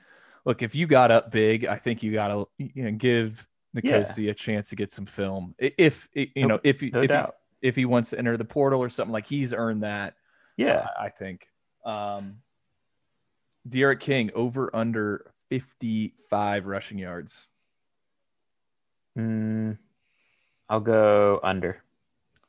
look, 0.46 0.62
if 0.62 0.76
you 0.76 0.88
got 0.88 1.12
up 1.12 1.32
big, 1.32 1.66
I 1.66 1.76
think 1.76 2.04
you 2.04 2.14
got 2.14 2.30
to 2.30 2.48
you 2.58 2.84
know 2.84 2.92
give 2.92 3.48
N'Kosi 3.76 4.26
yeah. 4.26 4.32
a 4.32 4.34
chance 4.34 4.70
to 4.70 4.76
get 4.76 4.92
some 4.92 5.06
film. 5.06 5.54
If 5.58 6.10
you 6.14 6.28
no, 6.36 6.48
know, 6.48 6.60
if 6.64 6.82
no 6.82 7.02
if 7.02 7.30
if 7.62 7.76
he 7.76 7.86
wants 7.86 8.12
to 8.12 8.18
enter 8.18 8.38
the 8.38 8.46
portal 8.46 8.82
or 8.82 8.90
something, 8.90 9.12
like 9.12 9.28
he's 9.28 9.54
earned 9.54 9.84
that. 9.84 10.16
Yeah, 10.56 10.78
uh, 10.78 11.04
I 11.04 11.10
think. 11.10 11.48
Um, 11.88 12.40
D'Eriq 13.68 14.00
King 14.00 14.32
over 14.36 14.74
under 14.76 15.26
55 15.50 16.66
rushing 16.66 16.98
yards. 17.00 17.48
Mm, 19.18 19.78
I'll 20.70 20.82
go 20.82 21.40
under. 21.42 21.82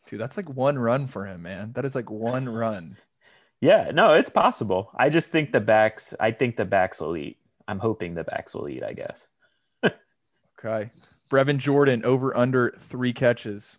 Dude, 0.06 0.20
that's 0.20 0.36
like 0.36 0.48
one 0.48 0.78
run 0.78 1.06
for 1.06 1.26
him, 1.26 1.42
man. 1.42 1.72
That 1.74 1.84
is 1.84 1.94
like 1.94 2.10
one 2.10 2.48
run. 2.48 2.96
Yeah, 3.60 3.90
no, 3.92 4.12
it's 4.12 4.30
possible. 4.30 4.90
I 4.96 5.08
just 5.08 5.30
think 5.30 5.52
the 5.52 5.60
backs. 5.60 6.14
I 6.18 6.30
think 6.30 6.56
the 6.56 6.64
backs 6.64 7.00
will 7.00 7.16
eat. 7.16 7.38
I'm 7.66 7.78
hoping 7.78 8.14
the 8.14 8.24
backs 8.24 8.54
will 8.54 8.68
eat. 8.68 8.82
I 8.82 8.92
guess. 8.92 9.24
okay, 9.84 10.90
Brevin 11.30 11.58
Jordan 11.58 12.04
over 12.04 12.36
under 12.36 12.74
three 12.78 13.12
catches. 13.12 13.78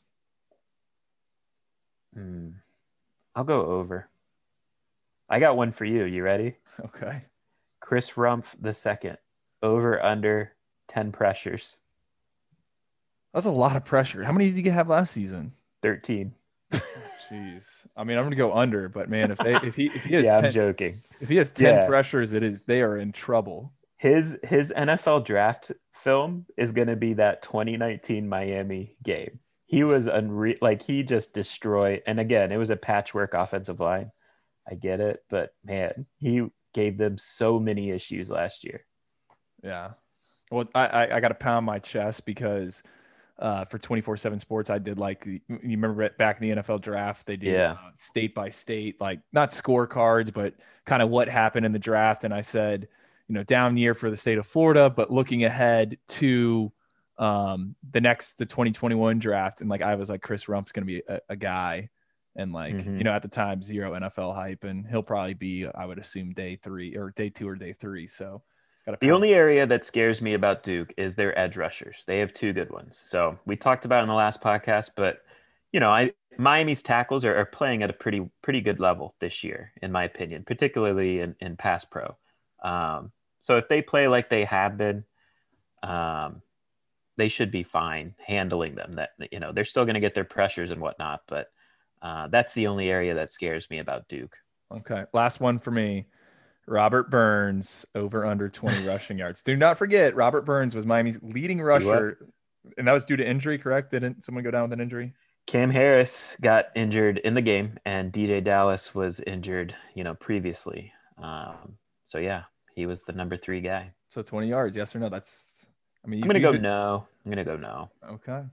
Hmm. 2.13 2.49
I'll 3.35 3.43
go 3.43 3.65
over. 3.65 4.08
I 5.29 5.39
got 5.39 5.57
one 5.57 5.71
for 5.71 5.85
you. 5.85 6.05
You 6.05 6.23
ready? 6.23 6.55
Okay. 6.83 7.23
Chris 7.79 8.11
Rumph 8.11 8.55
the 8.59 8.73
second, 8.73 9.17
over 9.61 10.03
under 10.03 10.53
10 10.87 11.11
pressures. 11.11 11.77
That's 13.33 13.45
a 13.45 13.51
lot 13.51 13.75
of 13.75 13.85
pressure. 13.85 14.23
How 14.23 14.31
many 14.31 14.51
did 14.51 14.65
you 14.65 14.71
have 14.71 14.89
last 14.89 15.11
season? 15.11 15.53
13. 15.83 16.33
Jeez. 16.73 17.63
I 17.95 18.03
mean, 18.03 18.17
I'm 18.17 18.25
gonna 18.25 18.35
go 18.35 18.53
under, 18.53 18.89
but 18.89 19.09
man, 19.09 19.31
if 19.31 19.37
they 19.37 19.55
if 19.55 19.75
he 19.75 19.87
if 19.87 20.03
he 20.03 20.15
has 20.15 20.25
yeah, 20.25 20.35
10, 20.35 20.45
I'm 20.45 20.51
joking. 20.51 21.01
If 21.19 21.29
he 21.29 21.35
has 21.35 21.51
10 21.51 21.75
yeah. 21.75 21.85
pressures, 21.85 22.33
it 22.33 22.43
is 22.43 22.63
they 22.63 22.81
are 22.81 22.97
in 22.97 23.11
trouble. 23.11 23.71
His 23.97 24.39
his 24.43 24.73
NFL 24.75 25.25
draft 25.25 25.71
film 25.93 26.45
is 26.57 26.71
gonna 26.71 26.95
be 26.95 27.13
that 27.13 27.43
2019 27.43 28.27
Miami 28.27 28.95
game. 29.03 29.39
He 29.65 29.83
was 29.83 30.07
unreal 30.07 30.57
like 30.61 30.81
he 30.81 31.03
just 31.03 31.33
destroyed 31.35 32.01
and 32.07 32.19
again, 32.19 32.51
it 32.51 32.57
was 32.57 32.71
a 32.71 32.75
patchwork 32.75 33.35
offensive 33.35 33.79
line. 33.79 34.11
I 34.69 34.75
get 34.75 34.99
it, 34.99 35.23
but 35.29 35.53
man, 35.63 36.05
he 36.17 36.45
gave 36.73 36.97
them 36.97 37.17
so 37.17 37.59
many 37.59 37.89
issues 37.89 38.29
last 38.29 38.63
year. 38.63 38.85
Yeah. 39.63 39.91
Well, 40.51 40.65
I, 40.75 40.85
I, 40.87 41.15
I 41.17 41.19
got 41.19 41.29
to 41.29 41.35
pound 41.35 41.65
my 41.65 41.79
chest 41.79 42.25
because 42.25 42.83
uh, 43.37 43.65
for 43.65 43.77
24 43.79 44.17
7 44.17 44.39
sports, 44.39 44.69
I 44.69 44.77
did 44.77 44.99
like, 44.99 45.25
you 45.25 45.41
remember 45.47 46.09
back 46.09 46.41
in 46.41 46.49
the 46.49 46.61
NFL 46.61 46.81
draft, 46.81 47.25
they 47.25 47.37
did 47.37 47.53
yeah. 47.53 47.73
uh, 47.73 47.91
state 47.95 48.35
by 48.35 48.49
state, 48.49 48.99
like 48.99 49.19
not 49.31 49.49
scorecards, 49.49 50.33
but 50.33 50.53
kind 50.85 51.01
of 51.01 51.09
what 51.09 51.29
happened 51.29 51.65
in 51.65 51.71
the 51.71 51.79
draft. 51.79 52.23
And 52.23 52.33
I 52.33 52.41
said, 52.41 52.87
you 53.27 53.35
know, 53.35 53.43
down 53.43 53.77
year 53.77 53.93
for 53.93 54.09
the 54.09 54.17
state 54.17 54.37
of 54.37 54.45
Florida, 54.45 54.89
but 54.89 55.11
looking 55.11 55.43
ahead 55.43 55.97
to 56.07 56.71
um, 57.17 57.75
the 57.91 58.01
next, 58.01 58.33
the 58.33 58.45
2021 58.45 59.19
draft. 59.19 59.61
And 59.61 59.69
like, 59.69 59.81
I 59.81 59.95
was 59.95 60.09
like, 60.09 60.21
Chris 60.21 60.49
Rumph's 60.49 60.71
going 60.71 60.85
to 60.85 60.93
be 60.93 61.03
a, 61.07 61.19
a 61.29 61.35
guy 61.35 61.89
and 62.39 62.53
like 62.53 62.75
mm-hmm. 62.75 62.97
you 62.97 63.03
know 63.03 63.11
at 63.11 63.21
the 63.21 63.27
time 63.27 63.61
zero 63.61 63.91
NFL 63.91 64.33
hype, 64.33 64.63
and 64.63 64.87
he'll 64.87 65.03
probably 65.03 65.33
be 65.33 65.67
I 65.67 65.85
would 65.85 65.99
assume 65.99 66.33
day 66.33 66.55
three 66.55 66.95
or 66.95 67.11
day 67.15 67.29
two 67.29 67.47
or 67.47 67.55
day 67.55 67.73
three. 67.73 68.07
So 68.07 68.41
the 69.01 69.11
only 69.11 69.33
area 69.33 69.67
that 69.67 69.85
scares 69.85 70.21
me 70.21 70.33
about 70.33 70.63
Duke 70.63 70.93
is 70.97 71.15
their 71.15 71.37
edge 71.37 71.57
rushers. 71.57 72.03
They 72.07 72.19
have 72.19 72.33
two 72.33 72.53
good 72.53 72.71
ones. 72.71 72.97
So 72.97 73.37
we 73.45 73.55
talked 73.55 73.85
about 73.85 74.01
in 74.01 74.07
the 74.07 74.15
last 74.15 74.41
podcast, 74.41 74.91
but 74.95 75.21
you 75.71 75.79
know, 75.79 75.91
I 75.91 76.11
Miami's 76.37 76.81
tackles 76.81 77.25
are, 77.25 77.35
are 77.35 77.45
playing 77.45 77.83
at 77.83 77.89
a 77.89 77.93
pretty 77.93 78.27
pretty 78.41 78.61
good 78.61 78.79
level 78.79 79.15
this 79.19 79.43
year, 79.43 79.73
in 79.81 79.91
my 79.91 80.05
opinion, 80.05 80.43
particularly 80.45 81.19
in, 81.19 81.35
in 81.39 81.57
pass 81.57 81.85
pro. 81.85 82.15
Um, 82.63 83.11
so 83.41 83.57
if 83.57 83.67
they 83.67 83.81
play 83.81 84.07
like 84.07 84.29
they 84.29 84.45
have 84.45 84.77
been, 84.77 85.03
um, 85.83 86.41
they 87.17 87.27
should 87.27 87.51
be 87.51 87.63
fine 87.63 88.15
handling 88.25 88.75
them. 88.75 88.95
That 88.95 89.09
you 89.31 89.39
know 89.39 89.51
they're 89.51 89.65
still 89.65 89.85
going 89.85 89.95
to 89.95 89.99
get 89.99 90.15
their 90.15 90.23
pressures 90.23 90.71
and 90.71 90.81
whatnot, 90.81 91.23
but 91.27 91.51
uh, 92.01 92.27
that's 92.27 92.53
the 92.53 92.67
only 92.67 92.89
area 92.89 93.13
that 93.15 93.33
scares 93.33 93.69
me 93.69 93.79
about 93.79 94.07
Duke. 94.07 94.37
Okay. 94.71 95.05
Last 95.13 95.39
one 95.39 95.59
for 95.59 95.71
me. 95.71 96.05
Robert 96.67 97.09
Burns 97.09 97.85
over 97.95 98.25
under 98.25 98.47
20 98.47 98.85
rushing 98.87 99.17
yards. 99.17 99.41
Do 99.41 99.55
not 99.55 99.77
forget, 99.77 100.15
Robert 100.15 100.45
Burns 100.45 100.75
was 100.75 100.85
Miami's 100.85 101.19
leading 101.23 101.59
rusher, 101.59 102.19
and 102.77 102.87
that 102.87 102.93
was 102.93 103.05
due 103.05 103.17
to 103.17 103.27
injury, 103.27 103.57
correct? 103.57 103.89
Didn't 103.89 104.23
someone 104.23 104.43
go 104.43 104.51
down 104.51 104.63
with 104.63 104.73
an 104.73 104.81
injury? 104.81 105.13
Cam 105.47 105.71
Harris 105.71 106.37
got 106.41 106.67
injured 106.75 107.17
in 107.19 107.33
the 107.33 107.41
game, 107.41 107.79
and 107.85 108.13
DJ 108.13 108.43
Dallas 108.43 108.93
was 108.93 109.19
injured, 109.21 109.75
you 109.95 110.03
know, 110.03 110.13
previously. 110.13 110.93
Um, 111.17 111.77
so 112.05 112.19
yeah, 112.19 112.43
he 112.75 112.85
was 112.85 113.03
the 113.03 113.13
number 113.13 113.35
three 113.35 113.61
guy. 113.61 113.91
So 114.11 114.21
20 114.21 114.47
yards, 114.47 114.77
yes 114.77 114.95
or 114.95 114.99
no? 114.99 115.09
That's. 115.09 115.65
I 116.05 116.07
mean, 116.07 116.21
I'm 116.21 116.27
gonna 116.27 116.39
go 116.39 116.51
no. 116.51 117.07
I'm 117.25 117.31
gonna 117.31 117.43
go 117.43 117.57
no. 117.57 117.89
Okay. 118.07 118.43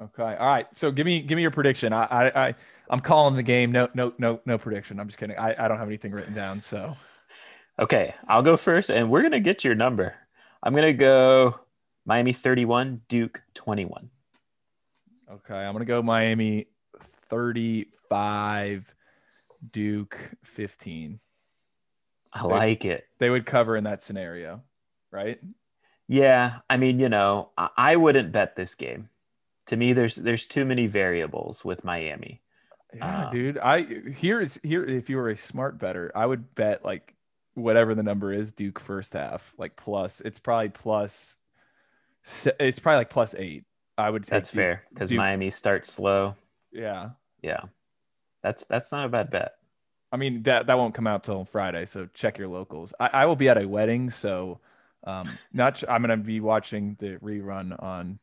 Okay. 0.00 0.36
All 0.36 0.46
right. 0.46 0.66
So 0.76 0.90
give 0.90 1.06
me 1.06 1.20
give 1.20 1.36
me 1.36 1.42
your 1.42 1.50
prediction. 1.50 1.92
I 1.92 2.04
I, 2.04 2.48
I 2.48 2.54
I'm 2.90 3.00
calling 3.00 3.36
the 3.36 3.42
game. 3.42 3.72
No 3.72 3.88
no 3.94 4.12
no 4.18 4.40
no 4.46 4.58
prediction. 4.58 5.00
I'm 5.00 5.08
just 5.08 5.18
kidding. 5.18 5.36
I, 5.36 5.64
I 5.64 5.68
don't 5.68 5.78
have 5.78 5.88
anything 5.88 6.12
written 6.12 6.34
down. 6.34 6.60
So. 6.60 6.96
Okay, 7.80 8.12
I'll 8.26 8.42
go 8.42 8.56
first, 8.56 8.90
and 8.90 9.08
we're 9.08 9.22
gonna 9.22 9.38
get 9.38 9.62
your 9.62 9.76
number. 9.76 10.16
I'm 10.64 10.74
gonna 10.74 10.92
go 10.92 11.60
Miami 12.04 12.32
31, 12.32 13.02
Duke 13.06 13.40
21. 13.54 14.10
Okay, 15.30 15.54
I'm 15.54 15.72
gonna 15.72 15.84
go 15.84 16.02
Miami 16.02 16.66
35, 17.28 18.94
Duke 19.70 20.18
15. 20.42 21.20
I 22.32 22.42
like 22.44 22.84
it. 22.84 23.06
They 23.18 23.30
would 23.30 23.46
cover 23.46 23.76
in 23.76 23.84
that 23.84 24.02
scenario, 24.02 24.62
right? 25.12 25.38
Yeah, 26.08 26.58
I 26.68 26.78
mean, 26.78 26.98
you 26.98 27.08
know, 27.08 27.50
I, 27.56 27.68
I 27.76 27.96
wouldn't 27.96 28.32
bet 28.32 28.56
this 28.56 28.74
game. 28.74 29.08
To 29.68 29.76
me, 29.76 29.92
there's 29.92 30.16
there's 30.16 30.46
too 30.46 30.64
many 30.64 30.86
variables 30.86 31.64
with 31.64 31.84
Miami. 31.84 32.40
Yeah, 32.94 33.24
um, 33.24 33.30
dude. 33.30 33.58
I 33.58 33.82
here 34.10 34.40
is 34.40 34.60
here. 34.62 34.84
If 34.84 35.10
you 35.10 35.16
were 35.16 35.30
a 35.30 35.36
smart 35.36 35.78
better, 35.78 36.10
I 36.14 36.26
would 36.26 36.54
bet 36.54 36.84
like 36.84 37.14
whatever 37.54 37.94
the 37.94 38.02
number 38.02 38.32
is, 38.32 38.52
Duke 38.52 38.80
first 38.80 39.12
half, 39.12 39.54
like 39.58 39.76
plus. 39.76 40.20
It's 40.22 40.38
probably 40.38 40.70
plus. 40.70 41.36
It's 42.58 42.78
probably 42.78 42.98
like 42.98 43.10
plus 43.10 43.34
eight. 43.34 43.64
I 43.96 44.10
would. 44.10 44.24
Say 44.24 44.36
That's 44.36 44.48
Duke, 44.48 44.56
fair 44.56 44.82
because 44.92 45.12
Miami 45.12 45.50
starts 45.50 45.92
slow. 45.92 46.34
Yeah. 46.72 47.10
Yeah. 47.42 47.60
That's 48.42 48.64
that's 48.64 48.92
not 48.92 49.06
a 49.06 49.08
bad 49.08 49.30
bet. 49.30 49.54
I 50.10 50.16
mean 50.16 50.42
that 50.44 50.66
that 50.66 50.78
won't 50.78 50.94
come 50.94 51.06
out 51.06 51.24
till 51.24 51.44
Friday, 51.44 51.84
so 51.84 52.08
check 52.14 52.38
your 52.38 52.48
locals. 52.48 52.94
I, 52.98 53.10
I 53.12 53.26
will 53.26 53.36
be 53.36 53.48
at 53.48 53.62
a 53.62 53.68
wedding, 53.68 54.08
so 54.08 54.60
um, 55.04 55.38
not 55.52 55.82
I'm 55.88 56.00
gonna 56.00 56.16
be 56.16 56.40
watching 56.40 56.96
the 56.98 57.16
rerun 57.16 57.80
on 57.82 58.18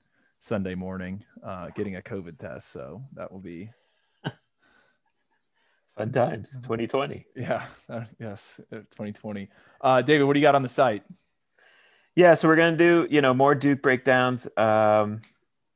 Sunday 0.45 0.75
morning, 0.75 1.25
uh, 1.43 1.71
getting 1.71 1.95
a 1.95 2.01
COVID 2.01 2.37
test, 2.37 2.71
so 2.71 3.01
that 3.15 3.31
will 3.31 3.39
be 3.39 3.71
fun 5.97 6.11
times. 6.11 6.51
2020. 6.61 7.25
Yeah, 7.35 7.65
uh, 7.89 8.01
yes, 8.19 8.61
2020. 8.69 9.49
Uh, 9.81 10.03
David, 10.03 10.25
what 10.25 10.33
do 10.33 10.39
you 10.39 10.45
got 10.45 10.53
on 10.53 10.61
the 10.61 10.69
site? 10.69 11.01
Yeah, 12.15 12.35
so 12.35 12.47
we're 12.47 12.57
gonna 12.57 12.77
do 12.77 13.07
you 13.09 13.21
know 13.21 13.33
more 13.33 13.55
Duke 13.55 13.81
breakdowns. 13.81 14.47
Um, 14.55 15.21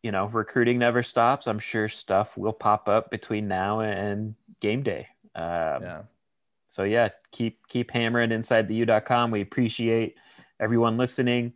you 0.04 0.12
know, 0.12 0.28
recruiting 0.28 0.78
never 0.78 1.02
stops. 1.02 1.48
I'm 1.48 1.58
sure 1.58 1.90
stuff 1.90 2.38
will 2.38 2.54
pop 2.54 2.88
up 2.88 3.10
between 3.10 3.48
now 3.48 3.80
and 3.80 4.36
game 4.62 4.84
day. 4.84 5.08
Um, 5.34 5.82
yeah. 5.82 6.02
So 6.68 6.84
yeah, 6.84 7.10
keep 7.32 7.68
keep 7.68 7.90
hammering 7.90 8.30
InsideTheU.com. 8.30 9.32
We 9.32 9.42
appreciate 9.42 10.16
everyone 10.60 10.98
listening. 10.98 11.54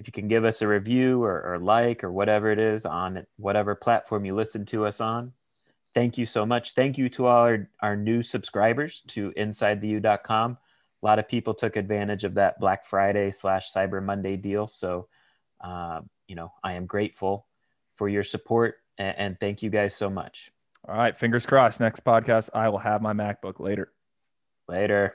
If 0.00 0.06
you 0.06 0.12
can 0.12 0.28
give 0.28 0.46
us 0.46 0.62
a 0.62 0.66
review 0.66 1.22
or, 1.22 1.42
or 1.42 1.58
like 1.58 2.02
or 2.02 2.10
whatever 2.10 2.50
it 2.50 2.58
is 2.58 2.86
on 2.86 3.26
whatever 3.36 3.74
platform 3.74 4.24
you 4.24 4.34
listen 4.34 4.64
to 4.66 4.86
us 4.86 4.98
on, 4.98 5.34
thank 5.94 6.16
you 6.16 6.24
so 6.24 6.46
much. 6.46 6.72
Thank 6.72 6.96
you 6.96 7.10
to 7.10 7.26
all 7.26 7.42
our, 7.42 7.68
our 7.80 7.96
new 7.96 8.22
subscribers 8.22 9.02
to 9.08 9.30
InsideTheU.com. 9.32 10.52
A 11.02 11.06
lot 11.06 11.18
of 11.18 11.28
people 11.28 11.52
took 11.52 11.76
advantage 11.76 12.24
of 12.24 12.32
that 12.36 12.58
Black 12.58 12.86
Friday 12.86 13.30
slash 13.30 13.74
Cyber 13.74 14.02
Monday 14.02 14.38
deal. 14.38 14.68
So, 14.68 15.08
uh, 15.60 16.00
you 16.26 16.34
know, 16.34 16.50
I 16.64 16.72
am 16.72 16.86
grateful 16.86 17.46
for 17.96 18.08
your 18.08 18.24
support 18.24 18.76
and, 18.96 19.18
and 19.18 19.38
thank 19.38 19.62
you 19.62 19.68
guys 19.68 19.94
so 19.94 20.08
much. 20.08 20.50
All 20.88 20.96
right. 20.96 21.14
Fingers 21.14 21.44
crossed. 21.44 21.78
Next 21.78 22.06
podcast, 22.06 22.48
I 22.54 22.70
will 22.70 22.78
have 22.78 23.02
my 23.02 23.12
MacBook 23.12 23.60
later. 23.60 23.92
Later. 24.66 25.14